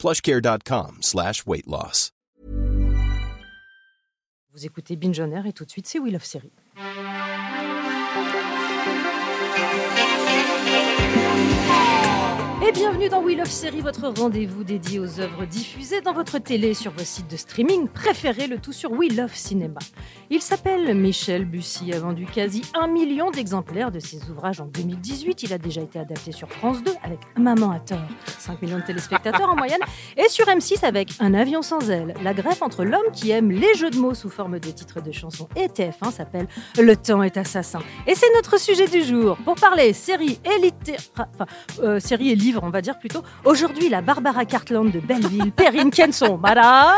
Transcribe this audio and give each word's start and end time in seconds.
plushcare.com 0.00 0.98
slash 1.02 1.44
weight 1.46 1.66
loss. 1.66 2.10
Vous 4.52 4.66
écoutez 4.66 4.96
Binge 4.96 5.20
On 5.20 5.30
Air 5.30 5.46
et 5.46 5.52
tout 5.52 5.64
de 5.64 5.70
suite, 5.70 5.86
c'est 5.86 6.00
Wheel 6.00 6.16
of 6.16 6.24
Series. 6.24 6.50
Bienvenue 12.74 13.08
dans 13.08 13.22
Wheel 13.22 13.40
of 13.40 13.50
Series, 13.50 13.80
votre 13.80 14.06
rendez-vous 14.08 14.62
dédié 14.62 15.00
aux 15.00 15.18
œuvres 15.18 15.44
diffusées 15.44 16.00
dans 16.02 16.12
votre 16.12 16.38
télé 16.38 16.72
sur 16.72 16.92
vos 16.92 17.02
sites 17.02 17.28
de 17.28 17.36
streaming 17.36 17.88
préférés, 17.88 18.46
le 18.46 18.58
tout 18.58 18.72
sur 18.72 18.92
Wheel 18.92 19.20
of 19.20 19.34
Cinéma. 19.34 19.80
Il 20.30 20.40
s'appelle 20.40 20.94
Michel 20.94 21.46
Bussy, 21.46 21.92
a 21.92 21.98
vendu 21.98 22.26
quasi 22.26 22.62
un 22.74 22.86
million 22.86 23.32
d'exemplaires 23.32 23.90
de 23.90 23.98
ses 23.98 24.30
ouvrages 24.30 24.60
en 24.60 24.66
2018. 24.66 25.42
Il 25.42 25.52
a 25.52 25.58
déjà 25.58 25.80
été 25.80 25.98
adapté 25.98 26.30
sur 26.30 26.48
France 26.48 26.84
2 26.84 26.92
avec 27.02 27.18
Maman 27.36 27.72
à 27.72 27.80
tort, 27.80 27.98
5 28.38 28.62
millions 28.62 28.78
de 28.78 28.84
téléspectateurs 28.84 29.50
en 29.50 29.56
moyenne, 29.56 29.80
et 30.16 30.28
sur 30.28 30.46
M6 30.46 30.84
avec 30.84 31.10
Un 31.18 31.34
avion 31.34 31.62
sans 31.62 31.90
aile. 31.90 32.14
La 32.22 32.34
greffe 32.34 32.62
entre 32.62 32.84
l'homme 32.84 33.10
qui 33.12 33.32
aime 33.32 33.50
les 33.50 33.74
jeux 33.74 33.90
de 33.90 33.98
mots 33.98 34.14
sous 34.14 34.30
forme 34.30 34.60
de 34.60 34.70
titres 34.70 35.00
de 35.00 35.10
chansons 35.10 35.48
et 35.56 35.66
TF1 35.66 36.12
s'appelle 36.12 36.46
Le 36.78 36.94
temps 36.94 37.24
est 37.24 37.36
assassin. 37.36 37.80
Et 38.06 38.14
c'est 38.14 38.32
notre 38.36 38.60
sujet 38.60 38.86
du 38.86 39.02
jour. 39.02 39.36
Pour 39.38 39.56
parler 39.56 39.92
série 39.92 40.38
et 40.44 40.72
euh, 41.82 41.98
série 41.98 42.30
et 42.30 42.36
livre, 42.36 42.59
on 42.62 42.70
va 42.70 42.80
dire 42.80 42.98
plutôt. 42.98 43.22
Aujourd'hui, 43.44 43.88
la 43.88 44.00
Barbara 44.00 44.44
Cartland 44.44 44.90
de 44.90 45.00
Belleville, 45.00 45.52
Perrine 45.52 45.90
Kenson. 45.90 46.38
Madame. 46.38 46.94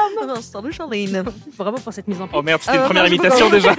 Bravo 1.59 1.77
pour 1.79 1.93
cette 1.93 2.09
mise 2.09 2.21
en 2.21 2.25
Oh 2.25 2.29
place. 2.29 2.45
merde, 2.45 2.61
c'était 2.63 2.77
Euh, 2.79 2.81
une 2.81 2.87
première 2.87 3.03
moi, 3.03 3.09
je 3.11 3.15
imitation 3.15 3.51
déjà. 3.51 3.73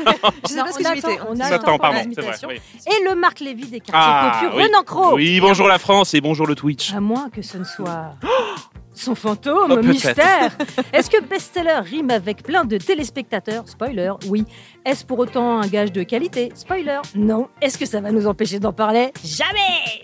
Je 0.44 0.50
sais 0.50 0.56
pas 0.62 0.72
ce 0.72 0.80
on 0.80 0.84
que 0.84 0.90
j'imitais. 0.90 1.20
on 1.22 1.36
pour 1.60 1.80
pardon, 1.80 2.00
vrai. 2.00 2.36
oui. 2.48 2.62
Et 2.88 3.04
le 3.10 3.16
Marc 3.16 3.40
Lévy 3.40 3.68
des 3.68 3.80
quartiers 3.80 3.94
Ah, 3.96 4.32
populaires, 4.42 4.56
oui. 4.58 4.64
Renan 4.64 4.84
Cros. 4.84 5.16
Oui, 5.16 5.40
bonjour 5.40 5.68
la 5.68 5.80
France 5.80 6.14
et 6.14 6.22
bonjour 6.22 6.48
le 6.48 6.56
Twitch. 6.56 6.94
À 6.94 7.00
moins 7.00 7.30
que 7.30 7.42
ce 7.42 7.58
ne 7.58 7.64
soit 7.64 8.16
son 8.94 9.16
fantôme, 9.16 9.72
Oh, 9.72 9.84
mystère. 9.84 10.52
Est-ce 10.94 11.10
que 11.10 11.22
best-seller 11.24 11.80
rime 11.84 12.12
avec 12.12 12.44
plein 12.44 12.64
de 12.66 12.78
téléspectateurs? 12.78 13.64
Spoiler, 13.68 14.12
oui. 14.28 14.46
Est-ce 14.86 15.04
pour 15.06 15.20
autant 15.20 15.60
un 15.62 15.68
gage 15.68 15.92
de 15.92 16.04
qualité? 16.04 16.52
Spoiler, 16.56 17.00
non. 17.16 17.48
Est-ce 17.62 17.78
que 17.78 17.86
ça 17.86 18.02
va 18.02 18.12
nous 18.12 18.28
empêcher 18.28 18.60
d'en 18.60 18.74
parler? 18.74 19.12
Jamais 19.24 20.04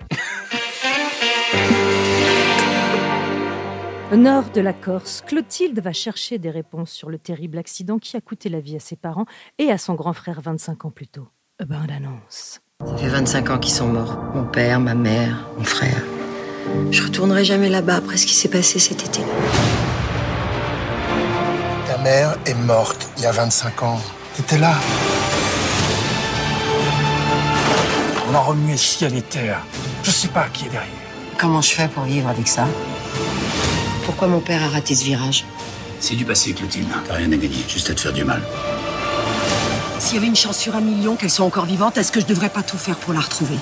Au 4.11 4.16
nord 4.16 4.45
de 4.55 4.61
la 4.61 4.73
Corse, 4.73 5.22
Clotilde 5.25 5.80
va 5.81 5.94
chercher 5.94 6.39
des 6.39 6.50
réponses 6.50 6.89
sur 6.89 7.11
le 7.11 7.19
terrible 7.19 7.59
accident 7.59 8.00
qui 8.00 8.17
a 8.17 8.22
coûté 8.22 8.50
la 8.50 8.59
vie 8.59 8.75
à 8.75 8.80
ses 8.80 8.95
parents 8.95 9.25
et 9.59 9.69
à 9.72 9.78
son 9.78 9.94
grand 9.94 10.14
frère 10.14 10.41
25 10.41 10.86
ans 10.86 10.89
plus 10.89 11.08
tôt. 11.08 11.28
Bande 11.64 11.91
annonce. 11.91 12.59
Ça 12.83 12.97
fait 12.97 13.08
25 13.08 13.50
ans 13.52 13.59
qu'ils 13.59 13.73
sont 13.73 13.88
morts. 13.88 14.17
Mon 14.33 14.45
père, 14.45 14.80
ma 14.80 14.95
mère, 14.95 15.47
mon 15.58 15.64
frère. 15.64 16.02
Je 16.89 17.03
retournerai 17.03 17.45
jamais 17.45 17.69
là-bas 17.69 17.97
après 17.97 18.17
ce 18.17 18.25
qui 18.25 18.34
s'est 18.34 18.50
passé 18.50 18.80
cet 18.80 19.06
été. 19.06 19.22
Ta 21.88 21.97
mère 22.00 22.36
est 22.47 22.56
morte 22.66 23.11
il 23.17 23.23
y 23.23 23.25
a 23.28 23.31
25 23.31 23.84
ans. 23.84 24.00
T'étais 24.36 24.58
là. 24.58 24.73
On 28.28 28.34
a 28.34 28.39
remué 28.39 28.75
ciel 28.75 29.16
et 29.16 29.22
terre. 29.22 29.63
Je 30.03 30.09
sais 30.09 30.29
pas 30.29 30.47
qui 30.50 30.66
est 30.66 30.69
derrière. 30.69 30.98
Comment 31.39 31.61
je 31.61 31.72
fais 31.72 31.88
pour 31.88 32.03
vivre 32.03 32.27
avec 32.27 32.50
ça 32.50 32.67
Pourquoi 34.03 34.27
mon 34.27 34.41
père 34.41 34.61
a 34.61 34.67
raté 34.67 34.94
ce 34.94 35.05
virage 35.05 35.45
C'est 36.01 36.16
du 36.16 36.25
passé, 36.25 36.53
Clotilde. 36.53 36.89
T'as 37.07 37.13
rien 37.13 37.31
à 37.31 37.38
gagner, 37.38 37.63
juste 37.66 37.89
à 37.89 37.95
te 37.95 38.01
faire 38.01 38.11
du 38.11 38.25
mal. 38.25 38.41
S'il 39.99 40.16
y 40.16 40.17
avait 40.17 40.28
une 40.28 40.35
chance 40.35 40.57
sur 40.57 40.75
un 40.75 40.81
million 40.81 41.16
qu'elle 41.16 41.29
soit 41.29 41.45
encore 41.45 41.63
vivante, 41.63 41.97
est-ce 41.97 42.11
que 42.11 42.19
je 42.19 42.25
devrais 42.25 42.49
pas 42.49 42.61
tout 42.61 42.78
faire 42.78 42.97
pour 42.97 43.13
la 43.13 43.22
retrouver 43.22 43.55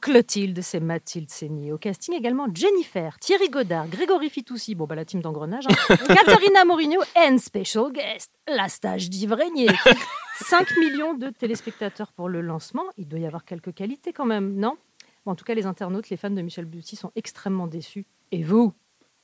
Clotilde, 0.00 0.60
c'est 0.62 0.78
Mathilde 0.78 1.30
Seigny. 1.30 1.72
Au 1.72 1.78
casting 1.78 2.14
également 2.14 2.46
Jennifer, 2.54 3.18
Thierry 3.18 3.48
Godard, 3.48 3.88
Grégory 3.88 4.30
Fitoussi, 4.30 4.76
bon 4.76 4.86
bah 4.86 4.94
la 4.94 5.04
team 5.04 5.20
d'engrenage, 5.20 5.64
hein, 5.66 5.96
Caterina 6.06 6.64
Mourinho 6.64 7.00
and 7.16 7.38
special 7.38 7.90
guest, 7.90 8.30
la 8.46 8.68
stage 8.68 9.10
d'Yves 9.10 9.32
Régnier. 9.32 9.70
5 10.44 10.76
millions 10.78 11.14
de 11.14 11.30
téléspectateurs 11.30 12.12
pour 12.12 12.28
le 12.28 12.40
lancement. 12.40 12.84
Il 12.98 13.08
doit 13.08 13.20
y 13.20 13.26
avoir 13.26 13.44
quelques 13.44 13.72
qualités 13.72 14.12
quand 14.12 14.26
même, 14.26 14.54
non? 14.56 14.76
Bon, 15.24 15.32
En 15.32 15.34
tout 15.34 15.44
cas, 15.44 15.54
les 15.54 15.66
internautes, 15.66 16.10
les 16.10 16.16
fans 16.16 16.30
de 16.30 16.42
Michel 16.42 16.64
Bussy 16.66 16.96
sont 16.96 17.12
extrêmement 17.16 17.66
déçus. 17.66 18.06
Et 18.32 18.42
vous? 18.42 18.72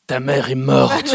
Ta 0.07 0.21
mère 0.21 0.51
est 0.51 0.55
morte. 0.55 1.15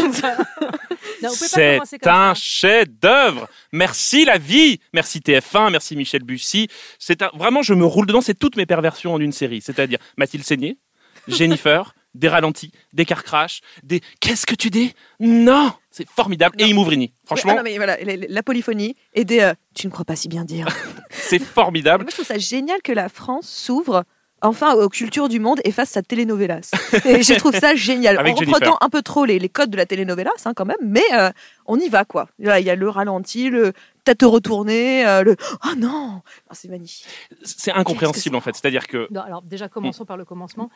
C'est 1.32 2.06
un 2.06 2.34
chef-d'œuvre. 2.34 3.48
Merci 3.72 4.24
la 4.24 4.38
vie. 4.38 4.80
Merci 4.92 5.20
TF1. 5.20 5.70
Merci 5.70 5.96
Michel 5.96 6.22
Bussy. 6.22 6.68
C'est 6.98 7.22
un- 7.22 7.30
vraiment, 7.34 7.62
je 7.62 7.74
me 7.74 7.84
roule 7.84 8.06
dedans. 8.06 8.20
C'est 8.20 8.34
toutes 8.38 8.56
mes 8.56 8.66
perversions 8.66 9.14
en 9.14 9.20
une 9.20 9.32
série. 9.32 9.60
C'est-à-dire 9.60 9.98
Mathilde 10.16 10.44
Seigné, 10.44 10.78
Jennifer, 11.26 11.94
des 12.14 12.28
ralentis, 12.28 12.70
des 12.92 13.04
car 13.04 13.24
crash, 13.24 13.60
des 13.82 14.00
qu'est-ce 14.20 14.46
que 14.46 14.54
tu 14.54 14.70
dis? 14.70 14.94
Non, 15.20 15.72
c'est 15.90 16.08
formidable. 16.08 16.56
Et 16.60 16.68
Imouvrini. 16.68 17.12
Franchement, 17.24 17.52
Ah 17.54 17.58
non, 17.58 17.62
mais 17.64 17.76
voilà, 17.76 17.96
la, 18.02 18.42
polyphonie 18.42 18.94
et 19.14 19.24
des 19.24 19.40
euh, 19.40 19.54
tu 19.74 19.86
ne 19.86 19.92
crois 19.92 20.04
pas 20.04 20.16
si 20.16 20.28
bien 20.28 20.44
dire. 20.44 20.68
c'est 21.10 21.42
formidable. 21.42 22.04
moi, 22.04 22.10
je 22.10 22.16
trouve 22.16 22.26
ça 22.26 22.38
génial 22.38 22.80
que 22.82 22.92
la 22.92 23.08
France 23.08 23.48
s'ouvre 23.48 24.04
enfin 24.42 24.74
aux 24.74 24.88
cultures 24.88 25.28
du 25.28 25.40
monde 25.40 25.60
et 25.64 25.72
fasse 25.72 25.90
sa 25.90 26.02
telenovelas. 26.02 26.70
Et 27.04 27.22
je 27.22 27.34
trouve 27.38 27.56
ça 27.56 27.74
génial. 27.74 28.18
Avec 28.18 28.34
en 28.34 28.36
Jennifer. 28.36 28.54
reprenant 28.54 28.78
un 28.80 28.88
peu 28.88 29.02
trop 29.02 29.24
les, 29.24 29.38
les 29.38 29.48
codes 29.48 29.70
de 29.70 29.76
la 29.76 29.86
telenovelas, 29.86 30.30
hein, 30.44 30.54
quand 30.54 30.64
même, 30.66 30.76
mais 30.82 31.04
euh, 31.14 31.30
on 31.66 31.78
y 31.78 31.88
va, 31.88 32.04
quoi. 32.04 32.28
Là, 32.38 32.60
Il 32.60 32.66
y 32.66 32.70
a 32.70 32.74
le 32.74 32.88
ralenti, 32.88 33.50
le 33.50 33.72
tête 34.04 34.22
retournée, 34.22 35.06
euh, 35.06 35.22
le 35.22 35.36
oh 35.64 35.74
non, 35.76 36.22
c'est 36.52 36.68
magnifique. 36.68 37.06
C'est 37.42 37.72
incompréhensible 37.72 38.36
en 38.36 38.40
fait. 38.40 38.54
C'est-à-dire 38.54 38.86
que 38.86 39.08
Non, 39.10 39.20
alors 39.20 39.42
déjà, 39.42 39.68
commençons 39.68 40.04
par 40.04 40.16
le 40.16 40.24
commencement. 40.24 40.70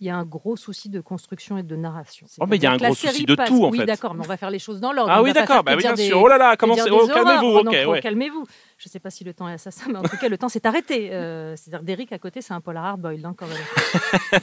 Il 0.00 0.06
y 0.06 0.10
a 0.10 0.16
un 0.16 0.24
gros 0.24 0.56
souci 0.56 0.88
de 0.88 1.00
construction 1.00 1.58
et 1.58 1.64
de 1.64 1.74
narration. 1.74 2.26
Oh, 2.40 2.44
mais 2.48 2.56
il 2.56 2.62
y 2.62 2.66
a 2.66 2.70
un 2.72 2.76
gros 2.76 2.94
souci 2.94 3.24
de 3.24 3.34
passe- 3.34 3.48
tout, 3.48 3.64
en 3.64 3.70
oui, 3.70 3.78
fait. 3.78 3.84
d'accord, 3.86 4.14
mais 4.14 4.24
on 4.24 4.28
va 4.28 4.36
faire 4.36 4.50
les 4.50 4.60
choses 4.60 4.80
dans 4.80 4.92
l'ordre. 4.92 5.10
ah 5.12 5.22
oui 5.22 5.32
d'accord. 5.32 5.64
Bah 5.64 5.72
oui 5.74 5.82
bien 5.82 5.94
des- 5.94 6.06
sûr. 6.06 6.20
Oh 6.22 6.28
là 6.28 6.38
là, 6.38 6.54
Oh, 6.60 6.66
calmez-vous. 7.08 7.56
Ok 7.58 7.74
ouais. 7.90 8.00
calmez-vous. 8.00 8.44
Je 8.78 8.86
ne 8.88 8.90
sais 8.92 9.00
pas 9.00 9.10
si 9.10 9.24
le 9.24 9.34
temps 9.34 9.48
est 9.48 9.54
assassin, 9.54 9.86
mais 9.90 9.96
en 9.98 10.02
tout 10.04 10.16
cas, 10.16 10.28
le 10.28 10.38
temps 10.38 10.48
s'est 10.48 10.64
arrêté. 10.64 11.12
Euh, 11.12 11.56
C'est-à-dire 11.56 11.82
d'Eric 11.82 12.12
à 12.12 12.18
côté, 12.20 12.42
c'est 12.42 12.54
un 12.54 12.60
polar 12.60 12.84
hard 12.84 13.00
boiled 13.00 13.24
hein, 13.24 13.34
quand 13.36 13.46
même. 13.48 14.40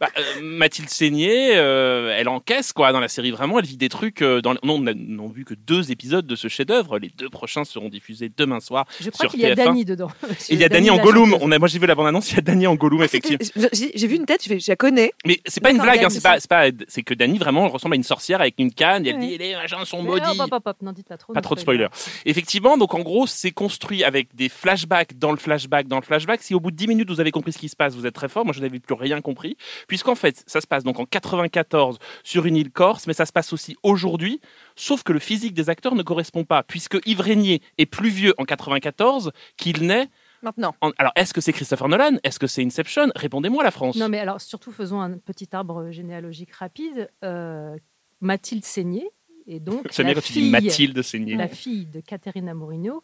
Bah, 0.00 0.08
euh, 0.18 0.22
Mathilde 0.42 0.90
Seigné, 0.90 1.52
euh, 1.56 2.14
elle 2.18 2.28
encaisse 2.28 2.72
quoi 2.74 2.92
dans 2.92 3.00
la 3.00 3.08
série 3.08 3.30
vraiment. 3.30 3.58
Elle 3.58 3.64
vit 3.64 3.76
des 3.78 3.88
trucs. 3.88 4.22
dans... 4.22 4.52
Non, 4.62 4.74
on 4.74 4.80
n'a 4.80 4.92
vu 5.32 5.44
que 5.46 5.54
deux 5.54 5.90
épisodes 5.90 6.26
de 6.26 6.36
ce 6.36 6.48
chef-d'œuvre. 6.48 6.98
Les 6.98 7.08
deux 7.16 7.30
prochains 7.30 7.64
seront 7.64 7.88
diffusés 7.88 8.30
demain 8.36 8.60
soir. 8.60 8.86
Je 9.00 9.08
crois 9.08 9.28
qu'il 9.28 9.40
y 9.40 9.46
a 9.46 9.54
TF1. 9.54 9.64
Dany 9.64 9.84
dedans. 9.86 10.10
Il 10.50 10.58
y 10.60 10.64
a 10.64 10.68
Dany 10.68 10.90
en 10.90 10.98
Gollum. 10.98 11.30
moi 11.58 11.68
j'ai 11.68 11.78
vu 11.78 11.86
la 11.86 11.94
bande-annonce. 11.94 12.32
Il 12.32 12.36
y 12.36 12.38
a 12.38 12.42
Dany 12.42 12.66
en 12.66 12.74
Gollum 12.74 13.00
Ah, 13.00 13.04
effectivement. 13.06 13.38
J'ai 13.72 14.06
vu 14.06 14.16
une 14.16 14.26
tête, 14.26 14.42
je, 14.44 14.72
connais. 14.82 15.12
Mais 15.24 15.40
c'est 15.46 15.62
pas 15.62 15.70
une 15.70 15.80
blague. 15.80 16.04
Hein, 16.04 16.10
c'est 16.10 16.22
pas, 16.22 16.38
pas. 16.48 16.66
C'est 16.88 17.02
que 17.02 17.14
Dany 17.14 17.38
vraiment 17.38 17.68
ressemble 17.68 17.94
à 17.94 17.96
une 17.96 18.02
sorcière 18.02 18.40
avec 18.40 18.56
une 18.58 18.72
canne. 18.72 19.06
Et 19.06 19.10
elle 19.10 19.20
dit 19.20 19.38
les 19.38 19.54
machins 19.54 19.84
sont 19.84 20.02
maudits. 20.02 20.24
hop, 20.26 20.40
hop, 20.40 20.52
hop, 20.52 20.66
hop, 20.66 20.76
n'en 20.82 20.92
dites 20.92 21.08
pas 21.08 21.16
trop. 21.16 21.32
Pas 21.32 21.40
ne 21.40 21.44
trop 21.44 21.54
de 21.54 21.60
spoilers. 21.60 21.88
Effectivement, 22.26 22.76
donc 22.76 22.92
en 22.94 23.00
gros, 23.00 23.28
c'est 23.28 23.52
construit 23.52 24.02
avec 24.02 24.34
des 24.34 24.48
flashbacks 24.48 25.16
dans 25.18 25.30
le 25.30 25.36
flashback 25.36 25.86
dans 25.86 25.96
le 25.96 26.02
flashback. 26.02 26.42
Si 26.42 26.54
au 26.54 26.60
bout 26.60 26.72
de 26.72 26.76
10 26.76 26.88
minutes 26.88 27.10
vous 27.10 27.20
avez 27.20 27.30
compris 27.30 27.52
ce 27.52 27.58
qui 27.58 27.68
se 27.68 27.76
passe, 27.76 27.94
vous 27.94 28.06
êtes 28.06 28.14
très 28.14 28.28
fort. 28.28 28.44
Moi, 28.44 28.54
je 28.54 28.60
n'avais 28.60 28.80
plus 28.80 28.94
rien 28.94 29.20
compris, 29.20 29.56
puisqu'en 29.86 30.16
fait, 30.16 30.42
ça 30.46 30.60
se 30.60 30.66
passe 30.66 30.82
donc 30.82 30.98
en 30.98 31.04
94 31.04 31.98
sur 32.24 32.46
une 32.46 32.56
île 32.56 32.70
corse, 32.70 33.06
mais 33.06 33.14
ça 33.14 33.26
se 33.26 33.32
passe 33.32 33.52
aussi 33.52 33.76
aujourd'hui. 33.84 34.40
Sauf 34.74 35.04
que 35.04 35.12
le 35.12 35.20
physique 35.20 35.54
des 35.54 35.70
acteurs 35.70 35.94
ne 35.94 36.02
correspond 36.02 36.44
pas, 36.44 36.64
puisque 36.64 36.98
Yves 37.06 37.20
Régnier 37.20 37.62
est 37.78 37.86
plus 37.86 38.10
vieux 38.10 38.34
en 38.38 38.44
94 38.44 39.30
qu'il 39.56 39.86
n'est. 39.86 40.08
Maintenant. 40.42 40.74
en- 40.80 40.90
Alors, 40.98 41.12
est-ce 41.16 41.32
que 41.32 41.40
c'est 41.40 41.52
Christopher 41.52 41.88
Nolan? 41.88 42.16
Est-ce 42.24 42.38
que 42.38 42.46
c'est 42.46 42.64
Inception? 42.64 43.08
Répondez-moi, 43.14 43.62
la 43.62 43.70
France. 43.70 43.96
Non, 43.96 44.08
mais 44.08 44.18
alors 44.18 44.40
surtout 44.40 44.72
faisons 44.72 45.00
un 45.00 45.18
petit 45.18 45.48
arbre 45.52 45.90
généalogique 45.90 46.52
rapide. 46.52 47.08
Euh, 47.24 47.76
Mathilde 48.20 48.64
Seigné 48.64 49.08
et 49.46 49.58
donc 49.60 49.84
J'aime 49.92 50.06
la 50.06 50.12
bien 50.14 50.20
quand 50.20 50.26
tu 50.26 50.32
dis 50.34 50.40
fille, 50.40 50.50
Mathilde 50.50 51.02
Seigné. 51.02 51.34
la 51.36 51.48
fille 51.48 51.86
de 51.86 52.00
Caterina 52.00 52.54
Mourinho 52.54 53.02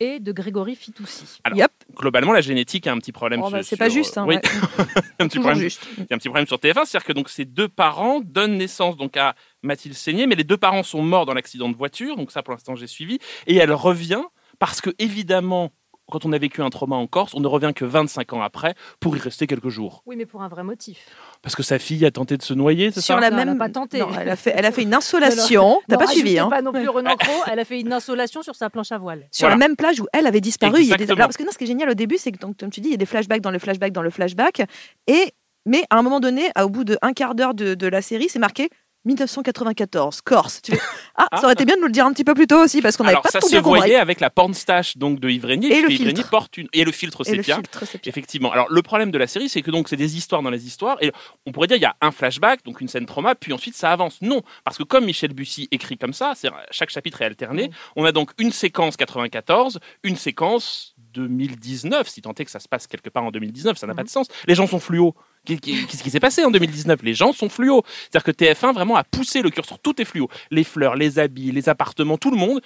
et 0.00 0.20
de 0.20 0.30
Grégory 0.32 0.76
Fitoussi. 0.76 1.40
Alors, 1.44 1.58
Yep. 1.58 1.70
Globalement, 1.94 2.32
la 2.32 2.42
génétique 2.42 2.86
a 2.86 2.92
un 2.92 2.98
petit 2.98 3.12
problème. 3.12 3.40
Oh, 3.42 3.48
bah, 3.50 3.62
c'est 3.62 3.78
pas 3.78 3.88
juste. 3.88 4.18
Hein, 4.18 4.26
oui, 4.28 4.34
ouais. 4.36 4.42
un 5.18 5.28
petit 5.28 5.38
problème 5.38 5.58
juste. 5.58 5.86
Il 5.96 6.00
y 6.10 6.12
a 6.12 6.14
un 6.16 6.18
petit 6.18 6.28
problème 6.28 6.46
sur 6.46 6.58
TF1, 6.58 6.84
c'est-à-dire 6.84 7.04
que 7.04 7.12
donc 7.14 7.30
ces 7.30 7.46
deux 7.46 7.68
parents 7.68 8.20
donnent 8.20 8.58
naissance 8.58 8.96
donc 8.98 9.16
à 9.16 9.34
Mathilde 9.62 9.94
Seigné, 9.94 10.26
mais 10.26 10.34
les 10.34 10.44
deux 10.44 10.58
parents 10.58 10.82
sont 10.82 11.00
morts 11.02 11.24
dans 11.24 11.32
l'accident 11.34 11.68
de 11.70 11.76
voiture, 11.76 12.16
donc 12.16 12.30
ça 12.30 12.42
pour 12.42 12.52
l'instant 12.52 12.74
j'ai 12.74 12.86
suivi, 12.86 13.18
et 13.46 13.56
elle 13.56 13.72
revient 13.72 14.22
parce 14.58 14.80
que 14.82 14.90
évidemment 14.98 15.72
quand 16.10 16.24
on 16.24 16.32
a 16.32 16.38
vécu 16.38 16.62
un 16.62 16.70
trauma 16.70 16.96
en 16.96 17.06
Corse, 17.06 17.34
on 17.34 17.40
ne 17.40 17.46
revient 17.48 17.72
que 17.74 17.84
25 17.84 18.32
ans 18.34 18.42
après 18.42 18.74
pour 19.00 19.16
y 19.16 19.20
rester 19.20 19.46
quelques 19.46 19.68
jours. 19.68 20.02
Oui, 20.06 20.14
mais 20.16 20.26
pour 20.26 20.42
un 20.42 20.48
vrai 20.48 20.62
motif. 20.62 20.98
Parce 21.42 21.56
que 21.56 21.62
sa 21.62 21.78
fille 21.78 22.04
a 22.06 22.10
tenté 22.10 22.36
de 22.36 22.42
se 22.42 22.54
noyer, 22.54 22.90
c'est 22.92 23.00
Sur 23.00 23.16
ça 23.16 23.20
la 23.20 23.30
Non, 23.30 23.38
elle 23.38 23.46
même. 23.48 23.60
a 23.60 23.64
pas 23.66 23.70
tenté. 23.70 23.98
Non, 24.00 24.08
elle 24.20 24.28
a 24.28 24.36
fait, 24.36 24.52
elle 24.56 24.64
a 24.66 24.72
fait 24.72 24.82
une 24.82 24.94
insolation. 24.94 25.80
T'as 25.88 25.96
pas 25.98 26.06
suivi, 26.06 26.38
hein 26.38 26.48
pas 26.48 26.62
non 26.62 26.72
plus 26.72 26.88
Renan 26.88 27.16
Cros, 27.16 27.32
elle 27.50 27.58
a 27.58 27.64
fait 27.64 27.80
une 27.80 27.92
insolation 27.92 28.42
sur 28.42 28.54
sa 28.54 28.70
planche 28.70 28.92
à 28.92 28.98
voile. 28.98 29.26
Sur 29.32 29.46
Voilà. 29.48 29.54
la 29.56 29.66
même 29.68 29.76
plage 29.76 30.00
où 30.00 30.06
elle 30.12 30.26
avait 30.26 30.40
disparu. 30.40 30.80
Il 30.80 30.86
y 30.86 30.92
a 30.92 30.96
des... 30.96 31.02
Exactement. 31.04 31.16
Alors, 31.16 31.28
parce 31.28 31.36
que 31.36 31.42
non, 31.44 31.50
ce 31.52 31.58
qui 31.58 31.64
est 31.64 31.68
génial 31.68 31.90
au 31.90 31.94
début, 31.94 32.18
c'est 32.18 32.32
que, 32.32 32.38
donc, 32.38 32.56
comme 32.56 32.70
tu 32.70 32.80
dis, 32.80 32.88
il 32.88 32.92
y 32.92 32.94
a 32.94 32.98
des 32.98 33.06
flashbacks 33.06 33.40
dans 33.42 33.50
le 33.50 33.58
flashback, 33.58 33.92
dans 33.92 34.02
le 34.02 34.10
flashback. 34.10 34.62
Et, 35.06 35.32
mais 35.64 35.82
à 35.90 35.98
un 35.98 36.02
moment 36.02 36.20
donné, 36.20 36.50
à- 36.54 36.64
au 36.66 36.68
bout 36.68 36.84
d'un 36.84 37.12
quart 37.14 37.34
d'heure 37.34 37.54
de, 37.54 37.74
de 37.74 37.86
la 37.88 38.00
série, 38.02 38.28
c'est 38.28 38.38
marqué 38.38 38.68
1994, 39.06 40.20
Corse. 40.20 40.60
Tu 40.62 40.72
fais, 40.72 40.80
ah, 41.14 41.26
ça 41.32 41.44
aurait 41.44 41.54
été 41.54 41.64
bien 41.64 41.76
de 41.76 41.80
nous 41.80 41.86
le 41.86 41.92
dire 41.92 42.04
un 42.04 42.12
petit 42.12 42.24
peu 42.24 42.34
plus 42.34 42.46
tôt 42.46 42.58
aussi, 42.58 42.82
parce 42.82 42.96
qu'on 42.96 43.04
n'avait 43.04 43.16
pas 43.16 43.30
ça 43.30 43.40
tout 43.40 43.46
se 43.46 43.52
bien 43.52 43.62
compris. 43.62 43.80
voyait 43.80 43.96
avec 43.96 44.20
la 44.20 44.30
pornstache 44.30 44.96
donc 44.96 45.20
de 45.20 45.28
Yves 45.28 45.44
Régnier, 45.44 45.72
Et 45.72 45.82
le 45.82 45.90
Yves 45.90 46.04
Régnier 46.06 46.24
porte 46.30 46.56
une 46.58 46.68
et 46.72 46.84
le 46.84 46.92
filtre 46.92 47.22
Et 47.26 47.36
le 47.36 47.42
sépia. 47.42 47.60
Effectivement. 48.04 48.52
Alors 48.52 48.66
le 48.70 48.82
problème 48.82 49.10
de 49.10 49.18
la 49.18 49.26
série, 49.26 49.48
c'est 49.48 49.62
que 49.62 49.70
donc 49.70 49.88
c'est 49.88 49.96
des 49.96 50.16
histoires 50.16 50.42
dans 50.42 50.50
les 50.50 50.66
histoires, 50.66 50.98
et 51.00 51.12
on 51.46 51.52
pourrait 51.52 51.68
dire 51.68 51.76
il 51.76 51.82
y 51.82 51.86
a 51.86 51.96
un 52.00 52.10
flashback, 52.10 52.64
donc 52.64 52.80
une 52.80 52.88
scène 52.88 53.06
trauma, 53.06 53.34
puis 53.34 53.52
ensuite 53.52 53.74
ça 53.74 53.92
avance. 53.92 54.18
Non, 54.20 54.42
parce 54.64 54.76
que 54.76 54.82
comme 54.82 55.04
Michel 55.04 55.32
Bussy 55.32 55.68
écrit 55.70 55.96
comme 55.96 56.12
ça, 56.12 56.32
c'est 56.34 56.48
chaque 56.70 56.90
chapitre 56.90 57.22
est 57.22 57.26
alterné. 57.26 57.70
On 57.94 58.04
a 58.04 58.12
donc 58.12 58.32
une 58.38 58.52
séquence 58.52 58.96
94, 58.96 59.78
une 60.02 60.16
séquence 60.16 60.94
2019, 61.14 62.08
si 62.08 62.22
tant 62.22 62.32
est 62.34 62.44
que 62.44 62.50
ça 62.50 62.60
se 62.60 62.68
passe 62.68 62.86
quelque 62.86 63.08
part 63.08 63.24
en 63.24 63.30
2019, 63.30 63.78
ça 63.78 63.86
n'a 63.86 63.94
pas 63.94 64.04
de 64.04 64.08
sens. 64.08 64.26
Les 64.46 64.54
gens 64.54 64.66
sont 64.66 64.80
fluo. 64.80 65.14
Qu'est- 65.46 65.86
Qu'est-ce 65.86 66.02
qui 66.02 66.10
s'est 66.10 66.20
passé 66.20 66.44
en 66.44 66.50
2019 66.50 67.02
Les 67.02 67.14
gens 67.14 67.32
sont 67.32 67.48
fluo. 67.48 67.82
C'est-à-dire 68.10 68.24
que 68.24 68.30
TF1 68.32 68.72
vraiment 68.74 68.96
a 68.96 69.04
poussé 69.04 69.40
le 69.42 69.50
curseur, 69.50 69.78
tout 69.78 70.00
est 70.00 70.04
fluo. 70.04 70.28
Les 70.50 70.64
fleurs, 70.64 70.96
les 70.96 71.18
habits, 71.18 71.52
les 71.52 71.68
appartements, 71.68 72.18
tout 72.18 72.30
le 72.30 72.36
monde. 72.36 72.60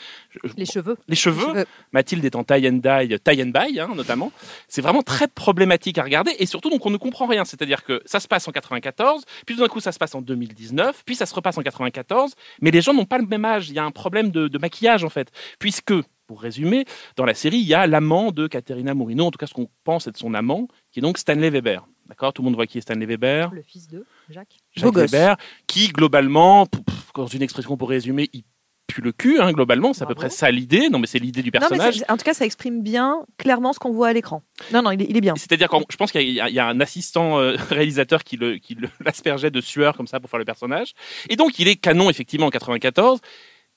Les 0.57 0.65
cheveux. 0.67 0.97
les 1.09 1.17
cheveux. 1.17 1.65
Mathilde 1.93 2.25
est 2.25 2.35
en 2.37 2.45
tie 2.45 2.67
and 2.69 2.81
dye, 2.83 3.19
tie 3.23 3.43
and 3.43 3.53
hein, 3.55 3.95
notamment. 3.95 4.33
C'est 4.69 4.83
vraiment 4.83 5.03
très 5.03 5.29
problématique 5.29 5.99
à 5.99 6.03
regarder 6.03 6.33
et 6.39 6.47
surtout 6.47 6.71
donc 6.71 6.85
on 6.87 6.91
ne 6.91 6.97
comprend 6.97 7.27
rien. 7.27 7.45
C'est-à-dire 7.45 7.85
que 7.85 8.01
ça 8.07 8.21
se 8.21 8.29
passe 8.29 8.49
en 8.49 8.53
94, 8.53 9.25
puis 9.47 9.55
tout 9.57 9.63
d'un 9.63 9.69
coup 9.69 9.81
ça 9.81 9.93
se 9.93 9.99
passe 9.99 10.15
en 10.15 10.23
2019, 10.23 11.03
puis 11.05 11.15
ça 11.17 11.27
se 11.27 11.35
repasse 11.35 11.59
en 11.59 11.63
94, 11.63 12.35
mais 12.61 12.71
les 12.71 12.81
gens 12.81 12.95
n'ont 12.95 13.05
pas 13.05 13.19
le 13.19 13.27
même 13.27 13.45
âge. 13.45 13.69
Il 13.69 13.75
y 13.75 13.79
a 13.79 13.85
un 13.85 13.91
problème 13.91 14.31
de, 14.31 14.49
de 14.49 14.59
maquillage 14.59 15.05
en 15.05 15.11
fait, 15.11 15.29
puisque 15.59 15.93
pour 16.27 16.41
résumer, 16.43 16.85
dans 17.17 17.25
la 17.25 17.35
série, 17.35 17.59
il 17.59 17.67
y 17.67 17.75
a 17.75 17.87
l'amant 17.89 18.31
de 18.31 18.47
Caterina 18.47 18.95
Morino, 18.95 19.27
en 19.27 19.31
tout 19.33 19.39
cas 19.39 19.47
ce 19.47 19.55
qu'on 19.55 19.69
pense 19.83 20.07
être 20.07 20.17
son 20.17 20.33
amant, 20.35 20.69
qui 20.93 21.01
est 21.01 21.03
donc 21.03 21.19
Stanley 21.19 21.51
Weber. 21.51 21.85
D'accord 22.11 22.33
Tout 22.35 22.43
le 22.43 22.47
monde 22.47 22.57
voit 22.57 22.67
qui 22.67 22.77
est 22.77 22.81
Stanley 22.83 23.07
Weber. 23.07 23.51
Le 23.55 23.63
fils 23.63 23.89
de 23.89 24.05
Jacques. 24.29 24.59
Jacques 24.75 24.85
Beau 24.85 24.93
gosse. 24.93 25.11
Weber, 25.11 25.37
qui 25.67 25.89
globalement, 25.89 26.67
dans 27.15 27.27
une 27.29 27.41
expression 27.43 27.77
pour 27.79 27.89
résumer, 27.89 28.29
il 28.33 28.43
pue 28.89 29.01
le 29.01 29.13
cul, 29.13 29.39
hein, 29.41 29.53
globalement, 29.53 29.93
c'est 29.95 30.03
à 30.03 30.07
peu 30.07 30.17
près 30.17 30.29
ça 30.31 30.51
l'idée. 30.51 30.89
Non, 30.91 30.99
mais 30.99 31.07
c'est 31.07 31.21
l'idée 31.21 31.43
du 31.45 31.51
Non, 31.55 31.61
mais 31.63 31.69
personnage. 31.79 32.05
en 32.09 32.17
tout 32.17 32.25
cas, 32.25 32.35
ça 32.35 32.45
exprime 32.45 32.83
bien 32.83 33.25
clairement 33.39 33.73
ce 33.73 33.79
qu'on 33.79 33.93
voit 33.93 34.09
à 34.09 34.13
l'écran. 34.13 34.43
Non, 34.73 34.83
non, 34.83 34.91
il 34.91 35.01
est, 35.03 35.07
il 35.09 35.17
est 35.17 35.21
bien. 35.21 35.37
C'est-à-dire 35.37 35.69
que 35.69 35.77
je 35.89 35.97
pense 35.97 36.11
qu'il 36.11 36.29
y, 36.29 36.41
a- 36.41 36.49
il 36.49 36.55
y 36.55 36.59
a 36.59 36.67
un 36.67 36.81
assistant 36.81 37.39
euh, 37.39 37.55
réalisateur 37.71 38.25
qui 38.25 38.37
le- 38.37 38.59
qui 38.59 38.75
le- 38.75 38.89
l'aspergeait 39.05 39.53
de 39.53 39.61
sueur 39.61 39.97
comme 39.97 40.09
ça 40.09 40.19
pour 40.19 40.29
faire 40.29 40.41
le 40.41 40.45
personnage. 40.45 40.95
Et 41.29 41.37
donc 41.37 41.61
il 41.61 41.69
est 41.69 41.77
canon 41.77 42.11
effectivement 42.11 42.47
en 42.47 42.51
94. 42.51 43.21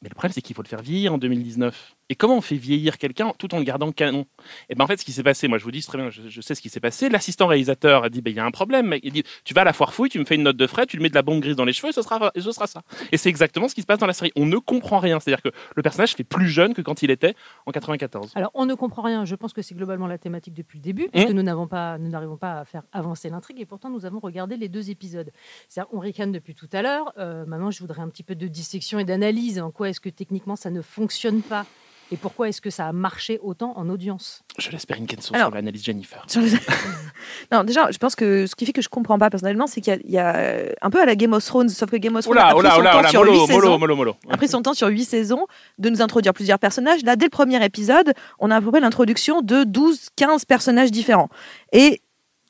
Mais 0.04 0.10
le 0.10 0.14
problème 0.16 0.34
c'est 0.34 0.42
qu'il 0.42 0.56
faut 0.56 0.62
le 0.62 0.68
faire 0.68 0.82
vieillir 0.82 1.14
en 1.14 1.18
2019. 1.18 1.96
Et 2.10 2.16
comment 2.16 2.38
on 2.38 2.42
fait 2.42 2.56
vieillir 2.58 2.98
quelqu'un 2.98 3.32
tout 3.40 3.56
en 3.56 3.58
le 3.58 3.64
gardant 3.64 3.92
canon? 3.92 4.26
Et 4.70 4.76
ben 4.76 4.84
en 4.84 4.88
fait 4.88 4.98
ce 4.98 5.06
qui 5.06 5.14
s'est 5.14 5.24
passé, 5.24 5.48
moi 5.48 5.58
je 5.58 5.64
vous 5.64 5.72
dis 5.72 5.82
très 5.84 5.98
bien, 5.98 6.10
je, 6.10 6.22
je 6.28 6.42
sais 6.42 6.54
ce 6.56 6.62
qui 6.62 6.70
s'est 6.70 6.80
passé. 6.80 7.10
L'assistant 7.10 7.48
réalisateur 7.48 8.04
a 8.04 8.10
dit 8.10 8.22
ben, 8.22 8.32
il 8.32 8.38
y 8.38 8.40
a 8.40 8.46
un 8.46 8.52
problème. 8.52 8.96
Il 9.04 9.14
dit 9.14 9.24
tu 9.46 9.54
vas 9.54 9.62
à 9.62 9.64
la 9.64 9.74
foire 9.74 9.94
fouille, 9.94 10.10
tu 10.10 10.20
me 10.20 10.26
fais 10.26 10.36
une 10.36 10.44
note 10.44 10.58
de 10.58 10.68
frais, 10.68 10.86
tu 10.86 10.98
lui 10.98 11.04
mets 11.04 11.10
de 11.10 11.16
la 11.16 11.22
bombe 11.22 11.42
grise 11.42 11.56
dans 11.56 11.66
les 11.66 11.74
cheveux, 11.74 11.90
et 11.90 11.94
ce 11.94 12.02
sera 12.02 12.32
et 12.36 12.42
ce 12.42 12.52
sera 12.52 12.68
ça. 12.68 12.82
Et 13.12 13.18
c'est 13.18 13.30
exactement 13.30 13.68
ce 13.68 13.76
qui 13.76 13.82
se 13.82 13.86
passe 13.86 14.00
dans 14.00 14.08
la 14.08 14.14
série. 14.14 14.32
On 14.36 14.46
ne 14.46 14.58
comprend 14.58 15.00
rien. 15.00 15.20
C'est-à-dire 15.20 15.42
que 15.42 15.50
le 15.76 15.82
personnage 15.82 16.14
fait 16.16 16.24
plus 16.24 16.50
jeune 16.50 16.74
que 16.74 16.82
quand 16.82 17.02
il 17.04 17.12
était 17.12 17.36
en 17.66 17.72
94. 17.72 18.32
Alors, 18.36 18.52
on 18.54 18.66
ne 18.66 18.74
comprend 18.74 19.02
rien. 19.02 19.26
Je 19.26 19.36
pense 19.36 19.54
que 19.54 19.62
c'est 19.62 19.76
globalement 19.76 20.08
la 20.08 20.18
thématique 20.18 20.54
depuis 20.54 20.78
le 20.80 20.84
début, 20.84 21.04
Mmh. 21.04 21.10
puisque 21.12 21.30
nous 21.32 21.44
n'avons 21.44 21.68
pas, 21.68 21.98
nous 21.98 22.10
n'arrivons 22.10 22.38
pas 22.38 22.60
à 22.60 22.66
faire 22.66 22.84
avancer 22.92 23.30
l'intrigue, 23.30 23.60
et 23.60 23.66
pourtant 23.66 23.90
nous 23.90 24.06
avons 24.06 24.20
regardé 24.20 24.58
les 24.58 24.70
deux 24.70 24.90
épisodes. 24.90 25.32
C'est-à-dire, 25.68 25.90
on 25.94 26.00
ricane 26.00 26.32
depuis 26.32 26.56
tout 26.56 26.70
à 26.72 26.82
l'heure. 26.82 27.14
Euh, 27.18 27.46
maintenant, 27.46 27.72
je 27.72 27.80
voudrais 27.80 28.02
un 28.02 28.10
petit 28.10 28.24
peu 28.24 28.36
de 28.36 28.48
dissection 28.48 29.00
et 29.00 29.06
d'analyse. 29.06 29.60
En 29.60 29.72
quoi 29.72 29.90
est-ce 29.94 30.02
que 30.02 30.10
techniquement 30.10 30.56
ça 30.56 30.70
ne 30.72 30.82
fonctionne 30.82 31.42
pas 31.44 31.66
et 32.12 32.18
pourquoi 32.18 32.50
est-ce 32.50 32.62
que 32.62 32.70
ça 32.70 32.88
a 32.88 32.92
marché 32.92 33.40
autant 33.42 33.74
en 33.78 33.90
audience? 33.90 34.44
Je 34.60 34.70
laisse 34.70 34.86
Perrine 34.86 35.08
Kenso 35.08 35.34
Alors- 35.34 35.48
sur 35.48 35.56
l'analyse 35.56 35.84
Jennifer. 35.84 36.24
Sur 36.28 36.42
non, 37.52 37.64
déjà, 37.64 37.90
je 37.92 37.98
pense 37.98 38.14
que 38.14 38.46
ce 38.46 38.56
qui 38.56 38.66
fait 38.66 38.74
que 38.74 38.82
je 38.82 38.90
comprends 38.90 39.18
pas 39.18 39.30
personnellement, 39.30 39.66
c'est 39.68 39.82
qu'il 39.82 39.94
y 39.94 39.96
a- 39.96 40.00
il 40.04 40.12
y, 40.12 40.18
a 40.20 40.74
un 40.82 40.90
peu 40.92 41.02
à 41.02 41.06
la 41.06 41.16
Game 41.16 41.34
of 41.34 41.44
Thrones, 41.44 41.70
sauf 41.70 41.90
que 41.90 41.96
Game 41.98 42.16
of 42.16 42.24
Thrones 42.24 42.36
Oula, 42.38 42.48
a 42.48 42.52
pris 42.52 42.60
oula, 42.60 42.72
son 42.72 42.80
oula, 42.82 42.92
temps 42.92 43.08
sur 43.10 43.22
huit 43.24 43.32
mollo, 43.32 43.48
saisons. 43.48 43.60
mollo, 43.62 43.78
mollo, 43.80 43.96
mollo. 43.96 44.16
a 44.30 44.38
pris 44.38 44.48
son 44.50 44.62
temps 44.62 44.74
sur 44.76 44.90
huit 44.90 45.06
saisons 45.06 45.48
de 45.80 45.90
nous 45.90 46.02
introduire 46.04 46.34
plusieurs 46.34 46.60
personnages. 46.60 47.02
Là, 47.04 47.16
dès 47.16 47.26
le 47.26 47.32
premier 47.32 47.64
épisode, 47.66 48.14
on 48.38 48.52
a 48.52 48.58
à 48.58 48.62
peu 48.62 48.70
près 48.70 48.82
l'introduction 48.82 49.42
de 49.42 49.64
12-15 49.64 50.46
personnages 50.46 50.92
différents. 50.92 51.30
Et 51.72 52.02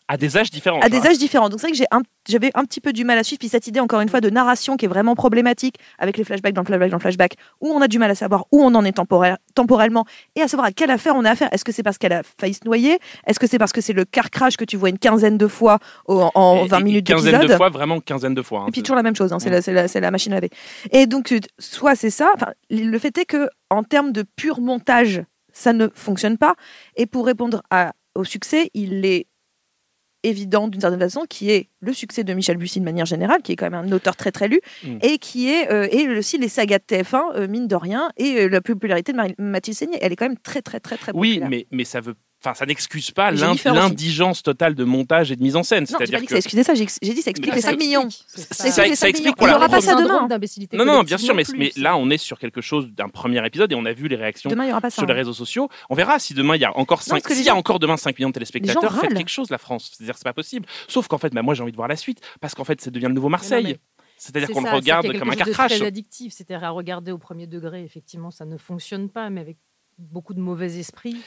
À 0.07 0.17
des 0.17 0.37
âges 0.37 0.51
différents. 0.51 0.79
à 0.81 0.89
des 0.89 1.05
âges 1.07 1.17
différents. 1.17 1.49
Donc 1.49 1.59
c'est 1.61 1.67
vrai 1.69 1.77
que 1.77 1.83
un- 1.95 2.01
j'avais 2.27 2.51
un 2.55 2.65
petit 2.65 2.81
peu 2.81 2.91
du 2.93 3.03
mal 3.05 3.17
à 3.17 3.23
suivre. 3.23 3.39
Puis 3.39 3.47
cette 3.49 3.67
idée, 3.67 3.79
encore 3.79 4.01
une 4.01 4.09
fois, 4.09 4.19
de 4.21 4.29
narration 4.29 4.75
qui 4.77 4.85
est 4.85 4.87
vraiment 4.87 5.15
problématique 5.15 5.75
avec 5.97 6.17
les 6.17 6.23
flashbacks 6.23 6.53
dans 6.53 6.61
le 6.61 6.65
flashback 6.67 6.89
dans 6.91 6.97
le 6.97 7.01
flashback, 7.01 7.35
où 7.61 7.69
on 7.71 7.81
a 7.81 7.87
du 7.87 7.99
mal 7.99 8.11
à 8.11 8.15
savoir 8.15 8.45
où 8.51 8.61
on 8.63 8.73
en 8.75 8.83
est 8.85 8.91
temporel- 8.91 9.37
temporellement 9.55 10.05
et 10.35 10.41
à 10.41 10.47
savoir 10.47 10.67
à 10.67 10.71
quelle 10.71 10.91
affaire 10.91 11.15
on 11.15 11.23
a 11.25 11.31
affaire. 11.31 11.47
Est-ce 11.53 11.63
que 11.63 11.71
c'est 11.71 11.83
parce 11.83 11.97
qu'elle 11.97 12.13
a 12.13 12.21
failli 12.39 12.53
se 12.53 12.65
noyer? 12.65 12.99
Est-ce 13.27 13.39
que 13.39 13.47
c'est 13.47 13.57
parce 13.57 13.71
que 13.71 13.81
c'est 13.81 13.93
le 13.93 14.03
car 14.05 14.29
crash 14.29 14.57
que 14.57 14.65
tu 14.65 14.77
vois 14.77 14.89
une 14.89 14.99
quinzaine 14.99 15.37
de 15.37 15.47
fois 15.47 15.79
en 16.07 16.63
Et- 16.65 16.67
20 16.67 16.79
et- 16.79 16.83
minutes 16.83 17.07
Quinzaine 17.07 17.33
de 17.33 17.37
d'épisode 17.37 17.57
fois, 17.57 17.69
vraiment 17.69 17.99
quinzaine 17.99 18.33
de 18.35 18.41
fois. 18.41 18.59
hein. 18.61 18.65
et 18.67 18.71
puis 18.71 18.79
C'est- 18.79 18.83
toujours 18.83 18.97
la 18.97 19.03
même 19.03 19.15
chose, 19.15 19.31
hein, 19.33 19.39
c'est 19.39 19.49
Ouais. 19.49 19.61
la, 19.73 19.87
c'est 19.87 19.99
la- 20.01 20.11
machine 20.11 20.33
à 20.33 20.35
laver. 20.35 20.49
Et 20.91 21.05
donc, 21.07 21.31
euh, 21.31 21.39
soit 21.59 21.95
c'est 21.95 22.09
ça, 22.09 22.33
le 22.69 22.97
fait 22.99 23.17
est 23.17 23.25
que 23.25 23.47
en 23.69 23.83
termes 23.83 24.11
de 24.11 24.23
pur 24.35 24.59
montage, 24.61 25.23
ça 25.53 25.71
ne 25.73 25.87
fonctionne 25.93 26.37
pas. 26.37 26.55
Et 26.97 27.05
pour 27.05 27.25
répondre 27.25 27.63
à- 27.71 27.93
au 28.15 28.23
succès, 28.23 28.69
il 28.73 29.05
est 29.05 29.27
évident 30.23 30.67
d'une 30.67 30.81
certaine 30.81 30.99
façon 30.99 31.25
qui 31.29 31.51
est 31.51 31.69
le 31.81 31.93
succès 31.93 32.23
de 32.23 32.33
Michel 32.33 32.57
Bussy 32.57 32.79
de 32.79 32.85
manière 32.85 33.05
générale, 33.05 33.41
qui 33.41 33.51
est 33.51 33.55
quand 33.55 33.69
même 33.69 33.85
un 33.87 33.91
auteur 33.91 34.15
très 34.15 34.31
très 34.31 34.47
lu, 34.47 34.59
Mm. 34.83 34.97
et 35.01 35.17
qui 35.17 35.49
est 35.49 35.71
euh, 35.71 35.87
et 35.91 36.07
aussi 36.17 36.37
les 36.37 36.47
sagas 36.49 36.79
de 36.79 36.83
TF1 36.95 37.35
euh, 37.35 37.47
mine 37.47 37.67
de 37.67 37.75
rien 37.75 38.09
et 38.17 38.41
euh, 38.41 38.47
la 38.49 38.61
popularité 38.61 39.11
de 39.11 39.17
Marie- 39.17 39.35
Mathilde 39.37 39.77
Seigné, 39.77 39.97
elle 40.01 40.11
est 40.11 40.15
quand 40.15 40.27
même 40.27 40.37
très 40.37 40.61
très 40.61 40.79
très 40.79 40.97
très 40.97 41.11
Oui, 41.13 41.29
populaire. 41.39 41.49
mais, 41.49 41.67
mais 41.71 41.83
ça 41.85 41.99
veut. 42.01 42.15
Enfin, 42.45 42.53
ça 42.55 42.65
n'excuse 42.65 43.09
pas 43.11 43.31
l'indigence 43.31 44.43
totale 44.43 44.75
de 44.75 44.83
montage 44.83 45.31
et 45.31 45.35
de 45.37 45.41
mise 45.41 45.55
en 45.55 45.63
scène. 45.63 45.83
non, 45.83 45.85
j'ai 45.87 45.93
pas 45.93 45.97
C'est-à-dire 46.05 46.19
dit 46.19 46.25
que 46.25 46.29
que. 46.29 46.33
ça 46.33 46.37
excusait 46.39 46.63
ça, 46.63 46.73
j'ai 46.73 47.13
dit 47.13 47.21
ça 47.21 47.29
explique 47.29 47.51
Bah, 47.51 47.55
les 47.55 47.61
ça 47.61 47.69
5 47.69 47.79
millions. 47.79 48.09
C'est 48.09 48.53
Ça 48.53 48.53
Ça- 48.53 48.67
explique 48.67 48.89
les 48.89 48.95
ça 48.95 49.01
5 49.01 49.07
explique 49.07 49.23
millions. 49.25 49.33
pour 49.35 49.47
Il 49.47 49.49
la 49.51 49.53
n'y 49.53 49.57
aura 49.59 49.69
pas 49.69 49.81
ça 49.81 49.95
demain. 49.95 50.27
Non, 50.73 50.85
non, 50.85 51.03
bien 51.03 51.17
sûr, 51.17 51.33
mais, 51.35 51.43
là, 51.77 51.95
on 51.95 52.09
est 52.09 52.17
sur 52.17 52.37
quelque 52.39 52.59
chose 52.61 52.89
d'un 52.89 53.07
premier 53.07 53.45
épisode 53.47 53.71
et 53.71 53.75
on 53.75 53.85
a 53.85 53.93
vu 53.93 54.07
les 54.09 54.15
réactions 54.17 54.49
Demain, 54.49 54.63
il 54.63 54.67
n'y 54.67 54.71
aura 54.73 54.81
pas 54.81 54.89
ça. 54.89 54.95
sur 54.97 55.05
les 55.05 55.13
hein. 55.13 55.15
réseaux 55.15 55.33
sociaux. 55.33 55.69
On 55.89 55.95
verra 55.95 56.19
si 56.19 56.33
demain 56.33 56.55
il 56.55 56.61
y 56.61 56.65
a 56.65 56.77
encore 56.77 56.99
Non, 56.99 57.03
5 57.03 57.11
parce 57.15 57.23
que 57.23 57.29
les 57.29 57.35
s'il 57.35 57.45
y 57.45 57.49
a 57.49 57.55
encore 57.55 57.79
demain 57.79 57.95
5 57.97 58.17
millions 58.19 58.29
de 58.29 58.33
téléspectateurs, 58.33 58.99
faites 58.99 59.13
quelque 59.13 59.29
chose 59.29 59.49
la 59.49 59.57
France. 59.57 59.91
C'est-à-dire 59.93 60.13
que 60.15 60.19
c'est 60.19 60.23
pas 60.25 60.33
possible. 60.33 60.65
Sauf 60.89 61.07
qu'en 61.07 61.17
fait, 61.17 61.33
bah, 61.33 61.41
moi 61.43 61.53
j'ai 61.53 61.63
envie 61.63 61.71
de 61.71 61.77
voir 61.77 61.87
la 61.87 61.95
suite 61.95 62.19
parce 62.41 62.55
qu'en 62.55 62.65
fait, 62.65 62.81
ça 62.81 62.91
devient 62.91 63.07
le 63.07 63.13
nouveau 63.13 63.29
Marseille. 63.29 63.77
C'est-à-dire 64.17 64.47
C'est 64.47 64.53
qu'on 64.53 64.61
le 64.61 64.69
regarde 64.69 65.03
c'est 65.05 65.09
qu'il 65.09 65.15
y 65.15 65.17
a 65.17 65.19
comme 65.19 65.29
un 65.29 65.35
quelque 65.35 65.37
car 65.39 65.45
chose 65.47 65.53
de 65.53 65.57
crash. 65.69 65.77
très 65.79 65.87
addictif, 65.87 66.33
c'est-à-dire 66.33 66.63
à 66.65 66.69
regarder 66.71 67.11
au 67.11 67.17
premier 67.17 67.47
degré, 67.47 67.83
effectivement, 67.83 68.31
ça 68.31 68.45
ne 68.45 68.57
fonctionne 68.57 69.09
pas, 69.09 69.29
mais 69.29 69.41
avec 69.41 69.57
beaucoup 69.97 70.33
de 70.33 70.39
mauvais 70.39 70.77
esprit. 70.79 71.17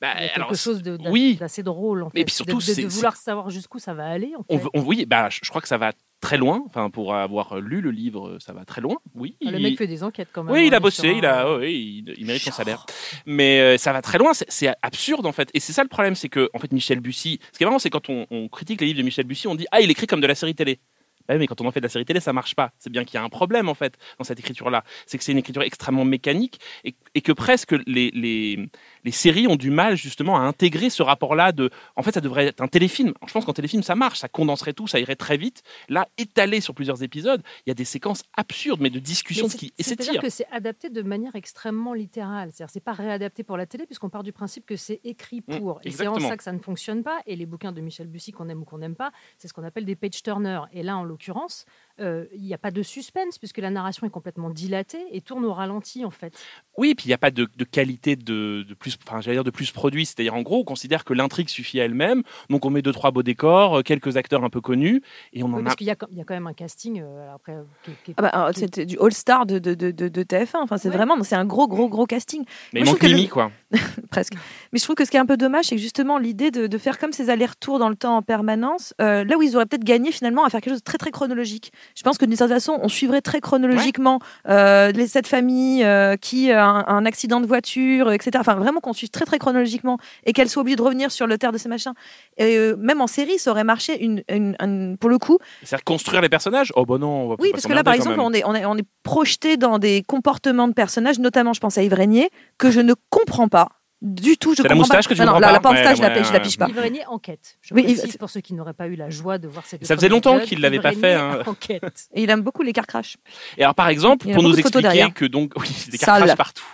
Bah, 0.00 0.08
Il 0.16 0.22
y 0.22 0.24
a 0.24 0.28
quelque 0.28 0.36
alors, 0.36 0.54
chose 0.56 0.82
oui. 1.10 1.36
d'assez 1.38 1.62
drôle, 1.62 2.02
en 2.02 2.10
fait. 2.10 2.18
Mais 2.18 2.24
puis 2.24 2.34
surtout, 2.34 2.58
de, 2.58 2.74
de- 2.74 2.82
de 2.82 2.88
vouloir 2.88 3.16
savoir 3.16 3.50
jusqu'où 3.50 3.78
ça 3.78 3.94
va 3.94 4.06
aller, 4.06 4.32
en 4.36 4.42
fait. 4.42 4.54
On 4.54 4.56
veut- 4.58 4.70
on- 4.74 4.82
oui, 4.82 5.06
bah, 5.06 5.28
je 5.30 5.48
crois 5.48 5.60
que 5.62 5.68
ça 5.68 5.78
va 5.78 5.92
très 6.20 6.36
loin. 6.36 6.62
Enfin, 6.66 6.90
pour 6.90 7.14
avoir 7.14 7.60
lu 7.60 7.80
le 7.80 7.90
livre, 7.90 8.38
ça 8.40 8.52
va 8.52 8.64
très 8.64 8.80
loin. 8.80 8.96
Oui. 9.14 9.36
Ah, 9.46 9.50
Le 9.52 9.58
il- 9.58 9.62
mec 9.62 9.78
fait 9.78 9.86
des 9.86 10.02
enquêtes 10.02 10.28
quand 10.32 10.42
même. 10.42 10.52
Oui, 10.54 10.66
il 10.66 10.74
hein, 10.74 10.76
a 10.76 10.80
bossé, 10.80 11.02
sur 11.02 11.10
il, 11.16 11.24
a, 11.24 11.56
oui, 11.58 12.04
il, 12.06 12.14
il 12.18 12.26
mérite 12.26 12.42
son 12.42 12.50
salaire. 12.50 12.84
Mais 13.24 13.60
euh, 13.60 13.78
ça 13.78 13.92
va 13.92 14.02
très 14.02 14.18
loin, 14.18 14.32
c'est- 14.34 14.74
absurde 14.82 15.26
en 15.26 15.32
fait. 15.32 15.48
Et 15.54 15.60
c'est 15.60 15.72
ça 15.72 15.82
le 15.82 15.88
problème, 15.88 16.14
c'est 16.14 16.28
que 16.28 16.50
en 16.54 16.58
fait 16.58 16.72
Michel 16.72 17.00
Bussy, 17.00 17.38
ce 17.52 17.58
qui 17.58 17.62
est 17.64 17.66
marrant, 17.66 17.78
c'est 17.78 17.90
quand 17.90 18.08
on, 18.10 18.26
on 18.30 18.48
critique 18.48 18.80
les 18.80 18.88
livres 18.88 18.98
de 18.98 19.04
Michel 19.04 19.26
Bussy, 19.26 19.46
on 19.48 19.54
dit 19.54 19.66
ah 19.70 19.80
il 19.80 19.90
écrit 19.90 20.06
comme 20.06 20.20
de 20.20 20.26
la 20.26 20.34
série 20.34 20.54
télé. 20.54 20.80
Bah 21.26 21.38
mais 21.38 21.46
quand 21.46 21.58
on 21.62 21.66
en 21.66 21.70
fait 21.70 21.80
de 21.80 21.86
la 21.86 21.90
série 21.90 22.04
télé, 22.04 22.20
ça 22.20 22.34
marche 22.34 22.54
pas. 22.54 22.72
C'est 22.78 22.90
bien 22.90 23.02
qu'il 23.04 23.14
y 23.14 23.16
a 23.18 23.22
un 23.24 23.30
problème 23.30 23.70
en 23.70 23.74
fait 23.74 23.94
dans 24.18 24.24
cette 24.24 24.38
écriture-là. 24.40 24.84
C'est 25.06 25.16
que 25.16 25.24
c'est 25.24 25.32
une 25.32 25.38
écriture 25.38 25.62
extrêmement 25.62 26.04
mécanique 26.04 26.58
et, 26.84 26.94
et 27.14 27.22
que 27.22 27.32
presque 27.32 27.72
les, 27.86 28.10
les, 28.10 28.68
les 29.04 29.10
séries 29.12 29.46
ont 29.46 29.56
du 29.56 29.70
mal 29.70 29.96
justement 29.96 30.36
à 30.36 30.40
intégrer 30.40 30.90
ce 30.90 31.02
rapport-là 31.02 31.52
de. 31.52 31.70
En 31.96 32.02
fait, 32.02 32.12
ça 32.12 32.20
devrait 32.20 32.46
être 32.46 32.60
un 32.62 32.68
téléfilm. 32.68 33.12
Je 33.26 33.32
pense 33.32 33.44
qu'en 33.44 33.52
téléfilm, 33.52 33.82
ça 33.82 33.94
marche, 33.94 34.18
ça 34.18 34.28
condenserait 34.28 34.72
tout, 34.72 34.86
ça 34.86 34.98
irait 35.00 35.16
très 35.16 35.36
vite. 35.36 35.62
Là, 35.88 36.08
étalé 36.18 36.60
sur 36.60 36.74
plusieurs 36.74 37.02
épisodes, 37.02 37.42
il 37.66 37.70
y 37.70 37.72
a 37.72 37.74
des 37.74 37.84
séquences 37.84 38.22
absurdes, 38.36 38.80
mais 38.80 38.90
de 38.90 38.98
discussions 38.98 39.48
qui 39.48 39.72
et 39.78 39.82
C'est-à-dire 39.82 40.04
s'étirent. 40.06 40.22
que 40.22 40.30
c'est 40.30 40.46
adapté 40.50 40.88
de 40.90 41.02
manière 41.02 41.34
extrêmement 41.36 41.92
littérale. 41.94 42.50
C'est-à-dire 42.52 42.72
c'est 42.72 42.80
pas 42.84 42.92
réadapté 42.92 43.42
pour 43.44 43.56
la 43.56 43.66
télé 43.66 43.86
puisqu'on 43.86 44.08
part 44.10 44.22
du 44.22 44.32
principe 44.32 44.66
que 44.66 44.76
c'est 44.76 45.00
écrit 45.04 45.42
Mm, 45.46 45.58
pour. 45.58 45.80
et 45.84 45.90
c'est 45.90 46.06
en 46.06 46.18
ça 46.20 46.36
que 46.36 46.42
ça 46.42 46.52
ne 46.52 46.58
fonctionne 46.58 47.02
pas. 47.02 47.20
Et 47.26 47.36
les 47.36 47.44
bouquins 47.46 47.72
de 47.72 47.80
Michel 47.80 48.06
Bussy 48.06 48.32
qu'on 48.32 48.48
aime 48.48 48.62
ou 48.62 48.64
qu'on 48.64 48.78
n'aime 48.78 48.94
pas, 48.94 49.10
c'est 49.38 49.48
ce 49.48 49.52
qu'on 49.52 49.64
appelle 49.64 49.84
des 49.84 49.96
page 49.96 50.22
turners. 50.22 50.62
Et 50.72 50.82
là, 50.82 50.96
en 50.96 51.04
l'occurrence, 51.04 51.66
euh, 52.00 52.26
il 52.34 52.42
n'y 52.42 52.54
a 52.54 52.58
pas 52.58 52.70
de 52.70 52.82
suspense 52.82 53.38
puisque 53.38 53.58
la 53.58 53.70
narration 53.70 54.06
est 54.06 54.10
complètement 54.10 54.50
dilatée 54.50 55.04
et 55.12 55.20
tourne 55.20 55.44
au 55.44 55.52
ralenti 55.52 56.04
en 56.04 56.10
fait. 56.10 56.34
Oui, 56.78 56.94
puis 56.94 57.06
il 57.06 57.08
n'y 57.08 57.14
a 57.14 57.18
pas 57.18 57.30
de, 57.30 57.48
de 57.56 57.64
qualité 57.64 58.16
de, 58.16 58.64
de 58.66 58.74
plus, 58.74 58.93
enfin 59.06 59.20
j'allais 59.20 59.36
dire 59.36 59.44
de 59.44 59.50
plus 59.50 59.70
produit. 59.70 60.06
C'est-à-dire 60.06 60.34
en 60.34 60.42
gros, 60.42 60.58
on 60.60 60.64
considère 60.64 61.04
que 61.04 61.14
l'intrigue 61.14 61.48
suffit 61.48 61.80
à 61.80 61.84
elle-même. 61.84 62.22
Donc 62.50 62.64
on 62.64 62.70
met 62.70 62.82
deux 62.82 62.92
trois 62.92 63.10
beaux 63.10 63.22
décors, 63.22 63.78
euh, 63.78 63.82
quelques 63.82 64.16
acteurs 64.16 64.44
un 64.44 64.50
peu 64.50 64.60
connus, 64.60 65.02
et 65.32 65.42
on 65.42 65.48
Oui, 65.48 65.54
en 65.54 65.58
a. 65.58 65.62
parce 65.64 65.76
qu'il 65.76 65.86
y, 65.86 65.90
a 65.90 65.94
quand- 65.96 66.06
il 66.10 66.18
y 66.18 66.20
a 66.20 66.24
quand 66.24 66.34
même 66.34 66.46
un 66.46 66.52
casting 66.52 67.00
euh, 67.02 67.34
après. 67.34 67.52
euh, 67.52 67.62
qui 67.84 67.90
qui 68.04 68.14
Ah 68.16 68.22
bah, 68.22 68.50
qui- 68.52 68.60
c'était 68.60 68.86
du 68.86 68.98
All-Star 69.00 69.46
de, 69.46 69.58
de, 69.58 69.74
de, 69.74 69.90
de- 69.90 70.08
de 70.08 70.22
TF1. 70.22 70.58
Enfin, 70.62 70.76
c'est 70.78 70.88
Ouais. 70.88 70.96
vraiment, 70.96 71.22
c'est 71.22 71.36
un 71.36 71.44
gros, 71.44 71.68
gros, 71.68 71.88
gros 71.88 72.06
casting. 72.06 72.44
Mais 72.72 72.80
Moi, 72.80 72.88
il 72.88 72.92
manque 72.92 73.02
Mimi, 73.02 73.22
le- 73.22 73.28
quoi. 73.28 73.50
presque. 74.10 74.34
Mais 74.72 74.78
je 74.78 74.84
trouve 74.84 74.96
que 74.96 75.04
ce 75.04 75.10
qui 75.10 75.16
est 75.16 75.20
un 75.20 75.26
peu 75.26 75.36
dommage, 75.36 75.66
c'est 75.66 75.76
que 75.76 75.80
justement 75.82 76.18
l'idée 76.18 76.50
de, 76.50 76.66
de 76.66 76.78
faire 76.78 76.98
comme 76.98 77.12
ces 77.12 77.30
allers-retours 77.30 77.78
dans 77.78 77.88
le 77.88 77.96
temps 77.96 78.16
en 78.16 78.22
permanence, 78.22 78.94
euh, 79.00 79.24
là 79.24 79.36
où 79.36 79.42
ils 79.42 79.56
auraient 79.56 79.66
peut-être 79.66 79.84
gagné 79.84 80.12
finalement 80.12 80.44
à 80.44 80.50
faire 80.50 80.60
quelque 80.60 80.72
chose 80.72 80.80
de 80.80 80.84
très 80.84 80.98
très 80.98 81.10
chronologique. 81.10 81.72
Je 81.96 82.02
pense 82.02 82.18
que 82.18 82.24
d'une 82.24 82.36
certaine 82.36 82.56
façon, 82.56 82.78
on 82.82 82.88
suivrait 82.88 83.20
très 83.20 83.40
chronologiquement 83.40 84.18
euh, 84.48 84.92
les, 84.92 85.06
cette 85.06 85.26
famille 85.26 85.84
euh, 85.84 86.16
qui 86.16 86.50
a 86.50 86.64
un, 86.64 86.86
un 86.86 87.06
accident 87.06 87.40
de 87.40 87.46
voiture, 87.46 88.10
etc. 88.12 88.32
Enfin 88.38 88.54
vraiment 88.54 88.80
qu'on 88.80 88.92
suive 88.92 89.10
très 89.10 89.24
très 89.24 89.38
chronologiquement 89.38 89.98
et 90.24 90.32
qu'elle 90.32 90.48
soit 90.48 90.60
obligée 90.62 90.76
de 90.76 90.82
revenir 90.82 91.10
sur 91.10 91.26
le 91.26 91.38
terre 91.38 91.52
de 91.52 91.58
ces 91.58 91.68
machins. 91.68 91.92
Et, 92.36 92.72
même 92.76 93.00
en 93.00 93.06
série, 93.06 93.38
ça 93.38 93.50
aurait 93.50 93.64
marché 93.64 94.02
une, 94.04 94.22
une- 94.28 94.56
un- 94.58 94.96
pour 94.96 95.10
le 95.10 95.18
coup. 95.18 95.38
C'est-à-dire 95.62 95.84
construire 95.84 96.20
les 96.22 96.28
personnages? 96.28 96.72
Oh 96.76 96.84
bah 96.86 96.98
non, 96.98 97.08
on 97.24 97.28
va 97.28 97.36
Oui, 97.38 97.50
parce 97.52 97.66
que 97.66 97.72
là, 97.72 97.82
par 97.84 97.94
exemple, 97.94 98.16
s'emmerder 98.16 98.42
on 98.44 98.54
est, 98.54 98.60
on, 98.60 98.62
est, 98.62 98.66
on 98.66 98.76
est 98.76 98.86
projeté 99.02 99.56
dans 99.56 99.78
des 99.78 100.02
comportements 100.06 100.68
de 100.68 100.72
personnages, 100.72 101.18
notamment, 101.18 101.52
je 101.52 101.60
pense 101.60 101.78
à 101.78 101.82
Yves 101.82 101.94
Régnier, 101.94 102.30
que 102.58 102.70
je 102.70 102.80
ne 102.80 102.94
comprends 103.10 103.48
pas 103.48 103.63
du 104.04 104.36
tout. 104.36 104.50
Je 104.52 104.56
C'est 104.58 104.62
la 104.62 104.68
comprends 104.68 104.78
moustache 104.80 105.04
pas. 105.06 105.08
que 105.10 105.14
tu 105.14 105.20
Non, 105.20 105.26
non, 105.26 105.32
comprends 105.32 105.40
la, 105.52 105.60
pas 105.60 105.72
la 105.72 105.82
la, 105.82 105.82
Ouais, 105.82 105.92
pige- 105.92 105.96
je 105.96 106.02
la 106.32 106.38
ouais, 106.38 106.42
pige 106.42 106.58
pas. 106.58 106.68
Yves 106.68 106.78
Régnier 106.78 107.06
enquête. 107.06 107.56
Je 107.62 107.74
Oui, 107.74 107.82
précise 107.84 108.16
pour 108.18 108.28
ceux 108.30 108.40
qui 108.40 108.54
n'auraient 108.54 108.74
pas 108.74 108.86
eu 108.86 108.94
la 108.96 109.08
joie 109.10 109.38
de 109.38 109.48
voir 109.48 109.64
cette 109.66 109.84
Ça 109.84 109.96
faisait 109.96 110.08
longtemps 110.08 110.38
qu'il 110.40 110.60
l'avait 110.60 110.78
pas 110.80 110.92
fait, 110.92 111.14
hein. 111.14 111.40
Enquête. 111.46 112.06
Et 112.14 112.22
il 112.22 112.30
aime 112.30 112.42
beaucoup 112.42 112.62
les 112.62 112.72
car 112.72 112.86
crash. 112.86 113.16
Et 113.56 113.62
alors, 113.64 113.74
par 113.74 113.88
exemple, 113.88 114.30
pour 114.32 114.42
nous 114.42 114.58
expliquer 114.58 115.10
que 115.14 115.24
donc, 115.24 115.52
oui, 115.56 115.68
des 115.90 115.96
Sale. 115.96 116.18
cartrages 116.20 116.36
partout. 116.36 116.64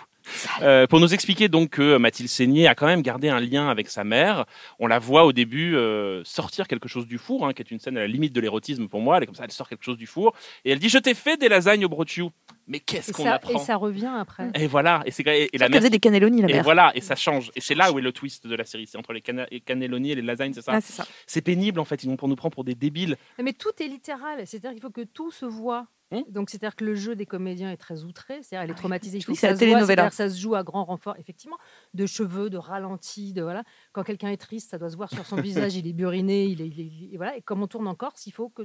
Euh, 0.61 0.87
pour 0.87 0.99
nous 0.99 1.13
expliquer 1.13 1.47
donc 1.49 1.71
que 1.71 1.97
Mathilde 1.97 2.29
Seigné 2.29 2.67
a 2.67 2.75
quand 2.75 2.85
même 2.87 3.01
gardé 3.01 3.29
un 3.29 3.39
lien 3.39 3.69
avec 3.69 3.89
sa 3.89 4.03
mère. 4.03 4.45
On 4.79 4.87
la 4.87 4.99
voit 4.99 5.25
au 5.25 5.33
début 5.33 5.75
euh, 5.75 6.23
sortir 6.23 6.67
quelque 6.67 6.87
chose 6.87 7.07
du 7.07 7.17
four, 7.17 7.45
hein, 7.47 7.53
qui 7.53 7.61
est 7.61 7.71
une 7.71 7.79
scène 7.79 7.97
à 7.97 8.01
la 8.01 8.07
limite 8.07 8.33
de 8.33 8.41
l'érotisme 8.41 8.87
pour 8.87 9.01
moi. 9.01 9.17
Elle 9.17 9.23
est 9.23 9.25
comme 9.27 9.35
ça, 9.35 9.43
elle 9.43 9.51
sort 9.51 9.67
quelque 9.69 9.83
chose 9.83 9.97
du 9.97 10.07
four 10.07 10.33
et 10.65 10.71
elle 10.71 10.79
dit 10.79 10.89
:«Je 10.89 10.97
t'ai 10.97 11.13
fait 11.13 11.37
des 11.37 11.49
lasagnes 11.49 11.85
au 11.85 11.89
brochu.» 11.89 12.23
Mais 12.67 12.79
qu'est-ce 12.79 13.09
Et 13.09 13.13
qu'on 13.13 13.25
apprend 13.25 13.59
et 13.59 13.65
ça 13.65 13.75
revient 13.75 14.11
après. 14.17 14.49
Et 14.55 14.67
voilà. 14.67 15.01
Et 15.05 15.11
c'est 15.11 15.23
et, 15.27 15.49
et 15.53 15.57
la 15.57 15.65
Elle 15.65 15.71
mère. 15.71 15.81
faisait 15.81 15.89
des 15.89 15.99
cannelloni, 15.99 16.41
la 16.41 16.49
Et 16.49 16.53
mère. 16.53 16.63
voilà, 16.63 16.91
et 16.95 17.01
ça 17.01 17.15
change. 17.15 17.51
Et 17.55 17.59
c'est 17.61 17.75
là 17.75 17.91
où 17.91 17.99
est 17.99 18.01
le 18.01 18.11
twist 18.13 18.47
de 18.47 18.55
la 18.55 18.63
série. 18.63 18.87
C'est 18.87 18.97
entre 18.97 19.11
les 19.13 19.21
cannelloni 19.21 20.11
et 20.11 20.15
les 20.15 20.21
lasagnes, 20.21 20.53
c'est 20.53 20.61
ça 20.61 20.79
c'est 20.79 20.93
ça. 20.93 21.05
C'est 21.27 21.41
pénible 21.41 21.79
en 21.79 21.85
fait. 21.85 22.03
Ils 22.03 22.09
nous, 22.09 22.17
on 22.21 22.27
nous 22.27 22.35
prend 22.35 22.49
pour 22.49 22.63
des 22.63 22.75
débiles. 22.75 23.17
Mais 23.43 23.53
tout 23.53 23.71
est 23.81 23.87
littéral, 23.87 24.41
c'est-à-dire 24.45 24.71
qu'il 24.71 24.81
faut 24.81 24.89
que 24.89 25.01
tout 25.01 25.31
se 25.31 25.45
voit. 25.45 25.87
Hmm. 26.11 26.23
Donc, 26.29 26.49
c'est-à-dire 26.49 26.75
que 26.75 26.83
le 26.83 26.93
jeu 26.95 27.15
des 27.15 27.25
comédiens 27.25 27.71
est 27.71 27.77
très 27.77 28.03
outré, 28.03 28.41
c'est-à-dire 28.43 28.63
elle 28.65 28.71
est 28.71 28.77
traumatisée. 28.77 29.17
Il 29.19 29.21
faut 29.23 29.31
que 29.31 29.37
c'est 29.37 29.47
ça 29.47 29.53
la 29.53 29.59
se 29.59 29.65
voit, 29.65 30.09
ça 30.11 30.29
se 30.29 30.37
joue 30.39 30.55
à 30.55 30.63
grand 30.63 30.83
renfort, 30.83 31.15
effectivement, 31.17 31.57
de 31.93 32.05
cheveux, 32.05 32.49
de 32.49 32.57
ralentis, 32.57 33.31
de 33.33 33.41
voilà. 33.41 33.63
Quand 33.93 34.03
quelqu'un 34.03 34.29
est 34.29 34.37
triste, 34.37 34.69
ça 34.71 34.77
doit 34.77 34.89
se 34.89 34.97
voir 34.97 35.09
sur 35.09 35.25
son 35.25 35.35
visage, 35.71 35.75
il 35.75 35.87
est 35.87 35.93
buriné, 35.93 36.45
il 36.45 36.61
est, 36.61 36.67
il 36.67 36.79
est- 36.81 37.13
et 37.13 37.17
voilà. 37.17 37.37
Et 37.37 37.41
comme 37.41 37.63
on 37.63 37.67
tourne 37.67 37.87
en 37.87 37.95
Corse, 37.95 38.27
il 38.27 38.31
faut 38.31 38.49
que 38.49 38.63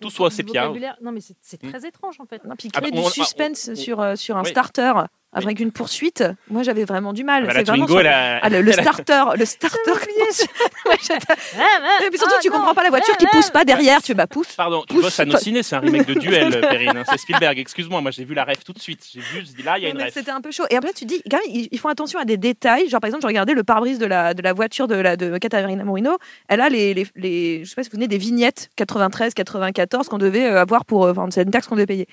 Tout 0.00 0.10
soit 0.10 0.30
sépia. 0.30 0.72
Non, 1.02 1.12
mais 1.12 1.20
c'est 1.20 1.62
Hmm. 1.62 1.68
très 1.70 1.86
étrange 1.86 2.20
en 2.20 2.26
fait. 2.26 2.42
Non, 2.44 2.54
puis 2.56 2.70
Ah 2.74 2.80
créer 2.80 2.90
bah, 2.90 2.96
du 2.96 3.02
on- 3.02 3.06
on- 3.06 3.10
suspense 3.10 3.68
on- 3.72 3.74
sur, 3.76 4.00
euh, 4.00 4.16
sur 4.16 4.36
un 4.36 4.42
Oui. 4.42 4.50
starter 4.50 4.92
avec 5.36 5.60
une 5.60 5.70
poursuite, 5.70 6.24
moi 6.50 6.62
j'avais 6.62 6.84
vraiment 6.84 7.12
du 7.12 7.22
mal. 7.22 7.44
Ah 7.44 7.46
bah, 7.48 7.54
la 7.54 7.62
vraiment 7.62 7.86
Twingo, 7.86 8.02
Ah, 8.08 8.48
le, 8.48 8.72
starter, 8.72 9.24
le 9.38 9.44
starter. 9.44 9.90
Et 12.04 12.08
puis 12.10 12.18
surtout, 12.18 12.34
Ah, 12.36 12.40
tu 12.42 12.48
non. 12.48 12.54
comprends 12.56 12.74
pas 12.74 12.82
la 12.82 12.90
voiture 12.90 13.16
qui 13.16 13.26
pousse 13.26 13.50
pas 13.50 13.64
derrière. 13.64 14.00
Tu 14.00 14.08
fais 14.08 14.14
bah 14.14 14.26
pousse. 14.26 14.52
Pardon, 14.56 14.82
tu 14.88 14.94
Pousse, 14.94 15.04
bosses 15.04 15.20
à 15.20 15.24
nos 15.24 15.36
ciné, 15.38 15.62
c'est 15.62 15.76
un 15.76 15.80
remake 15.80 16.06
de 16.06 16.14
Duel, 16.18 16.60
Perrine. 16.60 16.96
hein, 16.96 17.04
C'est 17.08 17.18
Spielberg, 17.18 17.58
excuse-moi, 17.58 18.00
moi 18.00 18.10
j'ai 18.10 18.24
vu 18.24 18.34
la 18.34 18.44
ref 18.44 18.64
tout 18.64 18.72
de 18.72 18.78
suite. 18.78 19.06
J'ai 19.12 19.20
vu, 19.20 19.40
je 19.46 19.52
dis 19.54 19.62
là, 19.62 19.78
il 19.78 19.84
y 19.84 19.86
a 19.86 19.90
une 19.90 20.00
ref. 20.02 20.12
C'était 20.14 20.30
un 20.30 20.40
peu 20.40 20.50
chaud. 20.50 20.64
Et 20.70 20.76
après, 20.76 20.92
tu 20.92 21.04
dis, 21.04 21.22
quand 21.30 21.38
même, 21.46 21.66
ils, 21.70 21.78
font 21.78 21.88
attention 21.88 22.18
à 22.18 22.24
des 22.24 22.36
détails. 22.38 22.88
Genre, 22.88 23.00
par 23.00 23.08
exemple, 23.08 23.22
je 23.22 23.26
regardais 23.28 23.54
le 23.54 23.62
pare-brise 23.64 23.98
de 23.98 24.06
la, 24.06 24.34
de 24.34 24.42
la 24.42 24.52
voiture 24.52 24.88
de, 24.88 24.94
la, 24.94 25.16
de 25.16 25.36
Catarina 25.38 25.84
Morino. 25.84 26.16
Elle 26.48 26.60
a 26.60 26.68
les, 26.68 26.94
les, 26.94 27.06
les- 27.16 27.64
je 27.64 27.68
sais 27.68 27.74
pas 27.74 27.82
si 27.82 27.90
vous 27.90 27.96
venez 27.96 28.08
des 28.08 28.18
vignettes 28.18 28.70
93, 28.76 29.34
94 29.34 30.08
qu'on 30.08 30.18
devait 30.18 30.46
euh, 30.46 30.60
avoir 30.60 30.84
pour, 30.84 31.04
euh, 31.04 31.10
enfin, 31.12 31.26
c'est 31.30 31.42
une 31.42 31.50
taxe 31.50 31.66
qu'on 31.66 31.74
devait 31.74 31.86
payer. 31.86 32.08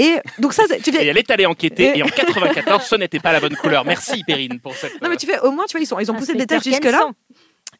Et 0.00 0.16
donc 0.38 0.52
ça, 0.52 0.64
tu 0.82 0.90
Et 0.90 0.92
fais, 0.92 1.06
elle 1.06 1.18
est 1.18 1.30
allée 1.30 1.46
enquêter, 1.46 1.92
Et- 1.94 1.98
et 1.98 2.02
en 2.02 2.06
94, 2.08 2.82
ce 2.84 2.94
n'était 2.96 3.18
pas 3.20 3.32
la 3.32 3.40
bonne 3.40 3.56
couleur. 3.56 3.84
Merci, 3.84 4.24
Perrine, 4.24 4.58
pour 4.60 4.74
cette. 4.74 5.00
non 5.02 5.08
mais 5.08 5.16
tu 5.16 5.26
fais, 5.26 5.38
au 5.40 5.50
moins, 5.50 5.64
tu 5.66 5.72
vois, 5.76 5.82
ils, 5.82 5.86
sont, 5.86 5.98
ils 5.98 6.10
ont 6.10 6.14
poussé 6.14 6.32
le 6.32 6.38
détail 6.38 6.58
Inspecteur 6.58 6.82
jusque 6.90 6.98
là. 6.98 7.10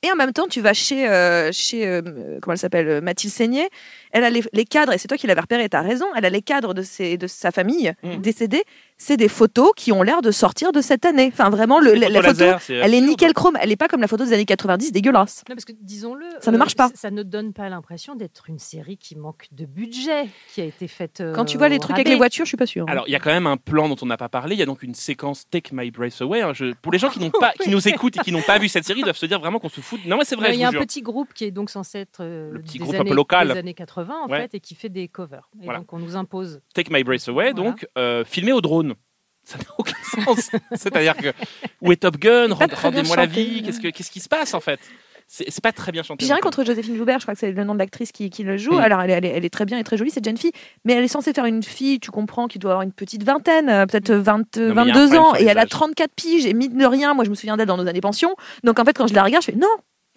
Et 0.02 0.10
en 0.10 0.16
même 0.16 0.32
temps, 0.32 0.46
tu 0.48 0.60
vas 0.62 0.72
chez, 0.72 1.06
euh, 1.08 1.50
chez 1.52 1.86
euh, 1.86 2.00
comment 2.40 2.52
elle 2.54 2.58
s'appelle, 2.58 2.88
euh, 2.88 3.00
Mathilde 3.02 3.32
Seigné. 3.34 3.68
Elle 4.12 4.24
a 4.24 4.30
les, 4.30 4.42
les 4.52 4.64
cadres, 4.64 4.92
et 4.92 4.98
c'est 4.98 5.08
toi 5.08 5.16
qui 5.16 5.26
l'avais 5.26 5.40
repéré, 5.40 5.68
tu 5.68 5.76
as 5.76 5.82
raison, 5.82 6.06
elle 6.16 6.24
a 6.24 6.30
les 6.30 6.42
cadres 6.42 6.74
de, 6.74 6.82
ses, 6.82 7.16
de 7.16 7.26
sa 7.26 7.50
famille 7.50 7.92
Mm. 8.02 8.16
décédée. 8.16 8.62
C'est 9.02 9.16
des 9.16 9.28
photos 9.28 9.70
qui 9.76 9.92
ont 9.92 10.02
l'air 10.02 10.20
de 10.20 10.30
sortir 10.30 10.72
de 10.72 10.82
cette 10.82 11.06
année. 11.06 11.30
Enfin, 11.32 11.48
vraiment, 11.48 11.80
le, 11.80 11.94
la, 11.94 12.10
la 12.10 12.22
photo, 12.22 12.44
elle 12.68 12.92
est 12.92 13.00
nickel 13.00 13.32
chrome. 13.32 13.56
Elle 13.58 13.70
n'est 13.70 13.76
pas 13.76 13.88
comme 13.88 14.02
la 14.02 14.08
photo 14.08 14.24
des 14.26 14.34
années 14.34 14.44
90, 14.44 14.92
dégueulasse. 14.92 15.42
Non, 15.48 15.54
parce 15.54 15.64
que 15.64 15.72
disons-le, 15.80 16.26
euh, 16.26 16.40
Ça 16.40 16.50
ne 16.52 16.58
marche 16.58 16.76
pas. 16.76 16.90
Ça 16.94 17.10
ne 17.10 17.22
donne 17.22 17.54
pas 17.54 17.70
l'impression 17.70 18.14
d'être 18.14 18.50
une 18.50 18.58
série 18.58 18.98
qui 18.98 19.16
manque 19.16 19.46
de 19.52 19.64
budget, 19.64 20.28
qui 20.52 20.60
a 20.60 20.64
été 20.64 20.86
faite. 20.86 21.22
euh, 21.22 21.32
Quand 21.34 21.46
tu 21.46 21.56
vois 21.56 21.70
les 21.70 21.78
trucs 21.78 21.94
avec 21.96 22.08
les 22.08 22.16
voitures, 22.16 22.44
je 22.44 22.48
suis 22.50 22.56
pas 22.58 22.66
sûre. 22.66 22.84
Alors, 22.88 23.04
il 23.08 23.12
y 23.12 23.16
a 23.16 23.20
quand 23.20 23.30
même 23.30 23.46
un 23.46 23.56
plan 23.56 23.88
dont 23.88 23.96
on 24.02 24.06
n'a 24.06 24.18
pas 24.18 24.28
parlé. 24.28 24.54
Il 24.54 24.58
y 24.58 24.62
a 24.62 24.66
donc 24.66 24.82
une 24.82 24.94
séquence 24.94 25.48
Take 25.50 25.70
My 25.72 25.90
Brace 25.90 26.20
Away. 26.20 26.42
hein. 26.42 26.52
Je- 26.52 26.74
Pour 26.82 26.92
les 26.92 26.98
gens 26.98 27.08
qui, 27.08 27.20
n'ont 27.20 27.30
pas, 27.40 27.52
qui 27.58 27.70
nous 27.70 27.88
écoutent 27.88 28.18
et 28.18 28.20
qui 28.20 28.32
n'ont 28.32 28.42
pas 28.42 28.58
vu 28.58 28.68
cette 28.68 28.84
série, 28.84 29.00
ils 29.00 29.04
doivent 29.04 29.16
se 29.16 29.24
dire 29.26 29.40
vraiment 29.40 29.60
qu'on 29.60 29.70
se 29.70 29.80
fout. 29.80 30.00
Non, 30.04 30.18
mais 30.18 30.24
c'est 30.26 30.36
vrai, 30.36 30.50
Euh, 30.50 30.52
Il 30.52 30.60
y 30.60 30.64
a 30.64 30.68
un 30.68 30.72
jure. 30.72 30.80
petit 30.82 31.00
groupe 31.00 31.32
qui 31.32 31.44
est 31.44 31.50
donc 31.50 31.70
censé 31.70 32.00
être 32.00 32.18
euh, 32.20 32.50
Le 32.52 32.60
petit 32.60 32.76
des 32.78 32.84
groupe 32.84 32.96
un 32.96 33.04
peu 33.04 33.14
local. 33.14 33.48
des 33.52 33.58
années 33.58 33.72
80 33.72 33.99
en 34.08 34.28
Ouais. 34.28 34.42
fait 34.42 34.54
et 34.54 34.60
qui 34.60 34.74
fait 34.74 34.88
des 34.88 35.08
covers. 35.08 35.48
Et 35.60 35.64
Voilà. 35.64 35.80
donc 35.80 35.92
on 35.92 35.98
nous 35.98 36.16
impose. 36.16 36.60
Take 36.74 36.92
My 36.92 37.04
Brace 37.04 37.28
Away, 37.28 37.52
Voilà. 37.52 37.70
donc 37.70 37.86
euh, 37.98 38.24
filmé 38.24 38.52
au 38.52 38.60
drone. 38.60 38.94
Ça 39.44 39.58
n'a 39.58 39.64
aucun 39.78 39.92
sens. 40.24 40.50
C'est-à-dire 40.72 41.16
que 41.16 41.32
où 41.80 41.92
est 41.92 41.96
Top 41.96 42.16
Gun? 42.18 42.52
Rendez-moi 42.54 43.16
la 43.16 43.26
vie. 43.26 43.62
Qu'est-ce, 43.62 43.80
que, 43.80 43.88
qu'est-ce 43.88 44.10
qui 44.10 44.20
se 44.20 44.28
passe 44.28 44.54
en 44.54 44.60
fait? 44.60 44.80
C'est, 45.32 45.60
pas 45.62 45.70
très 45.70 45.92
bien 45.92 46.02
chanté. 46.02 46.26
J'ai 46.26 46.32
rien 46.32 46.40
plus. 46.40 46.46
contre 46.50 46.64
Joséphine 46.64 46.96
Joubert, 46.96 47.20
je 47.20 47.24
crois 47.24 47.34
que 47.34 47.40
c'est 47.40 47.52
le 47.52 47.62
nom 47.62 47.74
de 47.74 47.78
l'actrice 47.78 48.10
qui, 48.10 48.30
qui 48.30 48.42
le 48.42 48.56
joue. 48.56 48.72
Mm. 48.74 48.78
Alors 48.80 49.00
elle 49.00 49.10
est, 49.10 49.14
elle, 49.14 49.24
est, 49.24 49.28
elle 49.28 49.44
est 49.44 49.50
très 49.50 49.64
bien 49.64 49.78
et 49.78 49.84
très 49.84 49.96
jolie, 49.96 50.10
cette 50.10 50.24
jeune 50.24 50.36
fille, 50.36 50.50
mais 50.84 50.94
elle 50.94 51.04
est 51.04 51.08
censée 51.08 51.32
faire 51.32 51.44
une 51.44 51.62
fille, 51.62 52.00
tu 52.00 52.10
comprends, 52.10 52.48
qui 52.48 52.58
doit 52.58 52.72
avoir 52.72 52.82
une 52.82 52.92
petite 52.92 53.22
vingtaine, 53.22 53.68
euh, 53.68 53.86
peut-être 53.86 54.10
20, 54.12 54.38
mais 54.38 54.42
il 54.56 54.60
y 54.62 54.66
a 54.66 54.70
un 54.70 54.74
22 54.74 54.92
problème 54.92 55.22
ans, 55.22 55.34
et 55.36 55.44
elle 55.44 55.58
a 55.58 55.62
âges. 55.62 55.68
34 55.68 56.10
piges, 56.16 56.46
et 56.46 56.52
mine 56.52 56.76
de 56.76 56.84
rien, 56.84 57.14
moi 57.14 57.24
je 57.24 57.30
me 57.30 57.36
souviens 57.36 57.56
d'elle 57.56 57.68
dans 57.68 57.76
nos 57.76 57.86
années 57.86 58.00
pension. 58.00 58.34
Donc 58.64 58.80
en 58.80 58.84
fait, 58.84 58.92
quand 58.98 59.06
je 59.06 59.14
la 59.14 59.22
regarde, 59.22 59.44
je 59.44 59.52
fais 59.52 59.56
non, 59.56 59.68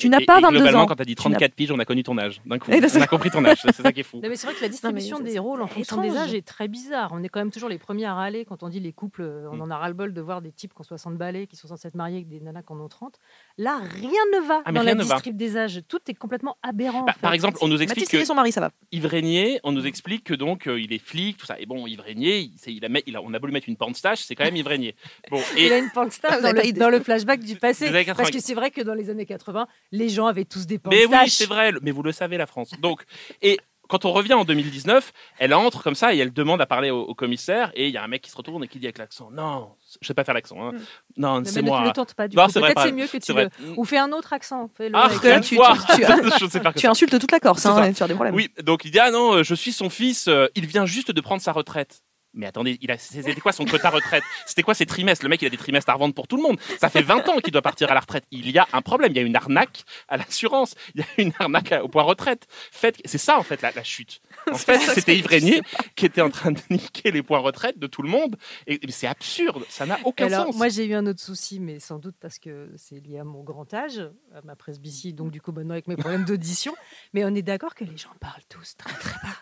tu 0.03 0.09
n'as 0.09 0.21
pas 0.21 0.39
et 0.39 0.41
22 0.41 0.57
globalement, 0.57 0.81
ans. 0.81 0.85
quand 0.85 0.95
t'as 0.95 1.05
dit 1.05 1.15
Tu 1.15 1.21
n'as- 1.27 1.35
34 1.37 1.53
piges, 1.55 1.71
on 1.71 1.79
a 1.79 1.85
connu 1.85 2.03
ton 2.03 2.17
âge. 2.17 2.41
D'un 2.45 2.59
coup, 2.59 2.71
on 2.71 3.01
a 3.01 3.07
compris 3.07 3.31
ton 3.31 3.43
âge. 3.45 3.57
C'est 3.63 3.73
ça 3.81 3.91
qui 3.91 4.01
est 4.01 4.03
fou. 4.03 4.17
Non, 4.23 4.29
mais 4.29 4.35
c'est 4.35 4.47
vrai 4.47 4.55
que 4.55 4.61
la 4.61 4.69
distribution 4.69 5.19
des 5.19 5.39
rôles 5.39 5.61
en 5.61 5.67
fonction 5.67 6.01
des 6.01 6.07
étrange. 6.09 6.23
âges 6.29 6.33
est 6.33 6.45
très 6.45 6.67
bizarre. 6.67 7.11
On 7.13 7.23
est 7.23 7.29
quand 7.29 7.39
même 7.39 7.51
toujours 7.51 7.69
les 7.69 7.77
premiers 7.77 8.05
à 8.05 8.13
râler 8.13 8.45
quand 8.45 8.63
on 8.63 8.69
dit 8.69 8.79
les 8.79 8.93
couples, 8.93 9.21
euh, 9.23 9.47
on 9.51 9.57
Mm. 9.57 9.61
en 9.61 9.69
a 9.71 9.77
ras-le-bol 9.77 10.13
de 10.13 10.21
voir 10.21 10.41
des 10.41 10.51
types 10.51 10.73
qui 10.73 10.81
ont 10.81 10.83
60 10.83 11.17
balais, 11.17 11.47
qui 11.47 11.55
sont 11.55 11.67
censés 11.67 11.87
être 11.87 11.95
mariés 11.95 12.17
avec 12.17 12.27
des 12.29 12.39
nanas 12.39 12.61
qui 12.63 12.73
en 12.73 12.79
ont 12.79 12.87
30. 12.87 13.15
Là, 13.57 13.79
rien 13.93 14.09
ne 14.33 14.47
va 14.47 14.61
Ah, 14.65 14.71
dans 14.71 14.81
rien 14.81 14.91
la 14.91 14.95
ne 14.95 15.03
va. 15.03 15.15
distrib 15.15 15.35
des 15.37 15.57
âges. 15.57 15.81
Tout 15.87 15.99
est 16.07 16.13
complètement 16.13 16.57
aberrant. 16.63 17.03
Bah, 17.03 17.11
en 17.11 17.13
fait. 17.13 17.21
par 17.21 17.33
exemple, 17.33 17.57
on 17.61 17.67
nous 17.67 17.81
explique 17.81 18.05
Mathilde 18.07 18.21
que 18.23 18.27
son 18.27 18.35
mari, 18.35 18.51
ça 18.51 18.61
va? 18.61 18.71
Yves 18.91 19.05
Régnier, 19.05 19.59
on 19.63 19.71
nous 19.71 19.85
explique 19.85 20.23
que 20.23 20.33
donc 20.33 20.67
euh, 20.67 20.79
il 20.79 20.93
est 20.93 20.99
flic, 21.03 21.37
tout 21.37 21.45
ça. 21.45 21.59
Et 21.59 21.65
bon, 21.65 21.85
Yves 21.87 22.01
Régnier, 22.01 22.49
il, 22.67 22.85
a, 22.85 22.89
il 23.05 23.15
a- 23.15 23.21
on 23.21 23.33
a 23.33 23.39
beau 23.39 23.47
lui 23.47 23.53
mettre 23.53 23.69
une 23.69 23.77
pornstache, 23.77 24.19
c'est 24.23 24.35
quand 24.35 24.43
même 24.45 24.55
Yves 24.55 24.67
Régnier. 24.67 24.95
Bon, 25.29 25.39
et 25.57 25.65
Il 25.67 25.73
a 25.73 25.77
une 25.77 25.89
Vous 25.93 26.01
dans, 26.73 26.79
dans 26.79 26.89
le 26.89 26.99
flashback 26.99 27.39
du 27.41 27.55
passé. 27.55 27.85
Des 27.85 27.91
Parce 27.91 28.05
80. 28.05 28.29
que 28.31 28.39
c'est 28.39 28.53
vrai 28.53 28.71
que 28.71 28.81
dans 28.81 28.93
les 28.93 29.09
années 29.09 29.25
80, 29.25 29.67
les 29.93 30.09
gens 30.09 30.25
avaient 30.27 30.43
tous 30.43 30.65
des 30.65 30.75
Mais 30.89 31.03
pornstaches. 31.03 31.23
oui, 31.23 31.29
c'est 31.29 31.45
vrai, 31.45 31.71
mais 31.81 31.91
vous 31.91 32.03
le 32.03 32.11
savez, 32.11 32.35
la 32.37 32.47
France. 32.47 32.71
Donc, 32.81 33.03
et 33.41 33.57
quand 33.89 34.05
on 34.05 34.11
revient 34.13 34.33
en 34.33 34.43
2019, 34.45 35.11
elle 35.39 35.53
entre 35.53 35.83
comme 35.83 35.93
ça 35.93 36.15
et 36.15 36.17
elle 36.17 36.33
demande 36.33 36.59
à 36.61 36.65
parler 36.65 36.89
au, 36.89 37.01
au 37.01 37.13
commissaire. 37.13 37.71
Et 37.75 37.87
il 37.89 37.93
y 37.93 37.97
a 37.97 38.03
un 38.03 38.07
mec 38.07 38.21
qui 38.23 38.31
se 38.31 38.35
retourne 38.37 38.63
et 38.63 38.67
qui 38.67 38.79
dit 38.79 38.85
avec 38.87 38.97
l'accent 38.97 39.29
Non, 39.29 39.75
je 40.01 40.07
sais 40.07 40.13
pas 40.15 40.23
faire 40.23 40.33
l'accent. 40.33 40.55
hein. 40.67 40.71
Mm. 40.71 40.79
Non, 41.17 41.39
Mais 41.41 41.47
c'est 41.47 41.61
ne 41.61 41.67
moi. 41.67 41.83
le 41.83 41.91
tente 41.91 42.13
pas 42.15 42.27
du 42.27 42.35
Non, 42.35 42.47
coup. 42.47 42.53
Peut-être 42.53 42.81
c'est 42.81 42.91
mieux 42.91 43.07
que 43.07 43.17
tu 43.17 43.33
le... 43.33 43.49
Ou 43.77 43.85
fais 43.85 43.97
un 43.99 44.11
autre 44.13 44.33
accent. 44.33 44.69
Fais-le 44.75 44.95
Ah, 44.97 45.09
que 45.09 45.27
une 45.27 45.41
tu- 45.41 45.57
tu- 45.57 46.49
tu- 46.49 46.73
Tu 46.79 46.87
insultes 46.87 47.19
toute 47.19 47.31
la 47.31 47.39
Corse, 47.39 47.65
hein, 47.67 47.83
et 47.83 47.93
faire 47.93 48.07
des 48.07 48.15
problèmes. 48.15 48.33
Oui, 48.33 48.49
donc 48.63 48.85
il 48.85 48.91
dit 48.91 48.99
Ah 48.99 49.11
non, 49.11 49.33
euh, 49.35 49.43
je 49.43 49.53
suis 49.53 49.73
son 49.73 49.89
fils, 49.91 50.27
euh, 50.27 50.47
il 50.55 50.65
vient 50.65 50.85
juste 50.87 51.11
de 51.11 51.21
prendre 51.21 51.41
sa 51.41 51.51
retraite. 51.51 52.01
Mais 52.33 52.45
attendez, 52.47 52.77
il 52.81 52.89
a, 52.91 52.97
c'était 52.97 53.39
quoi 53.41 53.51
son 53.51 53.65
quota 53.65 53.89
retraite? 53.89 54.23
C'était 54.45 54.63
quoi 54.63 54.73
ses 54.73 54.85
trimestres? 54.85 55.23
Le 55.23 55.29
mec, 55.29 55.41
il 55.41 55.45
a 55.45 55.49
des 55.49 55.57
trimestres 55.57 55.89
à 55.89 55.93
revendre 55.93 56.13
pour 56.15 56.27
tout 56.27 56.35
le 56.37 56.41
monde. 56.43 56.59
Ça 56.79 56.89
fait 56.89 57.01
20 57.03 57.29
ans 57.29 57.37
qu'il 57.39 57.51
doit 57.53 57.61
partir 57.61 57.91
à 57.91 57.93
la 57.93 57.99
retraite. 57.99 58.25
Il 58.31 58.49
y 58.49 58.57
a 58.57 58.67
un 58.73 58.81
problème, 58.81 59.11
il 59.11 59.17
y 59.17 59.19
a 59.19 59.23
une 59.23 59.35
arnaque 59.35 59.83
à 60.07 60.17
l'assurance, 60.17 60.73
il 60.95 61.01
y 61.01 61.03
a 61.03 61.21
une 61.21 61.33
arnaque 61.39 61.73
au 61.83 61.87
point 61.87 62.03
retraite. 62.03 62.47
Faites, 62.71 62.99
c'est 63.05 63.17
ça 63.17 63.37
en 63.37 63.43
fait 63.43 63.61
la, 63.61 63.71
la 63.71 63.83
chute. 63.83 64.21
En 64.51 64.55
fait, 64.55 64.79
c'était 64.79 65.21
Régnier 65.25 65.61
qui 65.95 66.05
était 66.05 66.21
en 66.21 66.29
train 66.29 66.51
de 66.51 66.59
niquer 66.69 67.11
les 67.11 67.21
points 67.23 67.39
retraite 67.39 67.77
de 67.79 67.87
tout 67.87 68.01
le 68.01 68.09
monde. 68.09 68.35
Et, 68.67 68.83
et 68.85 68.91
c'est 68.91 69.07
absurde, 69.07 69.63
ça 69.69 69.85
n'a 69.85 69.99
aucun 70.03 70.25
Alors, 70.27 70.47
sens. 70.47 70.55
moi, 70.55 70.69
j'ai 70.69 70.85
eu 70.85 70.93
un 70.95 71.05
autre 71.05 71.21
souci, 71.21 71.59
mais 71.59 71.79
sans 71.79 71.99
doute 71.99 72.15
parce 72.19 72.39
que 72.39 72.71
c'est 72.77 72.99
lié 72.99 73.19
à 73.19 73.23
mon 73.23 73.43
grand 73.43 73.71
âge, 73.73 73.99
à 74.35 74.41
ma 74.43 74.55
presbytie, 74.55 75.13
donc 75.13 75.31
du 75.31 75.39
coup, 75.41 75.51
maintenant 75.51 75.73
avec 75.73 75.87
mes 75.87 75.95
problèmes 75.95 76.25
d'audition. 76.25 76.73
Mais 77.13 77.23
on 77.25 77.33
est 77.35 77.41
d'accord 77.41 77.75
que 77.75 77.83
les 77.83 77.97
gens 77.97 78.09
parlent 78.19 78.41
tous 78.49 78.75
très 78.77 78.93
très 78.93 79.13
bas. 79.27 79.35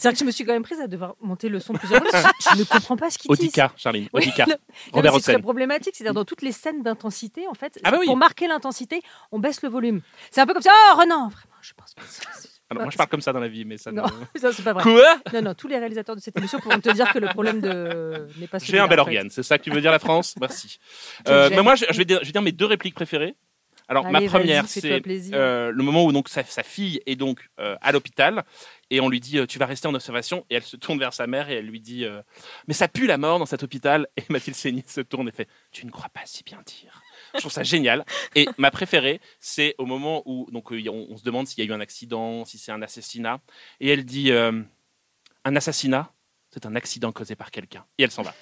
C'est-à-dire 0.00 0.12
que 0.12 0.18
je 0.18 0.24
me 0.24 0.30
suis 0.30 0.44
quand 0.44 0.52
même 0.52 0.62
prise 0.62 0.80
à 0.80 0.86
devoir 0.86 1.14
monter 1.20 1.48
le 1.48 1.60
son 1.60 1.72
plusieurs 1.74 2.02
fois. 2.02 2.10
parce 2.22 2.32
que 2.32 2.54
Je 2.54 2.58
ne 2.60 2.64
comprends 2.64 2.96
pas 2.96 3.10
ce 3.10 3.18
qu'ils 3.18 3.30
disent. 3.30 3.40
Audica, 3.40 3.72
Charline, 3.76 4.08
Oui, 4.12 4.22
Audica. 4.22 4.44
non, 4.46 4.52
non, 4.52 4.56
mais 4.56 4.92
Robert 4.92 5.14
C'est 5.14 5.20
très 5.22 5.32
Hossein. 5.34 5.40
problématique. 5.42 5.94
C'est-à-dire 5.96 6.14
dans 6.14 6.24
toutes 6.24 6.42
les 6.42 6.52
scènes 6.52 6.82
d'intensité, 6.82 7.46
en 7.48 7.54
fait, 7.54 7.78
Ah 7.84 7.90
bah 7.90 7.98
oui. 8.00 8.06
pour 8.06 8.16
marquer 8.16 8.46
l'intensité, 8.48 9.02
on 9.32 9.38
baisse 9.38 9.62
le 9.62 9.68
volume. 9.68 10.00
C'est 10.30 10.40
un 10.40 10.46
peu 10.46 10.52
comme 10.52 10.62
ça. 10.62 10.70
Oh, 10.94 10.98
Renan, 11.00 11.28
vraiment, 11.28 11.54
je 11.62 11.72
pense 11.74 11.94
que 11.94 12.02
ça, 12.06 12.22
c'est- 12.34 12.48
Ah 12.70 12.74
non, 12.76 12.80
moi 12.82 12.90
je 12.90 12.96
parle 12.96 13.08
comme 13.10 13.20
ça 13.20 13.32
dans 13.32 13.40
la 13.40 13.48
vie, 13.48 13.64
mais 13.66 13.76
ça. 13.76 13.92
Non, 13.92 14.04
ne- 14.04 14.38
ça, 14.40 14.52
c'est 14.52 14.62
pas 14.62 14.72
vrai. 14.72 14.82
Quoi? 14.82 15.16
Non, 15.34 15.42
non, 15.42 15.54
tous 15.54 15.68
les 15.68 15.78
réalisateurs 15.78 16.16
de 16.16 16.20
cette 16.20 16.36
émission 16.38 16.58
pourront 16.60 16.80
te 16.80 16.90
dire 16.90 17.12
que 17.12 17.18
le 17.18 17.28
problème 17.28 17.60
de... 17.60 18.26
n'est 18.38 18.46
pas 18.46 18.58
J'ai 18.58 18.66
celui-là, 18.66 18.84
un 18.84 18.88
bel 18.88 19.00
en 19.00 19.04
fait. 19.04 19.10
organe, 19.10 19.30
c'est 19.30 19.42
ça 19.42 19.58
que 19.58 19.64
tu 19.64 19.70
veux 19.70 19.80
dire 19.82 19.90
la 19.90 19.98
France? 19.98 20.34
Merci. 20.40 20.78
Euh, 21.28 21.50
mais 21.50 21.62
moi, 21.62 21.74
je, 21.74 21.84
je 21.90 21.98
vais 21.98 22.04
dire, 22.06 22.18
je 22.22 22.26
vais 22.26 22.32
dire 22.32 22.42
mes 22.42 22.52
deux 22.52 22.64
répliques 22.66 22.94
préférées. 22.94 23.36
Alors, 23.88 24.10
ma 24.10 24.22
première, 24.22 24.66
c'est 24.66 25.02
euh, 25.34 25.70
le 25.70 25.82
moment 25.82 26.04
où 26.04 26.12
donc 26.12 26.28
sa, 26.28 26.42
sa 26.42 26.62
fille 26.62 27.00
est 27.06 27.16
donc 27.16 27.50
euh, 27.58 27.76
à 27.82 27.92
l'hôpital 27.92 28.44
et 28.90 29.00
on 29.00 29.08
lui 29.08 29.20
dit 29.20 29.38
euh, 29.38 29.46
tu 29.46 29.58
vas 29.58 29.66
rester 29.66 29.86
en 29.88 29.94
observation 29.94 30.46
et 30.48 30.54
elle 30.54 30.62
se 30.62 30.76
tourne 30.76 30.98
vers 30.98 31.12
sa 31.12 31.26
mère 31.26 31.50
et 31.50 31.56
elle 31.56 31.66
lui 31.66 31.80
dit 31.80 32.04
euh, 32.04 32.22
mais 32.66 32.74
ça 32.74 32.88
pue 32.88 33.06
la 33.06 33.18
mort 33.18 33.38
dans 33.38 33.46
cet 33.46 33.62
hôpital 33.62 34.08
et 34.16 34.22
Mathilde 34.30 34.56
Seigné 34.56 34.84
se 34.86 35.02
tourne 35.02 35.28
et 35.28 35.32
fait 35.32 35.48
tu 35.70 35.84
ne 35.84 35.90
crois 35.90 36.08
pas 36.08 36.22
si 36.24 36.42
bien 36.44 36.60
dire 36.64 37.02
Je 37.34 37.40
trouve 37.40 37.52
ça 37.52 37.62
génial. 37.62 38.04
Et 38.34 38.48
ma 38.56 38.70
préférée, 38.70 39.20
c'est 39.38 39.74
au 39.78 39.84
moment 39.84 40.22
où 40.24 40.48
donc 40.50 40.70
on, 40.70 41.06
on 41.10 41.16
se 41.16 41.24
demande 41.24 41.46
s'il 41.46 41.62
y 41.62 41.66
a 41.66 41.70
eu 41.70 41.74
un 41.74 41.80
accident, 41.80 42.44
si 42.44 42.58
c'est 42.58 42.72
un 42.72 42.80
assassinat, 42.80 43.40
et 43.80 43.88
elle 43.90 44.04
dit 44.04 44.32
un 44.32 45.56
assassinat, 45.56 46.12
c'est 46.54 46.66
un 46.66 46.76
accident 46.76 47.10
causé 47.10 47.34
par 47.34 47.50
quelqu'un. 47.50 47.84
Et 47.98 48.04
elle 48.04 48.12
s'en 48.12 48.22
va. 48.22 48.32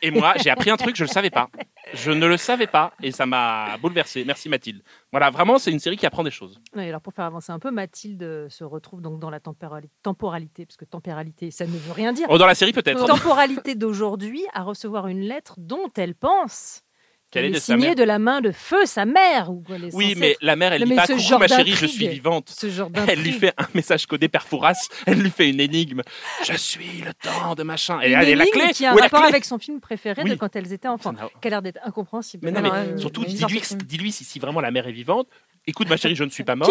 Et 0.00 0.12
moi, 0.12 0.34
j'ai 0.36 0.48
appris 0.48 0.70
un 0.70 0.76
truc, 0.76 0.94
je 0.94 1.02
le 1.02 1.08
savais 1.08 1.30
pas. 1.30 1.50
Je 1.92 2.12
ne 2.12 2.24
le 2.24 2.36
savais 2.36 2.68
pas, 2.68 2.92
et 3.02 3.10
ça 3.10 3.26
m'a 3.26 3.76
bouleversé. 3.78 4.24
Merci 4.24 4.48
Mathilde. 4.48 4.80
Voilà, 5.10 5.30
vraiment, 5.30 5.58
c'est 5.58 5.72
une 5.72 5.80
série 5.80 5.96
qui 5.96 6.06
apprend 6.06 6.22
des 6.22 6.30
choses. 6.30 6.60
Ouais, 6.76 6.88
alors 6.88 7.00
pour 7.00 7.12
faire 7.12 7.24
avancer 7.24 7.50
un 7.50 7.58
peu, 7.58 7.72
Mathilde 7.72 8.22
euh, 8.22 8.48
se 8.48 8.62
retrouve 8.62 9.00
donc 9.00 9.18
dans 9.18 9.30
la 9.30 9.40
temporalité, 9.40 10.66
parce 10.66 10.76
que 10.76 10.84
temporalité, 10.84 11.50
ça 11.50 11.66
ne 11.66 11.72
veut 11.72 11.92
rien 11.92 12.12
dire. 12.12 12.28
Oh, 12.30 12.38
dans 12.38 12.46
la 12.46 12.54
série 12.54 12.72
peut-être. 12.72 13.04
Temporalité 13.06 13.74
d'aujourd'hui 13.74 14.44
à 14.52 14.62
recevoir 14.62 15.08
une 15.08 15.22
lettre 15.22 15.54
dont 15.58 15.90
elle 15.96 16.14
pense 16.14 16.84
Qu'elle 17.30 17.44
est 17.44 17.50
de 17.50 17.56
est 17.56 17.60
sa 17.60 17.76
mère. 17.76 17.94
de 17.94 18.02
la 18.04 18.18
main 18.18 18.40
de 18.40 18.50
feu 18.52 18.86
sa 18.86 19.04
mère. 19.04 19.50
Ou 19.50 19.62
Oui, 19.92 20.14
mais 20.16 20.36
la 20.40 20.56
mère, 20.56 20.72
elle 20.72 20.80
Non, 20.82 20.88
dit 20.88 20.94
pas 20.94 21.06
coucou 21.06 21.18
genre 21.18 21.40
ma 21.40 21.46
chérie, 21.48 21.74
je 21.74 21.86
suis 21.86 22.08
vivante. 22.08 22.48
ce 22.48 22.70
genre 22.70 22.88
Elle 23.08 23.20
lui 23.22 23.32
fait 23.32 23.52
un 23.58 23.66
message 23.74 24.06
codé 24.06 24.28
per 24.28 24.38
Fouras. 24.46 24.88
Elle 25.06 25.20
lui 25.20 25.30
fait 25.30 25.50
une 25.50 25.60
énigme. 25.60 26.00
Je 26.44 26.54
suis 26.54 27.02
le 27.04 27.12
temps 27.12 27.54
de 27.54 27.62
machin. 27.62 28.00
Et 28.02 28.12
Une 28.12 28.18
elle 28.18 28.28
est 28.30 28.34
la 28.34 28.46
clé. 28.46 28.68
qui 28.72 28.86
a 28.86 28.92
un 28.92 28.94
Où 28.94 28.98
rapport 28.98 29.24
avec 29.24 29.44
son 29.44 29.58
film 29.58 29.78
préféré 29.80 30.24
de 30.24 30.34
quand 30.36 30.56
elles 30.56 30.72
étaient 30.72 30.88
enfants, 30.88 31.14
qui 31.42 31.48
a 31.48 31.50
l'air 31.50 31.62
d'être 31.62 31.80
incompréhensible. 31.84 32.46
Mais 32.46 32.52
non, 32.52 32.62
mais 32.62 32.70
euh, 32.72 32.96
surtout, 32.96 33.24
dis-lui, 33.24 34.08
de- 34.10 34.14
si 34.14 34.38
vraiment 34.38 34.60
la 34.60 34.70
mère 34.70 34.86
est 34.88 34.92
vivante. 34.92 35.28
Écoute, 35.68 35.90
ma 35.90 35.98
chérie, 35.98 36.16
je 36.16 36.24
ne 36.24 36.30
suis 36.30 36.44
pas 36.44 36.56
mort. 36.56 36.66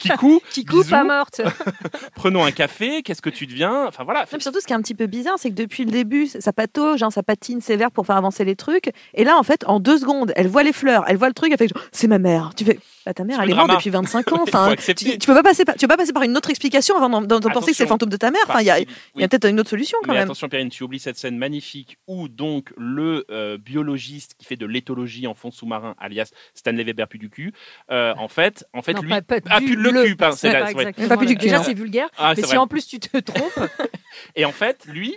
Kikou 0.00 0.40
Kikou, 0.50 0.82
pas 0.90 1.04
morte 1.04 1.42
prenons 2.14 2.44
un 2.44 2.50
café. 2.50 3.02
Qu'est-ce 3.02 3.20
que 3.20 3.28
tu 3.28 3.46
deviens? 3.46 3.86
Enfin 3.86 4.04
voilà. 4.04 4.24
Non, 4.32 4.40
surtout, 4.40 4.60
ce 4.60 4.66
qui 4.66 4.72
est 4.72 4.76
un 4.76 4.80
petit 4.80 4.94
peu 4.94 5.06
bizarre, 5.06 5.34
c'est 5.38 5.50
que 5.50 5.54
depuis 5.54 5.84
le 5.84 5.90
début, 5.90 6.26
ça 6.26 6.52
patauge, 6.54 7.02
hein, 7.02 7.10
ça 7.10 7.22
patine 7.22 7.60
sévère 7.60 7.90
pour 7.90 8.06
faire 8.06 8.16
avancer 8.16 8.46
les 8.46 8.56
trucs. 8.56 8.90
Et 9.12 9.24
là, 9.24 9.36
en 9.36 9.42
fait, 9.42 9.64
en 9.66 9.80
deux 9.80 9.98
secondes, 9.98 10.32
elle 10.34 10.48
voit 10.48 10.62
les 10.62 10.72
fleurs, 10.72 11.04
elle 11.08 11.18
voit 11.18 11.28
le 11.28 11.34
truc, 11.34 11.52
elle 11.52 11.58
fait 11.58 11.68
c'est 11.92 12.06
ma 12.06 12.18
mère. 12.18 12.52
Tu 12.56 12.64
fais, 12.64 12.78
bah, 13.04 13.12
ta 13.12 13.24
mère, 13.24 13.38
elle 13.40 13.48
le 13.48 13.52
est 13.52 13.56
morte 13.56 13.70
depuis 13.70 13.90
25 13.90 14.32
ans. 14.32 14.38
Enfin, 14.48 14.74
tu, 14.76 14.94
tu 14.94 15.26
peux 15.26 15.34
pas 15.34 15.42
passer 15.42 15.66
par, 15.66 15.74
tu 15.74 15.80
peux 15.80 15.88
pas 15.88 15.98
passer 15.98 16.14
par 16.14 16.22
une 16.22 16.34
autre 16.36 16.48
explication 16.48 16.96
avant 16.96 17.20
d'en- 17.20 17.40
penser 17.40 17.72
que 17.72 17.76
c'est 17.76 17.82
le 17.84 17.88
fantôme 17.88 18.08
de 18.08 18.16
ta 18.16 18.30
mère. 18.30 18.40
Enfin, 18.48 18.60
il 18.60 18.66
y 18.66 18.70
a, 18.70 19.28
peut-être 19.28 19.46
une 19.46 19.60
autre 19.60 19.68
solution 19.68 19.98
quand 20.02 20.12
Mais 20.12 20.18
même. 20.18 20.24
attention, 20.24 20.48
Perrine, 20.48 20.70
tu 20.70 20.82
oublies 20.84 21.00
cette 21.00 21.18
scène 21.18 21.36
magnifique 21.36 21.98
où 22.06 22.28
donc 22.28 22.72
le 22.78 23.26
euh, 23.30 23.58
biologiste 23.58 24.34
qui 24.38 24.46
fait 24.46 24.56
de 24.56 24.64
l'éthologie 24.64 25.26
en 25.26 25.34
fond 25.34 25.50
sous-marin, 25.50 25.94
alias 25.98 26.30
Stanley 26.54 26.84
Weber 26.84 27.06
du 27.14 27.28
cul, 27.28 27.52
euh, 27.90 28.14
en 28.16 28.28
fait, 28.28 28.37
en 28.74 28.82
fait 28.82 28.92
Non, 28.94 29.02
lui, 29.02 29.08
pas- 29.10 29.22
pas 29.22 29.36
ah, 29.50 29.60
du 29.60 29.74
le 29.76 29.90
le. 29.90 30.04
cul, 30.04 30.16
pardon, 30.16 30.36
c'est 30.38 30.52
la- 30.52 30.60
Pas 30.72 30.72
plus 30.72 31.06
la- 31.08 31.16
du 31.16 31.36
cul, 31.36 31.44
Déjà, 31.46 31.58
hein. 31.58 31.62
c'est 31.64 31.74
vulgaire. 31.74 32.08
Ah, 32.18 32.34
mais 32.36 32.42
si 32.42 32.48
vrai. 32.48 32.56
en 32.58 32.66
plus 32.66 32.86
tu 32.86 32.98
te 33.00 33.16
trompes, 33.18 33.52
Et 34.36 34.44
en 34.44 34.52
fait, 34.52 34.84
lui, 34.86 35.16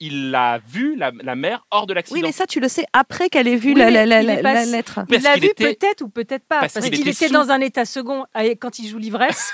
il 0.00 0.34
a 0.34 0.58
vu 0.58 0.94
la, 0.96 1.10
la 1.22 1.34
mère 1.36 1.66
hors 1.70 1.86
de 1.86 1.94
l'accident. 1.94 2.16
Oui, 2.20 2.22
mais 2.22 2.32
ça, 2.32 2.46
tu 2.46 2.60
le 2.60 2.68
sais 2.68 2.84
après 2.92 3.28
qu'elle 3.30 3.48
ait 3.48 3.56
vu 3.56 3.72
Oui, 3.72 3.78
la, 3.80 3.90
la, 3.90 4.04
la, 4.06 4.22
la- 4.22 4.42
la 4.42 4.64
lettre. 4.66 4.94
Parce 4.94 5.06
il 5.10 5.22
l'a 5.22 5.36
vu 5.36 5.46
était- 5.46 5.74
peut-être 5.74 6.02
ou 6.02 6.08
peut-être 6.08 6.44
pas. 6.46 6.60
Parce 6.60 6.74
Parce, 6.74 6.90
qu'il 6.90 7.08
était 7.08 7.28
sous. 7.28 7.32
dans 7.32 7.50
un 7.50 7.60
état 7.60 7.84
second 7.84 8.24
quand 8.60 8.78
il 8.78 8.88
joue 8.88 8.98
l'ivresse. 8.98 9.52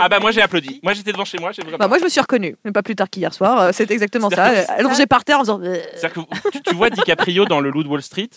Ah 0.00 0.08
bah 0.08 0.20
moi 0.20 0.30
j'ai 0.30 0.40
applaudi. 0.42 0.78
Moi 0.84 0.92
j'étais 0.92 1.10
devant 1.12 1.24
chez 1.24 1.38
moi. 1.38 1.50
j'ai 1.50 1.62
fait 1.62 1.76
Bah, 1.76 1.88
moi, 1.88 1.98
je 1.98 2.04
me 2.04 2.08
suis 2.08 2.20
reconnue, 2.20 2.54
mais 2.64 2.70
pas 2.70 2.82
plus 2.84 2.94
tard 2.94 3.08
qu'hier 3.10 3.34
soir. 3.34 3.60
euh, 3.60 3.70
C'est 3.72 3.90
exactement 3.90 4.30
ça. 4.30 4.50
C'est-à-dire 4.50 4.74
Elle 4.78 4.86
rangeait 4.86 5.06
par 5.06 5.24
terre 5.24 5.38
en 5.38 5.40
faisant. 5.40 5.60
euh, 5.62 5.76
C'est-à-dire 5.96 6.12
que 6.24 6.50
tu, 6.50 6.62
tu 6.62 6.74
vois 6.74 6.90
DiCaprio 6.90 7.46
dans 7.46 7.58
le 7.60 7.70
Loup 7.70 7.82
de 7.82 7.88
Wall 7.88 8.02
Street. 8.02 8.28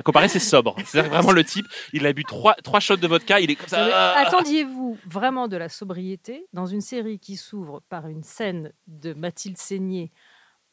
À 0.00 0.02
comparer, 0.02 0.28
c'est 0.28 0.38
sobre. 0.38 0.74
C'est 0.86 1.02
vraiment 1.02 1.30
le 1.32 1.44
type. 1.44 1.66
Il 1.92 2.06
a 2.06 2.12
bu 2.14 2.24
trois, 2.24 2.54
trois 2.64 2.80
shots 2.80 2.96
de 2.96 3.06
vodka. 3.06 3.38
Il 3.38 3.50
est 3.50 3.54
comme 3.54 3.68
ça. 3.68 3.84
Mais 3.84 3.92
Ah. 3.94 4.14
Attendiez-vous 4.26 4.96
vraiment 5.06 5.46
de 5.46 5.58
la 5.58 5.68
sobriété 5.68 6.46
dans 6.54 6.64
une 6.64 6.80
série 6.80 7.18
qui 7.18 7.36
s'ouvre 7.36 7.82
par 7.90 8.06
une 8.08 8.22
scène 8.22 8.72
de 8.86 9.12
Mathilde 9.12 9.58
Seigné 9.58 10.10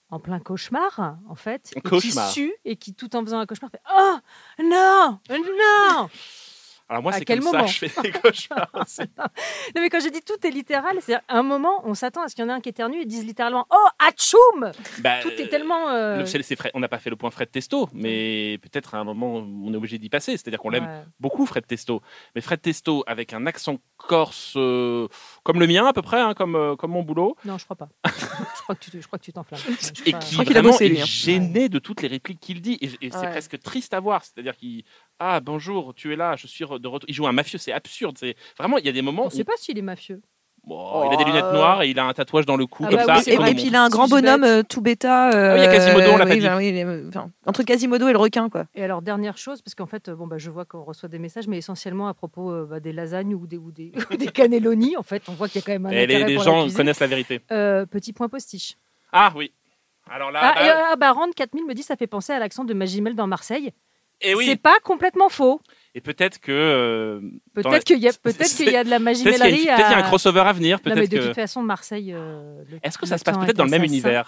en 0.10 0.20
plein 0.22 0.40
cauchemar, 0.40 1.18
en 1.28 1.36
fait, 1.36 1.74
Un 1.76 1.80
et 1.80 1.82
cauchemar. 1.82 2.28
qui 2.30 2.34
sue 2.34 2.54
et 2.64 2.78
qui, 2.78 2.94
tout 2.94 3.14
en 3.18 3.26
faisant 3.26 3.40
un 3.40 3.46
cauchemar, 3.46 3.70
fait 3.70 3.82
Oh 3.94 4.16
non 4.64 5.20
Non 5.30 6.10
Alors 6.90 7.04
moi 7.04 7.12
c'est 7.12 7.26
quel 7.26 7.40
comme 7.40 7.52
ça 7.52 7.58
moment 7.58 7.66
que 7.68 7.74
je 7.74 7.86
fais 7.88 8.02
des 8.02 8.12
cauchemars. 8.12 8.70
aussi. 8.74 9.02
Non, 9.76 9.82
mais 9.82 9.90
quand 9.90 10.00
je 10.00 10.10
dis 10.10 10.22
tout 10.22 10.46
est 10.48 10.50
littéral, 10.52 10.98
c'est 11.02 11.18
un 11.28 11.44
moment, 11.44 11.82
on 11.84 11.94
s'attend 11.94 12.24
à 12.24 12.28
ce 12.30 12.36
qu'il 12.36 12.44
y 12.44 12.48
en 12.48 12.50
ait 12.50 12.54
un 12.54 12.62
qui 12.62 12.70
éternue 12.70 13.02
et 13.02 13.06
dise 13.06 13.26
littéralement 13.26 13.68
Oh, 13.70 13.88
atchoum 14.00 14.72
Bah, 15.00 15.22
Tout 15.22 15.30
est 15.38 15.48
tellement. 15.50 15.90
euh, 15.90 16.18
le- 16.20 16.26
Fred- 16.56 16.72
on 16.74 16.80
n'a 16.80 16.88
pas 16.88 17.00
fait 17.00 17.10
le 17.10 17.16
point 17.16 17.30
Fred 17.30 17.52
Testo, 17.52 17.90
mais 17.94 18.58
peut-être 18.62 18.96
à 18.96 19.00
un 19.00 19.04
moment 19.04 19.36
on 19.36 19.74
est 19.74 19.76
obligé 19.78 19.98
d'y 19.98 20.10
passer. 20.10 20.32
C'est-à-dire 20.38 20.60
qu'on 20.60 20.70
l'aime 20.70 21.06
beaucoup 21.20 21.46
Fred 21.46 21.66
Testo, 21.68 22.02
mais 22.36 22.42
Fred 22.42 22.62
Testo 22.62 23.04
avec 23.08 23.34
un 23.34 23.46
accent 23.48 23.78
corse 23.98 24.54
euh, 24.56 25.08
comme 25.44 25.60
le 25.60 25.68
mien 25.68 25.86
à 25.88 25.94
peu 25.94 26.02
près, 26.02 26.22
hein, 26.22 26.34
comme 26.34 26.56
euh, 26.56 26.76
comme 26.76 26.92
mon 26.92 27.04
boulot, 27.04 27.36
Non, 27.46 27.58
je 27.58 27.66
crois 27.66 27.76
pas. 27.76 27.90
je 28.06 28.62
crois 28.64 28.76
que 28.76 28.84
tu, 28.90 29.02
je 29.02 29.06
crois 29.08 29.20
que 29.20 29.24
tu 29.26 29.34
t'enflammes. 29.34 29.60
Et 30.06 30.14
qui 30.14 30.40
a 30.40 30.44
vraiment 30.44 30.70
bossé, 30.70 30.86
est 30.86 31.02
hein. 31.02 31.06
gêné 31.06 31.68
de 31.70 31.80
toutes 31.80 32.02
les 32.02 32.08
répliques 32.08 32.40
qu'il 32.40 32.62
dit, 32.62 32.78
et, 32.82 33.08
et 33.08 33.12
c'est 33.12 33.28
presque 33.30 33.60
triste 33.60 33.94
à 33.94 34.00
voir. 34.00 34.24
C'est-à-dire 34.24 34.56
qu'il 34.56 34.84
ah 35.20 35.40
bonjour, 35.40 35.94
tu 35.96 36.14
es 36.14 36.16
là, 36.16 36.36
je 36.36 36.48
suis 36.48 36.64
de 36.66 36.88
retour. 36.88 37.00
Il 37.08 37.14
joue 37.14 37.28
un 37.28 37.32
mafieux, 37.32 37.58
c'est 37.58 37.72
absurde. 37.72 38.18
C'est 38.20 38.36
vraiment 38.58 38.78
il 38.78 38.86
y 38.86 38.90
a 38.90 38.92
des 38.92 39.02
moments. 39.02 39.24
On 39.24 39.28
où- 39.28 39.32
sait 39.32 39.44
pas 39.44 39.54
s'il 39.58 39.78
est 39.78 39.82
mafieux. 39.84 40.22
Bon, 40.66 41.10
il 41.10 41.14
a 41.14 41.18
des 41.18 41.24
lunettes 41.24 41.54
noires 41.54 41.82
et 41.84 41.90
il 41.92 41.98
a 41.98 42.04
un 42.06 42.12
tatouage 42.14 42.46
dans 42.46 42.58
le 42.58 42.66
cou 42.66 42.84
Ah 42.86 42.90
comme 42.90 42.98
bah 43.06 43.22
ça. 43.22 43.32
oui, 43.40 43.50
Et, 43.52 43.54
puis 43.56 43.68
il 43.68 43.76
a 43.78 43.84
un 43.84 43.88
grand 43.88 44.10
bonhomme 44.10 44.44
euh, 44.44 44.64
tout 44.64 44.82
bêta. 44.82 45.30
Ah 45.30 45.54
oui, 45.54 45.60
il 45.62 45.64
y 45.64 45.66
a 45.66 45.72
Quasimodo, 45.72 46.12
on 46.12 46.18
l'a 46.18 46.26
oui, 46.26 46.30
pas 46.32 46.36
dit. 46.36 46.42
ben 46.42 46.58
oui, 46.58 46.68
il 46.68 46.76
est- 46.76 47.08
enfin, 47.08 47.32
entre 47.46 47.64
Quasimodo 47.64 48.10
et 48.10 48.12
le 48.12 48.18
requin, 48.18 48.50
quoi. 48.50 48.66
Et 48.76 48.84
alors, 48.84 49.02
dernière 49.02 49.38
chose, 49.38 49.62
parce 49.62 49.76
qu'en 49.76 49.86
fait, 49.86 50.10
euh, 50.10 50.16
bon, 50.16 50.28
bah, 50.28 50.38
je 50.38 50.52
vois 50.52 50.66
qu'on 50.66 50.84
reçoit 50.84 51.08
des 51.08 51.20
messages, 51.20 51.48
mais 51.48 51.58
essentiellement 51.58 52.10
à 52.10 52.14
propos 52.14 52.52
euh, 52.52 52.66
bah, 52.70 52.82
des 52.82 52.92
lasagnes 52.92 53.34
ou 53.34 53.48
des, 53.48 53.58
ou 53.58 53.72
des, 53.72 53.94
ou 54.12 54.18
des 54.18 54.28
cannelloni. 54.28 54.98
En 54.98 55.04
fait, 55.04 55.24
on 55.30 55.34
voit 55.34 55.48
qu'il 55.48 55.62
y 55.62 55.64
a 55.64 55.66
quand 55.66 55.72
même 55.72 55.86
un 55.86 55.92
Et 55.92 56.06
les, 56.06 56.36
pour 56.36 56.44
gens 56.44 56.68
connaissent 56.76 57.00
la 57.00 57.08
vérité. 57.08 57.40
Euh, 57.50 57.86
petit 57.86 58.12
point 58.12 58.28
postiche. 58.28 58.76
Ah 59.14 59.32
oui. 59.38 59.54
Alors 60.10 60.32
là, 60.32 60.40
Ah, 60.44 60.54
bah, 60.54 60.66
et, 60.66 60.70
euh, 60.70 60.74
ah, 60.92 60.96
bah, 60.98 61.14
Rand 61.14 61.32
4000 61.34 61.66
me 61.66 61.74
dit 61.76 61.84
ça 61.84 61.96
fait 61.96 62.08
penser 62.08 62.34
à 62.34 62.40
l'accent 62.40 62.66
de 62.66 62.74
Magimel 62.74 63.16
dans 63.16 63.28
Marseille. 63.28 63.72
Et 64.22 64.36
oui. 64.36 64.46
C'est 64.46 64.62
pas 64.62 64.80
complètement 64.84 65.30
faux. 65.30 65.62
Et 65.98 66.02
peut-être 66.02 66.40
que 66.40 66.52
euh, 66.52 67.20
la- 67.56 67.64
Peut-être 67.64 67.84
qu'il 67.84 67.98
y 67.98 68.02
C'est- 68.12 68.64
qu'il 68.64 68.72
y 68.72 68.76
a 68.78 68.84
de 68.84 68.90
la 68.92 69.00
peut-être 69.00 69.16
qu'il 69.18 69.28
y, 69.32 69.34
peut-être 69.34 69.48
qu'il 69.48 69.66
y 69.66 69.70
a 69.72 69.96
un 69.98 70.00
à- 70.00 70.04
crossover 70.04 70.42
à 70.42 70.54
venir. 70.54 70.78
Non, 70.86 70.94
mais 70.96 71.08
de 71.08 71.18
que. 71.18 71.26
toute 71.26 71.34
façon, 71.34 71.64
Marseille. 71.64 72.14
euh, 72.14 72.62
le- 72.70 72.78
Est-ce 72.84 73.00
que 73.00 73.08
ça 73.08 73.16
le 73.16 73.20
se 73.20 73.24
passe 73.24 73.36
peut-être 73.40 73.58
dans 73.58 73.64
le 73.64 73.72
même 73.72 73.84
univers? 73.84 74.24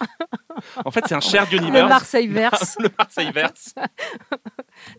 En 0.84 0.90
fait, 0.90 1.04
c'est 1.06 1.14
un 1.14 1.20
shared 1.20 1.48
Le 1.52 1.58
universe. 1.58 1.88
Marseille 1.88 2.26
verse. 2.42 2.76
Le 2.80 2.88
Marseille 2.98 3.30
verse. 3.32 3.72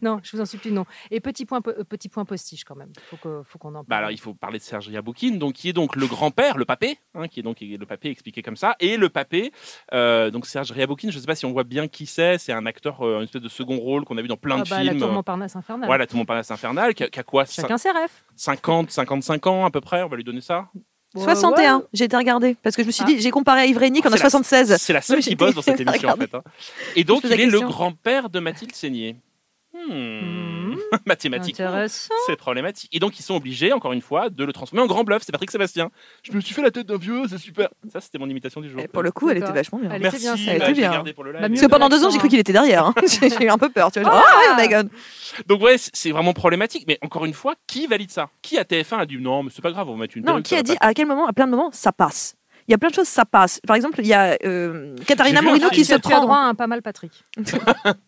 non, 0.01 0.19
je 0.23 0.31
vous 0.35 0.41
en 0.41 0.45
supplie, 0.45 0.71
non. 0.71 0.85
Et 1.11 1.19
petit 1.19 1.45
point, 1.45 1.59
po- 1.61 1.73
petit 1.89 2.07
point 2.07 2.23
postiche 2.23 2.63
quand 2.63 2.75
même. 2.75 2.91
Faut 3.09 3.17
que, 3.17 3.43
faut 3.45 3.59
qu'on 3.59 3.69
en 3.69 3.83
parle. 3.83 3.85
Bah 3.87 3.97
alors, 3.97 4.11
il 4.11 4.19
faut 4.19 4.33
parler 4.33 4.57
de 4.59 4.63
Serge 4.63 4.87
Yaboukine, 4.87 5.37
donc 5.39 5.53
qui 5.55 5.69
est 5.69 5.73
donc 5.73 5.95
le 5.97 6.07
grand-père, 6.07 6.57
le 6.57 6.63
papé, 6.65 6.97
hein, 7.15 7.27
qui 7.27 7.41
est 7.41 7.43
donc 7.43 7.57
le 7.61 7.85
papé 7.85 8.09
expliqué 8.09 8.41
comme 8.41 8.55
ça, 8.55 8.75
et 8.79 8.95
le 8.95 9.09
papé, 9.09 9.51
euh, 9.93 10.31
donc 10.31 10.45
Serge 10.45 10.69
Yaboukine, 10.75 11.11
je 11.11 11.17
ne 11.17 11.21
sais 11.21 11.27
pas 11.27 11.35
si 11.35 11.45
on 11.45 11.51
voit 11.51 11.63
bien 11.65 11.87
qui 11.87 12.05
c'est, 12.05 12.37
c'est 12.37 12.53
un 12.53 12.65
acteur, 12.65 13.01
une 13.01 13.23
espèce 13.23 13.41
de 13.41 13.49
second 13.49 13.77
rôle 13.77 14.05
qu'on 14.05 14.17
a 14.17 14.21
vu 14.21 14.27
dans 14.29 14.37
plein 14.37 14.59
Ah 14.59 14.63
de 14.63 14.69
bah, 14.69 14.83
La 14.83 14.91
films. 14.91 15.01
tour 15.03 15.11
Montparnasse 15.11 15.55
infernale. 15.55 15.87
Voilà, 15.87 16.07
tout 16.07 16.15
le 16.15 16.19
monde 16.19 16.27
parle 16.27 16.39
infernal, 16.61 16.93
qui 16.93 17.03
a, 17.03 17.07
qui 17.09 17.19
a 17.19 17.23
quoi 17.23 17.45
Chacun 17.45 17.77
ses 17.77 17.91
rêves. 17.91 18.11
50, 18.35 18.91
55 18.91 19.47
ans 19.47 19.65
à 19.65 19.71
peu 19.71 19.81
près, 19.81 20.03
on 20.03 20.07
va 20.07 20.15
lui 20.17 20.23
donner 20.23 20.41
ça? 20.41 20.67
61, 21.15 21.83
j'ai 21.93 22.05
été 22.05 22.15
regarder. 22.15 22.55
Parce 22.63 22.75
que 22.75 22.83
je 22.83 22.87
me 22.87 22.91
suis 22.91 23.03
Ah. 23.03 23.09
dit, 23.09 23.19
j'ai 23.19 23.31
comparé 23.31 23.61
à 23.61 23.65
Ivrénique, 23.65 24.05
on 24.05 24.09
Ah, 24.09 24.13
a 24.13 24.17
c'est 24.17 24.23
la- 24.23 24.29
76. 24.29 24.77
C'est 24.79 24.93
la 24.93 25.01
seule 25.01 25.19
qui 25.19 25.35
bosse 25.35 25.55
dans 25.55 25.61
cette 25.61 25.79
émission 25.81 26.09
en 26.09 26.15
fait. 26.15 26.33
hein. 26.33 26.41
Et 26.95 27.03
donc 27.03 27.23
il 27.25 27.39
est 27.39 27.45
le 27.47 27.59
grand-père 27.61 28.29
de 28.29 28.39
Mathilde 28.39 28.73
Seigné. 28.73 29.17
Hmm. 29.73 29.91
Hmm. 29.93 30.60
Mathématiquement, 31.05 31.85
c'est 31.87 32.35
problématique. 32.35 32.89
Et 32.93 32.99
donc 32.99 33.19
ils 33.19 33.23
sont 33.23 33.35
obligés, 33.35 33.73
encore 33.73 33.93
une 33.93 34.01
fois, 34.01 34.29
de 34.29 34.43
le 34.43 34.53
transformer 34.53 34.83
en 34.83 34.87
grand 34.87 35.03
bluff. 35.03 35.23
C'est 35.25 35.31
Patrick 35.31 35.51
Sébastien. 35.51 35.89
Je 36.23 36.31
me 36.33 36.41
suis 36.41 36.53
fait 36.53 36.61
la 36.61 36.71
tête 36.71 36.87
d'un 36.87 36.97
vieux, 36.97 37.23
c'est 37.29 37.37
super. 37.37 37.69
Ça, 37.91 38.01
c'était 38.01 38.17
mon 38.17 38.29
imitation 38.29 38.61
du 38.61 38.69
jour. 38.69 38.81
Et 38.81 38.87
pour 38.87 39.03
le 39.03 39.11
coup, 39.11 39.29
elle 39.29 39.37
était 39.37 39.51
vachement 39.51 39.79
bien. 39.79 39.89
Elle 39.91 40.01
Merci, 40.01 40.17
était 40.27 40.35
bien, 40.35 40.53
elle 40.53 40.59
bah, 40.59 40.69
était 40.69 40.81
l'ai 40.81 40.87
bien. 40.87 41.03
pour 41.13 41.23
le 41.23 41.31
live. 41.31 41.41
Bah, 41.41 41.47
Parce 41.49 41.61
que 41.61 41.67
pendant 41.67 41.89
deux 41.89 42.03
ans, 42.05 42.09
j'ai 42.09 42.17
cru 42.19 42.27
qu'il 42.29 42.39
était 42.39 42.53
derrière. 42.53 42.85
hein. 42.85 42.93
j'ai 43.21 43.45
eu 43.45 43.49
un 43.49 43.57
peu 43.57 43.69
peur. 43.69 43.91
Tu 43.91 43.99
vois, 44.01 44.11
genre, 44.11 44.23
Ah 44.25 44.53
oh 44.57 44.61
my 44.61 44.67
god. 44.67 44.89
Donc 45.47 45.61
ouais, 45.61 45.75
c'est 45.77 46.11
vraiment 46.11 46.33
problématique. 46.33 46.85
Mais 46.87 46.97
encore 47.01 47.25
une 47.25 47.33
fois, 47.33 47.55
qui 47.67 47.87
valide 47.87 48.11
ça? 48.11 48.29
Qui 48.41 48.57
à 48.57 48.63
TF1 48.63 48.99
a 48.99 49.05
dit 49.05 49.17
non, 49.17 49.43
mais 49.43 49.49
c'est 49.53 49.61
pas 49.61 49.71
grave, 49.71 49.89
on 49.89 49.93
va 49.93 49.99
mettre 49.99 50.17
une 50.17 50.25
Non, 50.25 50.41
qui 50.41 50.55
ça 50.55 50.59
a 50.59 50.63
dit 50.63 50.75
à 50.79 50.93
quel 50.93 51.07
moment, 51.07 51.27
à 51.27 51.33
plein 51.33 51.45
de 51.45 51.51
moments, 51.51 51.69
ça 51.71 51.91
passe? 51.91 52.35
Il 52.67 52.71
y 52.71 52.73
a 52.73 52.77
plein 52.77 52.89
de 52.89 52.93
choses, 52.95 53.07
ça 53.07 53.25
passe. 53.25 53.59
Par 53.67 53.75
exemple, 53.75 53.99
il 54.01 54.07
y 54.07 54.13
a 54.13 54.37
euh, 54.45 54.95
Katharina 55.07 55.41
Morino 55.41 55.69
qui 55.69 55.83
se 55.83 55.89
Tu 55.89 55.95
as 55.95 55.99
prend. 55.99 56.21
droit 56.21 56.37
à 56.37 56.41
un 56.45 56.55
pas 56.55 56.67
mal, 56.67 56.81
Patrick. 56.81 57.11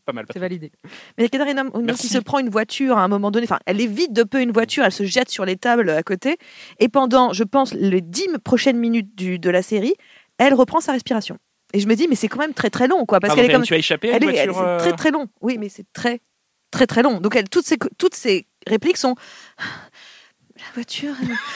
Pas 0.05 0.13
mal. 0.13 0.25
C'est 0.31 0.39
validé. 0.39 0.71
Mais 0.83 0.89
il 1.19 1.23
y 1.23 1.25
a 1.25 1.29
Katharina 1.29 1.63
Morino 1.63 1.85
Merci. 1.85 2.07
qui 2.07 2.13
se 2.13 2.19
prend 2.19 2.39
une 2.39 2.49
voiture 2.49 2.97
à 2.97 3.03
un 3.03 3.07
moment 3.07 3.31
donné. 3.31 3.45
Enfin, 3.45 3.59
elle 3.65 3.81
évite 3.81 4.13
de 4.13 4.23
peu 4.23 4.41
une 4.41 4.51
voiture, 4.51 4.83
elle 4.83 4.91
se 4.91 5.03
jette 5.03 5.29
sur 5.29 5.45
les 5.45 5.55
tables 5.57 5.89
à 5.89 6.03
côté. 6.03 6.37
Et 6.79 6.87
pendant, 6.89 7.33
je 7.33 7.43
pense, 7.43 7.73
les 7.73 8.01
dix 8.01 8.27
prochaines 8.43 8.77
minutes 8.77 9.15
du, 9.15 9.39
de 9.39 9.49
la 9.49 9.61
série, 9.61 9.93
elle 10.37 10.53
reprend 10.53 10.79
sa 10.81 10.91
respiration. 10.93 11.37
Et 11.73 11.79
je 11.79 11.87
me 11.87 11.95
dis, 11.95 12.07
mais 12.07 12.15
c'est 12.15 12.27
quand 12.27 12.39
même 12.39 12.53
très 12.53 12.69
très 12.69 12.87
long, 12.87 13.05
quoi. 13.05 13.19
Parce 13.19 13.33
qu'elle 13.35 13.49
est 13.49 13.53
comme. 13.53 13.63
tu 13.63 13.73
as 13.73 13.77
échappé 13.77 14.11
à 14.11 14.17
Elle 14.17 14.23
une 14.23 14.29
est, 14.29 14.35
elle- 14.37 14.49
voiture. 14.51 14.63
c'est 14.79 14.87
euh, 14.87 14.89
très 14.91 14.97
très 14.97 15.11
long. 15.11 15.27
Oui, 15.41 15.57
mais 15.57 15.69
c'est 15.69 15.85
très 15.93 16.21
très 16.71 16.85
très 16.87 17.01
long. 17.03 17.19
Donc 17.19 17.35
elle, 17.35 17.49
toutes 17.49 17.65
ces 17.65 17.77
toutes 17.97 18.15
ces 18.15 18.47
répliques 18.67 18.97
sont. 18.97 19.15
Voiture. 20.73 21.13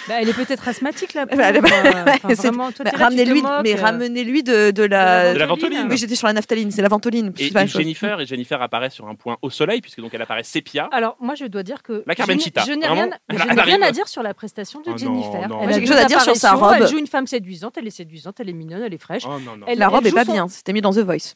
Bah, 0.08 0.16
elle 0.22 0.30
est 0.30 0.34
peut-être 0.34 0.68
asthmatique 0.68 1.14
là. 1.14 1.26
Bah, 1.26 1.52
Bah, 1.52 2.92
ramenez-lui, 2.94 3.42
mais 3.64 3.78
euh, 3.78 3.82
ramenez-lui 3.82 4.44
de, 4.44 4.72
de 4.72 4.84
la. 4.84 5.34
De 5.34 5.40
la 5.40 5.46
ventoline. 5.46 5.88
Oui, 5.90 5.98
j'étais 5.98 6.16
sur 6.16 6.28
la 6.28 6.34
naphtaline, 6.34 6.72
c'est 6.72 6.82
la 6.82 6.88
ventoline. 6.88 7.34
Et, 7.40 7.48
et. 7.48 7.68
Jennifer, 7.68 8.20
et 8.22 8.26
Jennifer 8.26 8.62
apparaît 8.62 8.90
sur 8.90 9.08
un 9.08 9.16
point 9.16 9.38
au 9.42 9.50
soleil, 9.50 9.82
puisque 9.82 10.02
donc 10.02 10.14
elle 10.14 10.22
apparaît 10.22 10.44
sépia. 10.44 10.88
Alors, 10.92 11.18
moi, 11.20 11.36
je 11.36 11.46
dois 11.46 11.64
dire 11.64 11.82
que 11.84 12.04
La 12.06 12.14
je 12.14 12.18
Carmen 12.18 12.38
n'ai- 12.38 12.44
Chita, 12.44 12.64
je 12.68 12.74
n'ai 12.74 12.88
rien, 12.88 13.82
à 13.82 13.92
dire 13.92 14.08
sur 14.08 14.24
la 14.24 14.34
prestation 14.34 14.82
de 14.82 14.92
Oh 14.94 14.98
Jennifer. 14.98 15.50
non. 15.50 15.62
Elle 15.64 15.70
a 15.70 15.74
quelque 15.74 15.88
chose 15.88 15.98
à 15.98 16.06
dire 16.06 16.22
sur 16.22 16.36
sa 16.36 16.54
robe. 16.54 16.76
Elle 16.80 16.88
joue 16.88 16.98
une 17.00 17.08
femme 17.08 17.28
séduisante, 17.28 17.76
elle 17.78 17.88
est 17.88 17.92
séduisante, 17.92 18.40
elle 18.40 18.50
est 18.50 18.54
mignonne, 18.54 18.84
elle 18.84 18.94
est 18.94 18.98
fraîche. 19.02 19.24
Oh 19.28 19.40
non. 19.40 19.54
Elle- 19.68 19.80
La 19.80 19.88
robe 19.88 20.06
est 20.06 20.12
pas 20.12 20.26
bien, 20.26 20.48
c'était 20.48 20.74
mis 20.74 20.82
dans 20.82 20.92
The 20.94 21.00
Voice. 21.00 21.36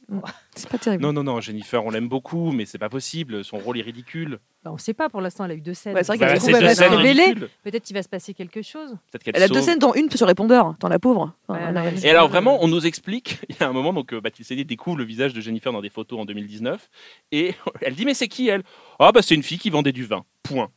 C'est 0.56 0.68
pas 0.70 0.78
terrible. 0.78 1.02
Non, 1.04 1.14
non, 1.14 1.24
non, 1.24 1.40
Jennifer, 1.40 1.84
on 1.86 1.92
l'aime 1.92 2.10
beaucoup, 2.10 2.52
mais 2.52 2.66
c'est 2.66 2.78
pas 2.78 2.90
possible. 2.90 3.44
Son 3.44 3.58
rôle 3.58 3.80
est 3.80 3.84
ridicule. 3.84 4.40
Bah, 4.64 4.72
on 4.72 4.76
ne 4.76 4.80
sait 4.80 4.94
pas 4.94 5.08
pour 5.10 5.22
l'instant, 5.22 5.46
elle 5.46 5.52
a 5.52 5.54
eu 5.56 5.62
deux 5.62 5.74
scènes. 5.74 5.94
Ouais, 5.96 6.04
c'est 6.04 6.08
vrai 6.08 6.18
Voilà, 6.18 6.34
qu'elle 6.34 6.42
trouve, 6.42 6.56
elle 6.56 6.66
va 6.66 6.76
se 6.76 6.84
révéler. 6.84 7.36
Peut-être 7.64 7.84
qu'il 7.84 7.96
va 7.96 8.04
se 8.04 8.10
passer 8.10 8.34
quelque 8.34 8.62
chose. 8.62 8.90
Peut-être 9.12 9.24
qu'elle 9.24 9.36
Elle 9.38 9.44
a 9.44 9.48
deux 9.48 9.62
scènes, 9.62 9.80
dont 9.80 9.94
une 9.94 10.10
sur 10.12 10.28
répondeur. 10.28 10.76
Dans 10.82 10.90
la 10.90 11.00
pauvre. 11.00 11.34
Enfin, 11.48 11.58
Ouais, 11.60 11.66
on 11.72 11.76
a- 11.78 11.92
non, 11.92 11.98
Et 12.04 12.10
alors 12.10 12.28
vraiment, 12.28 12.62
on 12.64 12.68
nous 12.68 12.86
explique, 12.86 13.40
il 13.50 13.56
y 13.60 13.64
a 13.64 13.70
un 13.70 13.74
moment, 13.74 13.94
donc 13.94 14.14
euh, 14.14 14.20
Mathilde 14.22 14.46
Seigné 14.48 14.64
découvre 14.66 14.98
le 14.98 15.06
visage 15.06 15.34
de 15.34 15.40
Jennifer 15.40 15.72
dans 15.72 15.82
des 15.82 15.90
photos 15.90 16.20
en 16.20 16.26
2019, 16.26 16.90
et 17.32 17.56
elle 17.82 17.96
dit 17.96 18.06
mais 18.06 18.14
c'est 18.14 18.28
qui 18.28 18.50
elle? 18.50 18.64
Ah 19.00 19.12
bah 19.14 19.22
c'est 19.22 19.36
une 19.36 19.44
fille 19.44 19.58
qui 19.60 19.70
vendait 19.70 19.94
du 19.94 20.06
vin, 20.06 20.26
point. 20.44 20.70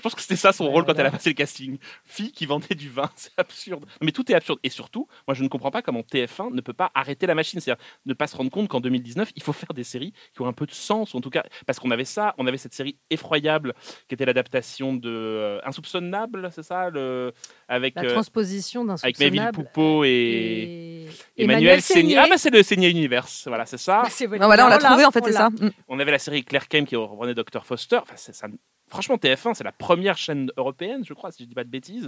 Je 0.00 0.02
pense 0.02 0.14
que 0.14 0.22
c'était 0.22 0.36
ça 0.36 0.52
son 0.52 0.64
Ouais, 0.64 0.70
rôle 0.70 0.86
quand 0.86 0.94
elle 0.98 1.04
a 1.04 1.10
passé 1.10 1.28
le 1.28 1.34
casting. 1.34 1.76
Fille 2.06 2.32
qui 2.32 2.46
vendait 2.46 2.74
du 2.74 2.88
vin, 2.88 3.10
c'est 3.16 3.32
absurde. 3.36 3.84
Mais 4.00 4.12
tout 4.12 4.32
est 4.32 4.34
absurde. 4.34 4.58
Et 4.62 4.70
surtout, 4.70 5.06
moi 5.28 5.34
je 5.34 5.42
ne 5.42 5.48
comprends 5.48 5.70
pas 5.70 5.82
comment 5.82 6.00
TF1 6.00 6.54
ne 6.54 6.62
peut 6.62 6.72
pas 6.72 6.90
arrêter 6.94 7.26
la 7.26 7.34
machine. 7.34 7.60
C'est-à-dire 7.60 7.84
ne 8.06 8.14
pas 8.14 8.26
se 8.26 8.34
rendre 8.34 8.50
compte 8.50 8.68
qu'en 8.68 8.80
2019, 8.80 9.32
il 9.36 9.42
faut 9.42 9.52
faire 9.52 9.74
des 9.74 9.84
séries 9.84 10.14
qui 10.34 10.40
ont 10.40 10.46
un 10.46 10.54
peu 10.54 10.64
de 10.64 10.72
sens, 10.72 11.14
en 11.14 11.20
tout 11.20 11.28
cas, 11.28 11.42
parce 11.66 11.78
qu'on 11.78 11.90
avait 11.90 12.06
ça, 12.06 12.34
on 12.38 12.46
avait 12.46 12.56
cette 12.56 12.72
série 12.72 12.96
effroyable 13.10 13.74
qui 14.08 14.14
était 14.14 14.24
l'adaptation 14.24 14.94
de 14.94 15.10
euh, 15.10 15.60
Insoupçonnable, 15.66 16.48
c'est 16.54 16.62
ça 16.62 16.88
le... 16.88 17.34
Avec, 17.68 17.94
La 17.96 18.04
euh, 18.04 18.12
transposition 18.12 18.86
d'un 18.86 18.94
avec 19.02 19.16
soupçonnable. 19.16 19.52
Poupeau 19.52 20.04
et... 20.04 21.06
Et 21.36 21.44
Emmanuel 21.44 21.82
Seigné. 21.82 22.16
Ah 22.16 22.26
bah 22.28 22.38
c'est 22.38 22.50
le 22.50 22.62
Seigné 22.62 22.88
Universe, 22.88 23.44
voilà, 23.48 23.66
c'est 23.66 23.76
ça. 23.78 24.02
Bah, 24.02 24.38
Non, 24.38 24.46
voilà, 24.46 24.66
on 24.66 24.68
l'a 24.68 24.78
trouvé 24.78 25.04
en 25.04 25.10
fait, 25.10 25.24
c'est 25.24 25.32
ça. 25.32 25.50
Mm. 25.50 25.70
On 25.88 25.98
avait 25.98 26.10
la 26.12 26.18
série 26.18 26.44
Claire 26.44 26.68
Kame 26.68 26.86
qui 26.86 26.96
reprenait 26.96 27.34
Dr 27.34 27.64
Foster. 27.64 27.98
Enfin, 28.02 28.14
c'est- 28.16 28.32
ça- 28.32 28.48
franchement, 28.90 29.16
TF1, 29.16 29.54
c'est 29.54 29.64
la 29.64 29.72
première 29.72 30.18
chaîne 30.18 30.50
européenne, 30.56 31.02
je 31.06 31.14
crois, 31.14 31.30
si 31.32 31.42
je 31.44 31.48
dis 31.48 31.54
pas 31.54 31.64
de 31.64 31.70
bêtises. 31.70 32.06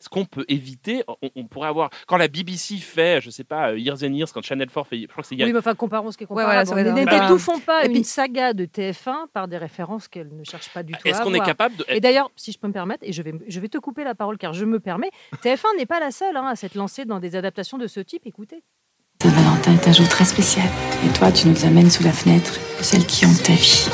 Est-ce 0.00 0.08
qu'on 0.08 0.24
peut 0.24 0.44
éviter 0.48 1.02
on, 1.22 1.30
on 1.36 1.44
pourrait 1.46 1.68
avoir 1.68 1.90
quand 2.06 2.16
la 2.16 2.28
BBC 2.28 2.76
fait, 2.78 3.20
je 3.22 3.30
sais 3.30 3.44
pas, 3.44 3.70
euh, 3.70 3.78
Years 3.78 4.02
and 4.02 4.12
Years, 4.12 4.28
quand 4.32 4.42
Channel 4.42 4.68
4 4.68 4.86
fait, 4.86 5.00
je 5.02 5.06
crois 5.06 5.22
que 5.22 5.28
c'est 5.28 5.36
Oui, 5.42 5.52
mais 5.52 5.58
enfin, 5.58 5.74
comparons 5.74 6.10
ce 6.10 6.18
qui 6.18 6.24
est 6.24 6.26
Ouais, 6.26 6.44
voilà, 6.44 6.64
comparable. 6.64 6.68
ça 6.68 6.74
va 6.74 6.80
être 7.00 7.06
Ne- 7.06 7.20
un- 7.20 7.22
N'étouffons 7.28 7.60
pas 7.60 7.84
Et 7.84 7.86
une 7.86 7.92
puis- 7.94 8.04
saga 8.04 8.52
de 8.52 8.64
TF1 8.66 9.28
par 9.32 9.48
des 9.48 9.56
références 9.56 10.08
qu'elle 10.08 10.34
ne 10.36 10.44
cherche 10.44 10.68
pas 10.74 10.82
du 10.82 10.92
tout 10.94 11.06
Est-ce 11.08 11.22
qu'on 11.22 11.32
est 11.34 11.40
capable 11.44 11.76
de 11.76 11.84
Et 11.88 12.00
d'ailleurs, 12.00 12.30
si 12.36 12.52
je 12.52 12.58
peux 12.58 12.66
me 12.68 12.72
permettre, 12.72 13.04
et 13.06 13.12
je 13.12 13.22
vais, 13.22 13.32
je 13.46 13.60
vais 13.60 13.68
te 13.68 13.78
couper 13.78 14.04
la 14.04 14.14
parole 14.14 14.36
car 14.36 14.52
je 14.52 14.64
me 14.64 14.80
permets, 14.80 15.10
TF1 15.42 15.68
n'est 15.78 15.86
pas 15.86 16.00
la 16.00 16.10
seule 16.10 16.36
hein, 16.36 16.46
à 16.48 16.56
s'être 16.56 16.74
lancée 16.74 17.04
dans 17.04 17.20
des 17.20 17.36
adaptations 17.36 17.78
de 17.78 17.86
ce 17.86 18.00
type. 18.00 18.22
Écoutez. 18.26 18.62
Saint-Valentin 19.22 19.72
est 19.74 19.88
un 19.88 19.92
jour 19.92 20.08
très 20.08 20.24
spécial. 20.26 20.66
Et 21.06 21.12
toi, 21.16 21.32
tu 21.32 21.48
nous 21.48 21.64
amènes 21.64 21.88
sous 21.88 22.02
la 22.02 22.12
fenêtre 22.12 22.58
de 22.78 22.82
celle 22.82 23.06
qui 23.06 23.24
hante 23.24 23.42
ta 23.42 23.52
vie. 23.54 23.88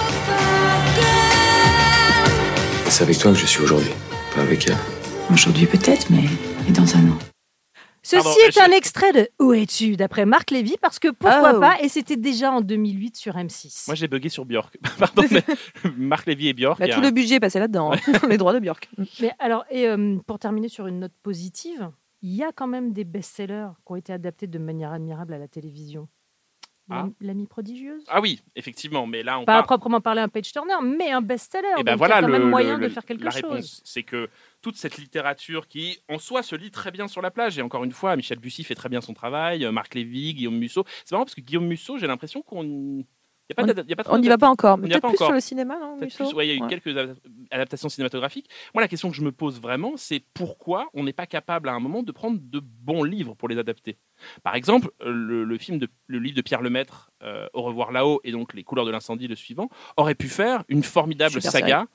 C'est 2.91 3.05
avec 3.05 3.19
toi 3.19 3.33
que 3.33 3.39
je 3.39 3.47
suis 3.47 3.63
aujourd'hui, 3.63 3.91
pas 4.35 4.43
avec 4.43 4.67
elle. 4.69 4.77
Aujourd'hui 5.33 5.67
peut-être, 5.67 6.11
mais, 6.11 6.25
dans 6.73 6.97
un 6.97 7.11
an. 7.11 7.19
Ceci 8.03 8.23
Pardon, 8.25 8.41
est 8.49 8.59
un 8.61 8.77
extrait 8.77 9.13
de 9.13 9.29
Où 9.41 9.53
es-tu 9.53 9.97
d'après 9.97 10.25
Marc 10.27 10.51
Lévy 10.51 10.77
parce 10.81 10.99
que 10.99 11.09
pourquoi 11.09 11.53
Oh. 11.57 11.61
pas 11.61 11.81
et 11.83 11.89
c'était 11.89 12.17
déjà 12.17 12.51
en 12.51 12.61
2008 12.63 13.17
sur 13.17 13.35
M6. 13.37 13.85
Moi, 13.89 13.95
j'ai 13.95 14.09
bugué 14.09 14.29
sur 14.31 14.45
Björk. 14.47 14.77
Pardon, 14.99 15.23
mais 15.31 15.45
Marc 15.97 16.27
Lévy 16.27 16.49
et 16.49 16.53
Björk. 16.55 16.81
Bah, 16.81 16.89
tout 16.89 16.99
un- 16.99 17.03
le 17.03 17.11
budget 17.11 17.37
est 17.37 17.41
passé 17.41 17.59
là-dedans. 17.59 17.93
hein. 17.93 17.99
Les 18.29 18.39
droits 18.39 18.55
de 18.55 18.59
Björk. 18.59 18.89
Mais 19.21 19.33
alors, 19.39 19.65
et 19.71 19.87
euh, 19.87 20.17
pour 20.27 20.39
terminer 20.39 20.69
sur 20.69 20.87
une 20.87 20.99
note 21.01 21.13
positive, 21.23 21.91
il 22.23 22.35
y 22.35 22.43
a 22.43 22.51
quand 22.53 22.67
même 22.67 22.93
des 22.93 23.05
best-sellers 23.05 23.69
qui 23.87 23.93
ont 23.93 23.97
été 23.97 24.13
adaptés 24.13 24.47
de 24.47 24.59
manière 24.59 24.93
admirable 24.93 25.35
à 25.35 25.39
la 25.39 25.49
télévision. 25.49 26.09
Ah. 26.91 27.09
L'ami- 27.21 27.47
prodigieuse 27.47 28.03
Ah 28.09 28.21
oui, 28.21 28.41
effectivement, 28.57 29.07
mais 29.07 29.23
là, 29.23 29.39
on 29.39 29.45
Pas 29.45 29.53
à 29.53 29.57
parle. 29.57 29.67
proprement 29.67 30.01
parler 30.01 30.21
un 30.21 30.29
page 30.29 30.53
turner, 30.53 30.75
mais 30.83 31.11
un 31.11 31.23
best-seller. 31.23 31.69
Et 31.79 31.83
ben 31.85 31.93
donc 31.93 31.99
voilà 31.99 32.17
il 32.17 32.17
y 32.17 32.19
a 32.19 32.21
quand 32.23 32.27
le, 32.33 32.39
même 32.39 32.49
moyen 32.51 32.77
le- 32.77 32.89
de 32.89 32.93
faire 32.93 33.05
quelque 33.05 33.25
la 33.25 33.31
chose. 33.31 33.43
réponse, 33.45 33.81
c'est 33.85 34.03
que 34.03 34.29
toute 34.63 34.77
cette 34.77 34.97
littérature 34.99 35.69
qui, 35.69 35.99
en 36.09 36.19
soi, 36.19 36.43
se 36.43 36.55
lit 36.57 36.71
très 36.71 36.91
bien 36.91 37.09
sur 37.09 37.23
la 37.23 37.31
plage. 37.31 37.59
Et 37.59 37.63
encore 37.63 37.85
une 37.85 37.93
fois, 37.93 38.15
Michel 38.17 38.39
Bussy 38.39 38.65
fait 38.65 38.75
très 38.75 38.89
bien 38.89 39.01
son 39.01 39.15
travail, 39.15 39.65
euh, 39.65 39.73
Marc 39.73 39.95
Lévy, 39.95 40.35
Guillaume 40.35 40.59
Musso. 40.59 40.85
C'est 41.05 41.13
marrant 41.13 41.25
parce 41.25 41.35
que 41.35 41.41
Guillaume 41.41 41.67
Musso, 41.67 41.97
j'ai 41.99 42.07
l'impression 42.07 42.43
qu'on, 42.43 43.05
y 43.51 43.53
a 43.53 43.55
pas, 43.55 43.63
On- 43.63 43.67
d'ad- 43.67 43.85
il 43.87 43.91
y 43.91 43.93
a 43.93 43.97
pas 43.97 44.05
trop 44.05 44.15
On 44.15 44.19
n'y 44.19 44.29
va 44.29 44.39
pas 44.39 44.49
encore. 44.49 44.79
Mais 44.79 44.89
peut-être 44.89 45.01
plus 45.03 45.15
encore. 45.17 45.27
sur 45.29 45.35
le 45.35 45.41
cinéma, 45.41 45.79
non, 45.79 45.99
ouais, 45.99 46.47
il 46.47 46.49
y 46.49 46.53
a 46.53 46.55
eu 46.55 46.63
Ouais. 46.63 46.69
quelques 46.69 46.87
adap- 46.89 47.17
adaptations 47.51 47.89
cinématographiques. 47.89 48.49
Moi, 48.75 48.81
la 48.83 48.89
question 48.89 49.11
que 49.11 49.17
je 49.17 49.23
me 49.23 49.33
pose 49.33 49.61
vraiment, 49.61 49.93
c'est 49.97 50.25
pourquoi 50.35 50.89
on 50.95 51.05
n'est 51.05 51.13
pas 51.13 51.27
capable 51.27 51.69
à 51.69 51.73
un 51.73 51.81
moment 51.81 52.03
de 52.03 52.13
prendre 52.13 52.39
de 52.41 52.61
bons 52.61 53.03
livres 53.05 53.35
pour 53.35 53.49
les 53.49 53.59
adapter? 53.59 53.99
Par 54.43 54.55
exemple, 54.55 54.91
le, 55.05 55.45
le 55.45 55.59
film 55.59 55.79
de, 55.79 55.89
le 56.07 56.19
livre 56.19 56.37
de 56.37 56.43
Pierre 56.43 56.63
Lemaître, 56.63 57.11
euh, 57.23 57.47
Au 57.53 57.63
revoir 57.63 57.93
là-haut, 57.93 58.21
et 58.25 58.33
donc 58.33 58.55
Les 58.55 58.65
couleurs 58.65 58.87
de 58.87 58.91
l'incendie, 58.91 59.27
le 59.29 59.37
suivant, 59.37 59.69
aurait 59.97 60.15
pu 60.15 60.29
faire 60.29 60.65
une 60.69 60.83
formidable 60.83 61.33
Super 61.35 61.51
saga. 61.51 61.87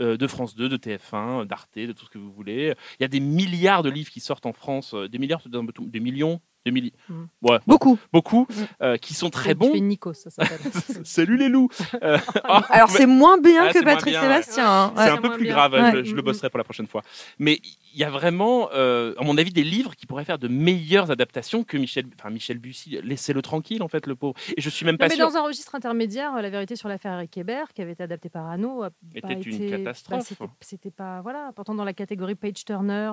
euh, 0.00 0.16
de 0.16 0.26
France 0.26 0.54
2, 0.56 0.68
de 0.70 0.76
TF1, 0.78 1.44
d'Arte, 1.44 1.76
de 1.78 1.92
tout 1.92 2.06
ce 2.06 2.10
que 2.10 2.16
vous 2.18 2.32
voulez. 2.32 2.74
Il 2.98 3.02
y 3.02 3.04
a 3.04 3.08
des 3.08 3.20
milliards 3.20 3.82
de 3.82 3.90
livres 3.90 4.10
qui 4.10 4.20
sortent 4.20 4.46
en 4.46 4.52
France, 4.54 4.94
euh, 4.94 5.06
des 5.08 5.18
milliards, 5.18 5.42
des 5.46 6.00
millions, 6.00 6.40
des 6.64 6.70
milliers, 6.70 6.92
Mm. 7.08 7.24
ouais, 7.42 7.58
Beaucoup. 7.66 7.98
beaucoup, 8.12 8.46
Mm. 8.48 8.54
euh, 8.82 8.96
qui 8.96 9.14
sont 9.14 9.30
très 9.30 9.50
Tu 9.50 9.56
bons. 9.56 9.72
fais 9.72 9.80
Nico, 9.80 10.12
ça 10.14 10.30
s'appelle. 10.30 10.58
Salut 11.04 11.36
les 11.36 11.48
loups 11.48 11.68
Euh, 12.02 12.18
ah, 12.44 12.62
Alors 12.70 12.90
mais- 12.92 12.96
c'est 12.98 13.06
moins 13.06 13.38
bien 13.38 13.66
Ah, 13.68 13.72
que 13.72 13.82
Patrick 13.82 14.12
bien, 14.14 14.20
ouais. 14.22 14.28
Sébastien. 14.42 14.66
hein. 14.70 14.92
C'est 14.96 15.02
Ouais. 15.02 15.10
un 15.10 15.16
peu 15.16 15.30
plus 15.32 15.44
bien. 15.44 15.54
grave, 15.54 15.72
Ouais. 15.72 15.90
je, 15.96 16.04
je 16.10 16.14
le 16.14 16.22
bosserai 16.22 16.50
pour 16.50 16.58
la 16.58 16.64
prochaine 16.64 16.86
fois. 16.86 17.02
Mais 17.38 17.60
il 17.94 18.00
y 18.00 18.04
a 18.04 18.10
vraiment, 18.10 18.68
euh, 18.74 19.14
à 19.18 19.24
mon 19.24 19.36
avis, 19.38 19.52
des 19.52 19.64
livres 19.64 19.94
qui 19.96 20.06
pourraient 20.06 20.24
faire 20.24 20.38
de 20.38 20.48
meilleures 20.48 21.10
adaptations 21.10 21.64
que 21.64 21.76
Michel, 21.76 22.06
enfin 22.18 22.30
Michel 22.30 22.58
Bussy. 22.58 22.98
Laissez-le 23.02 23.42
tranquille, 23.42 23.82
en 23.82 23.88
fait, 23.88 24.06
le 24.06 24.14
pauvre. 24.14 24.34
Et 24.56 24.60
je 24.60 24.70
suis 24.70 24.84
même 24.86 24.94
Non, 24.94 24.98
pas 24.98 25.08
mais 25.08 25.14
sûr. 25.16 25.28
dans 25.28 25.36
un 25.36 25.42
registre 25.42 25.74
intermédiaire, 25.74 26.40
La 26.40 26.50
vérité 26.50 26.76
sur 26.76 26.88
l'affaire 26.88 27.12
Eric 27.14 27.36
Hébert, 27.38 27.72
qui 27.72 27.82
avait 27.82 27.92
été 27.92 28.02
adapté 28.02 28.28
par 28.28 28.46
Anno, 28.48 28.82
a 28.82 28.90
Était 29.14 29.20
pas 29.20 29.32
une 29.32 29.40
été- 29.40 29.70
catastrophe. 29.70 30.32
bah, 30.40 30.46
c'était- 30.60 30.90
pas 30.90 31.20
voilà. 31.22 31.52
Pourtant 31.54 31.74
dans 31.74 31.84
la 31.84 31.92
catégorie 31.92 32.34
page 32.34 32.64
turner, 32.64 33.12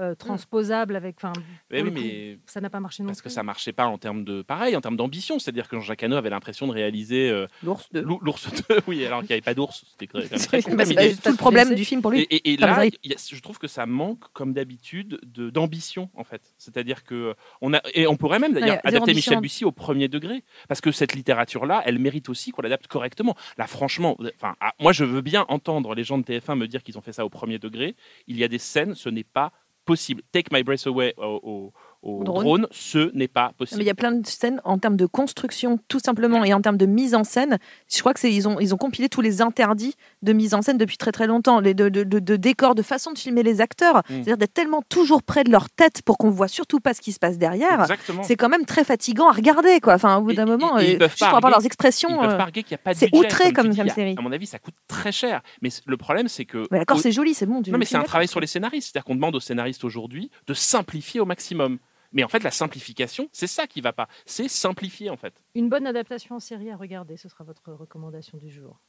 euh, 0.00 0.14
transposable 0.14 0.94
avec, 0.96 1.16
enfin, 1.16 1.32
oui, 1.72 1.82
coup, 1.82 1.90
mais 1.92 2.38
ça 2.46 2.60
n'a 2.60 2.70
pas 2.70 2.78
marché 2.80 3.02
non 3.02 3.08
parce 3.08 3.20
que 3.22 3.28
ça 3.28 3.42
marchait 3.42 3.72
pas 3.72 3.86
en 3.86 3.98
termes 3.98 4.24
de 4.24 4.42
pareil, 4.42 4.76
en 4.76 4.80
termes 4.80 4.96
d'ambition. 4.96 5.38
C'est-à-dire 5.38 5.68
que 5.68 5.76
Jean-Jacques 5.76 6.02
Hano 6.04 6.16
avait 6.16 6.30
l'impression 6.30 6.66
de 6.68 6.72
réaliser 6.72 7.28
euh, 7.30 7.46
L'ours 7.64 7.90
de. 7.92 8.00
l'ou- 8.00 8.20
l'ours 8.22 8.46
2. 8.68 8.76
Oui, 8.86 9.04
alors 9.04 9.20
qu'il 9.20 9.28
n'y 9.28 9.32
avait 9.34 9.40
pas 9.40 9.54
d'ours. 9.54 9.84
C'était 9.90 10.06
quand 10.06 10.18
même 10.18 10.28
très 10.48 10.62
con 10.62 10.74
Bah, 10.76 10.84
c'est 10.84 11.20
tout 11.20 11.30
le 11.30 11.36
problème 11.36 11.74
du 11.74 11.84
film 11.84 12.00
pour 12.02 12.10
lui. 12.12 12.20
Et, 12.30 12.52
et- 12.52 12.56
là, 12.56 12.84
je 12.84 13.40
trouve 13.40 13.58
que 13.58 13.66
ça 13.68 13.86
manque, 13.86 14.17
comme 14.32 14.52
d'habitude, 14.52 15.18
de- 15.22 15.50
d'ambition 15.50 16.10
en 16.14 16.24
fait. 16.24 16.54
C'est-à-dire 16.58 17.04
que 17.04 17.34
on 17.60 17.72
a 17.74 17.80
et 17.94 18.06
on 18.06 18.16
pourrait 18.16 18.38
même 18.38 18.52
d'ailleurs 18.52 18.76
Ouais, 18.76 18.80
adapter. 18.88 19.14
Michel 19.14 19.40
Bussy 19.40 19.64
au 19.64 19.72
premier 19.72 20.08
degré, 20.08 20.44
parce 20.68 20.80
que 20.80 20.92
cette 20.92 21.14
littérature-là, 21.14 21.82
elle 21.86 21.98
mérite 21.98 22.28
aussi 22.28 22.50
qu'on 22.50 22.62
l'adapte 22.62 22.86
correctement. 22.86 23.36
Là, 23.56 23.66
franchement, 23.66 24.16
enfin, 24.36 24.54
ah, 24.60 24.72
moi, 24.80 24.92
je 24.92 25.04
veux 25.04 25.20
bien 25.22 25.44
entendre 25.48 25.94
les 25.94 26.04
gens 26.04 26.18
de 26.18 26.24
TF1 26.24 26.56
me 26.56 26.66
dire 26.68 26.82
qu'ils 26.82 26.98
ont 26.98 27.02
fait 27.02 27.12
ça 27.12 27.24
au 27.24 27.28
premier 27.30 27.58
degré. 27.58 27.94
Il 28.26 28.36
y 28.36 28.44
a 28.44 28.48
des 28.48 28.58
scènes, 28.58 28.94
ce 28.94 29.08
n'est 29.08 29.24
pas 29.24 29.52
possible. 29.84 30.22
Take 30.32 30.54
My 30.54 30.62
Breath 30.62 30.86
Away 30.86 31.14
au, 31.16 31.40
au- 31.42 31.72
au 32.02 32.22
drone. 32.22 32.42
drone, 32.44 32.66
ce 32.70 33.10
n'est 33.14 33.26
pas 33.28 33.48
Non, 33.48 33.52
possible. 33.58 33.78
Mais 33.78 33.84
il 33.84 33.86
y 33.88 33.90
a 33.90 33.94
plein 33.94 34.12
de 34.12 34.26
scènes 34.26 34.60
en 34.64 34.78
termes 34.78 34.96
de 34.96 35.06
construction, 35.06 35.78
tout 35.88 35.98
simplement, 35.98 36.44
et 36.44 36.54
en 36.54 36.60
termes 36.60 36.76
de 36.76 36.86
mise 36.86 37.14
en 37.14 37.24
scène. 37.24 37.58
Je 37.92 37.98
crois 38.00 38.14
que 38.14 38.20
c'est 38.20 38.32
ils 38.32 38.46
ont 38.48 38.60
ils 38.60 38.72
ont 38.74 38.76
compilé 38.76 39.08
tous 39.08 39.20
les 39.20 39.42
interdits 39.42 39.94
de 40.22 40.32
mise 40.32 40.54
en 40.54 40.62
scène 40.62 40.78
depuis 40.78 40.96
très 40.96 41.10
très 41.12 41.26
longtemps, 41.26 41.60
les 41.60 41.74
de, 41.74 41.88
de, 41.88 42.04
de, 42.04 42.18
de 42.20 42.36
décors, 42.36 42.74
de 42.74 42.82
façon 42.82 43.12
de 43.12 43.18
filmer 43.18 43.42
les 43.42 43.60
acteurs. 43.60 43.96
Mm. 43.96 44.02
C'est-à-dire 44.08 44.36
d'être 44.38 44.54
tellement 44.54 44.82
toujours 44.88 45.22
près 45.22 45.42
de 45.44 45.50
leur 45.50 45.68
tête 45.70 46.02
pour 46.02 46.18
qu'on 46.18 46.30
voit 46.30 46.48
surtout 46.48 46.78
pas 46.80 46.94
ce 46.94 47.00
qui 47.00 47.12
se 47.12 47.18
passe 47.18 47.36
derrière. 47.38 47.80
Exactement. 47.82 48.22
C'est 48.22 48.36
quand 48.36 48.48
même 48.48 48.64
très 48.64 48.84
fatigant 48.84 49.28
à 49.28 49.32
regarder, 49.32 49.80
quoi. 49.80 49.94
Enfin, 49.94 50.18
au 50.18 50.22
bout 50.22 50.30
Et- 50.30 50.34
d'un 50.34 50.46
moment, 50.46 50.78
et- 50.78 50.84
et 50.84 50.92
ils 50.94 51.02
euh, 51.02 51.08
avoir 51.26 51.50
leurs 51.50 51.66
expressions. 51.66 52.08
Ils 52.10 52.18
peuvent 52.20 52.30
euh, 52.34 52.36
pas 52.38 52.50
qu'il 52.52 52.64
n'y 52.70 52.74
a 52.74 52.78
pas 52.78 52.94
de 52.94 52.98
c'est 52.98 53.14
outré 53.14 53.52
comme- 53.52 53.74
comme 53.74 53.88
série. 53.88 54.14
À 54.16 54.22
mon 54.22 54.32
avis, 54.32 54.46
ça 54.46 54.58
coûte 54.58 54.74
très 54.86 55.10
cher. 55.12 55.42
Mais 55.62 55.70
le 55.86 55.96
problème, 55.96 56.28
c'est 56.28 56.44
que 56.44 56.64
Mais 56.70 56.78
d'accord, 56.78 56.96
au- 56.98 57.00
c'est 57.00 57.12
joli, 57.12 57.34
c'est 57.34 57.46
bon. 57.46 57.60
Non, 57.66 57.76
mais 57.78 57.84
c'est 57.84 57.96
un 57.96 58.02
travail 58.02 58.28
sur 58.28 58.40
les 58.40 58.46
scénaristes. 58.46 58.92
C'est-à-dire 58.92 59.04
qu'on 59.04 59.14
demande 59.16 59.34
aux 59.34 59.40
scénaristes 59.40 59.82
aujourd'hui 59.84 60.30
de 60.46 60.54
simplifier 60.54 61.20
au 61.20 61.24
maximum. 61.24 61.78
Mais 62.12 62.24
en 62.24 62.28
fait, 62.28 62.42
la 62.42 62.50
simplification, 62.50 63.28
c'est 63.32 63.46
ça 63.46 63.66
qui 63.66 63.80
va 63.80 63.92
pas. 63.92 64.08
C'est 64.26 64.48
simplifier, 64.48 65.10
en 65.10 65.16
fait. 65.16 65.34
Une 65.54 65.68
bonne 65.68 65.86
adaptation 65.86 66.36
en 66.36 66.40
série 66.40 66.70
à 66.70 66.76
regarder, 66.76 67.16
ce 67.16 67.28
sera 67.28 67.44
votre 67.44 67.72
recommandation 67.72 68.38
du 68.38 68.50
jour. 68.50 68.80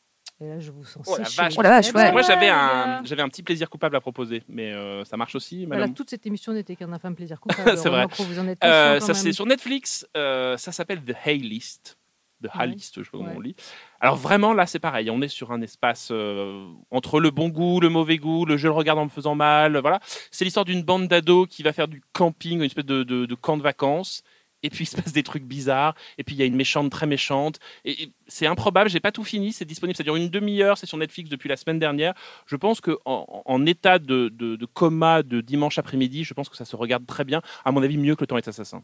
Et 0.41 0.47
là, 0.47 0.59
je 0.59 0.71
vous 0.71 0.85
sens 0.85 1.05
Oh 1.09 1.17
la 1.17 1.23
vache. 1.23 1.53
Oh 1.57 1.61
la 1.61 1.69
vache, 1.69 1.93
ouais. 1.93 2.11
Moi, 2.13 2.21
j'avais 2.21 2.47
un, 2.47 3.01
j'avais 3.03 3.21
un 3.21 3.27
petit 3.27 3.43
plaisir 3.43 3.69
coupable 3.69 3.97
à 3.97 4.01
proposer. 4.01 4.43
Mais 4.47 4.71
euh, 4.71 5.03
ça 5.03 5.17
marche 5.17 5.35
aussi, 5.35 5.65
Voilà, 5.65 5.89
toute 5.89 6.09
cette 6.09 6.25
émission 6.25 6.53
n'était 6.53 6.77
qu'un 6.77 6.93
infâme 6.93 7.15
plaisir 7.15 7.39
coupable. 7.41 7.77
C'est 7.77 7.89
vrai. 7.89 8.03
Heureusement 8.03 8.25
que 8.25 8.31
Vous 8.31 8.39
en 8.39 8.47
êtes 8.47 8.63
Euh, 8.63 8.99
ça, 9.01 9.13
c'est 9.13 9.33
sur 9.33 9.45
Netflix. 9.45 10.07
Euh, 10.15 10.55
ça 10.55 10.71
s'appelle 10.71 11.03
The 11.03 11.13
Hay 11.25 11.39
List. 11.39 11.98
Ouais. 12.41 12.67
List, 12.67 12.95
je 12.99 13.03
sais 13.03 13.09
pas 13.11 13.17
comment 13.17 13.29
Ouais. 13.31 13.35
on 13.37 13.41
lit. 13.41 13.55
Alors 13.99 14.15
vraiment, 14.15 14.53
là, 14.53 14.65
c'est 14.65 14.79
pareil. 14.79 15.09
On 15.09 15.21
est 15.21 15.27
sur 15.27 15.51
un 15.51 15.61
espace 15.61 16.09
euh, 16.11 16.65
entre 16.91 17.19
le 17.19 17.31
bon 17.31 17.49
goût, 17.49 17.79
le 17.79 17.89
mauvais 17.89 18.17
goût, 18.17 18.45
le 18.45 18.55
je 18.57 18.67
le 18.67 18.73
regarde 18.73 18.99
en 18.99 19.05
me 19.05 19.09
faisant 19.09 19.35
mal. 19.35 19.77
Voilà. 19.77 19.99
C'est 20.31 20.45
l'histoire 20.45 20.65
d'une 20.65 20.83
bande 20.83 21.07
d'ados 21.07 21.47
qui 21.49 21.63
va 21.63 21.73
faire 21.73 21.87
du 21.87 22.01
camping, 22.13 22.59
une 22.59 22.63
espèce 22.63 22.85
de, 22.85 23.03
de- 23.03 23.25
de 23.25 23.35
camp 23.35 23.57
de 23.57 23.61
vacances. 23.63 24.23
Et 24.61 24.69
puis 24.69 24.83
il 24.83 24.87
se 24.87 24.97
passe 24.97 25.13
des 25.13 25.23
trucs 25.23 25.43
bizarres. 25.45 25.95
Et 26.17 26.23
puis 26.25 26.35
il 26.35 26.39
y 26.39 26.41
a 26.41 26.45
une 26.45 26.55
méchante 26.55 26.89
très 26.91 27.07
méchante. 27.07 27.59
Et, 27.85 28.03
et 28.03 28.11
c'est 28.27 28.45
improbable. 28.45 28.89
J'ai 28.89 28.99
pas 28.99 29.13
tout 29.13 29.23
fini. 29.23 29.53
C'est 29.53 29.63
disponible. 29.63 29.95
Ça 29.95 30.03
dure 30.03 30.17
une 30.17 30.27
demi-heure. 30.29 30.77
C'est 30.77 30.85
sur 30.85 30.97
Netflix 30.97 31.29
depuis 31.29 31.47
la 31.47 31.55
semaine 31.55 31.79
dernière. 31.79 32.13
Je 32.45 32.57
pense 32.57 32.81
que 32.81 32.97
en, 33.05 33.41
en 33.45 33.65
état 33.65 33.99
de, 33.99 34.27
de- 34.29 34.57
de 34.57 34.65
coma 34.65 35.23
de 35.23 35.39
dimanche 35.39 35.77
après-midi, 35.77 36.25
je 36.25 36.33
pense 36.33 36.49
que 36.49 36.57
ça 36.57 36.65
se 36.65 36.75
regarde 36.75 37.05
très 37.05 37.23
bien. 37.23 37.41
À 37.63 37.71
mon 37.71 37.81
avis, 37.83 37.97
mieux 37.97 38.15
que 38.15 38.21
le 38.23 38.27
temps 38.27 38.37
est 38.37 38.47
assassin. 38.49 38.83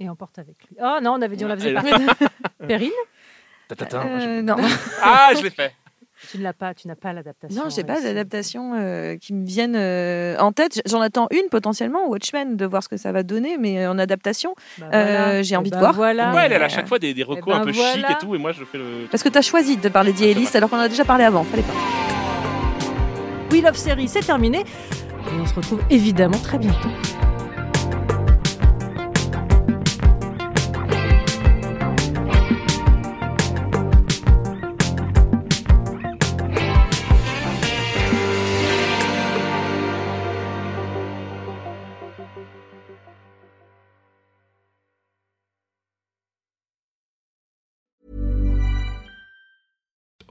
Et 0.00 0.08
emporte 0.08 0.38
avec 0.38 0.56
lui. 0.68 0.76
Oh 0.82 0.98
non, 1.02 1.12
on 1.12 1.22
avait 1.22 1.36
dit 1.36 1.44
on 1.44 1.48
la 1.48 1.56
faisait 1.56 1.74
pas. 1.74 1.82
Perrine. 2.66 2.90
Euh, 3.92 4.42
non. 4.42 4.56
Ah, 5.02 5.30
je 5.36 5.42
l'ai 5.42 5.50
fait. 5.50 5.72
Tu 6.30 6.36
ne 6.38 6.42
l'as 6.42 6.52
pas, 6.52 6.74
tu 6.74 6.86
n'as 6.86 6.96
pas 6.96 7.14
l'adaptation. 7.14 7.62
Non, 7.62 7.70
j'ai 7.70 7.82
pas 7.82 7.92
Alexis. 7.94 8.08
d'adaptation 8.08 8.74
euh, 8.74 9.16
qui 9.16 9.32
me 9.32 9.46
vienne 9.46 9.74
euh, 9.74 10.36
en 10.38 10.52
tête. 10.52 10.82
J'en 10.86 11.00
attends 11.00 11.28
une 11.30 11.48
potentiellement, 11.50 12.08
Watchmen, 12.08 12.56
de 12.58 12.66
voir 12.66 12.82
ce 12.82 12.88
que 12.90 12.98
ça 12.98 13.10
va 13.10 13.22
donner, 13.22 13.56
mais 13.56 13.78
euh, 13.84 13.90
en 13.90 13.98
adaptation. 13.98 14.54
Bah 14.78 14.86
Euh, 14.92 15.16
voilà. 15.16 15.42
j'ai 15.42 15.54
Eh 15.54 15.56
envie 15.56 15.70
de 15.70 15.76
ben 15.76 15.80
voir. 15.80 15.92
Voilà. 15.94 16.34
Ouais, 16.34 16.42
elle, 16.44 16.52
elle 16.52 16.60
a 16.60 16.64
à 16.64 16.66
euh, 16.66 16.70
chaque 16.70 16.88
fois 16.88 16.98
des, 16.98 17.14
des 17.14 17.22
recos 17.22 17.44
eh 17.46 17.50
ben 17.52 17.62
un 17.62 17.64
peu 17.64 17.70
voilà. 17.72 17.92
chic 17.94 18.04
et 18.10 18.18
tout, 18.20 18.34
et 18.34 18.38
moi 18.38 18.52
je 18.52 18.64
fais 18.64 18.76
le. 18.76 19.06
Parce 19.10 19.22
que 19.22 19.30
tu 19.30 19.38
as 19.38 19.42
choisi 19.42 19.78
de 19.78 19.88
parler 19.88 20.12
d'Ellis 20.12 20.48
alors 20.54 20.68
qu'on 20.68 20.76
en 20.76 20.80
a 20.80 20.88
déjà 20.88 21.04
parlé 21.06 21.24
avant. 21.24 21.42
Fallait 21.44 21.62
pas. 21.62 21.72
We 23.50 23.62
Love 23.62 23.76
Série, 23.76 24.08
c'est 24.08 24.20
terminé. 24.20 24.58
Et 24.60 25.40
on 25.40 25.46
se 25.46 25.54
retrouve 25.54 25.80
évidemment 25.88 26.38
très 26.38 26.58
bientôt. 26.58 26.90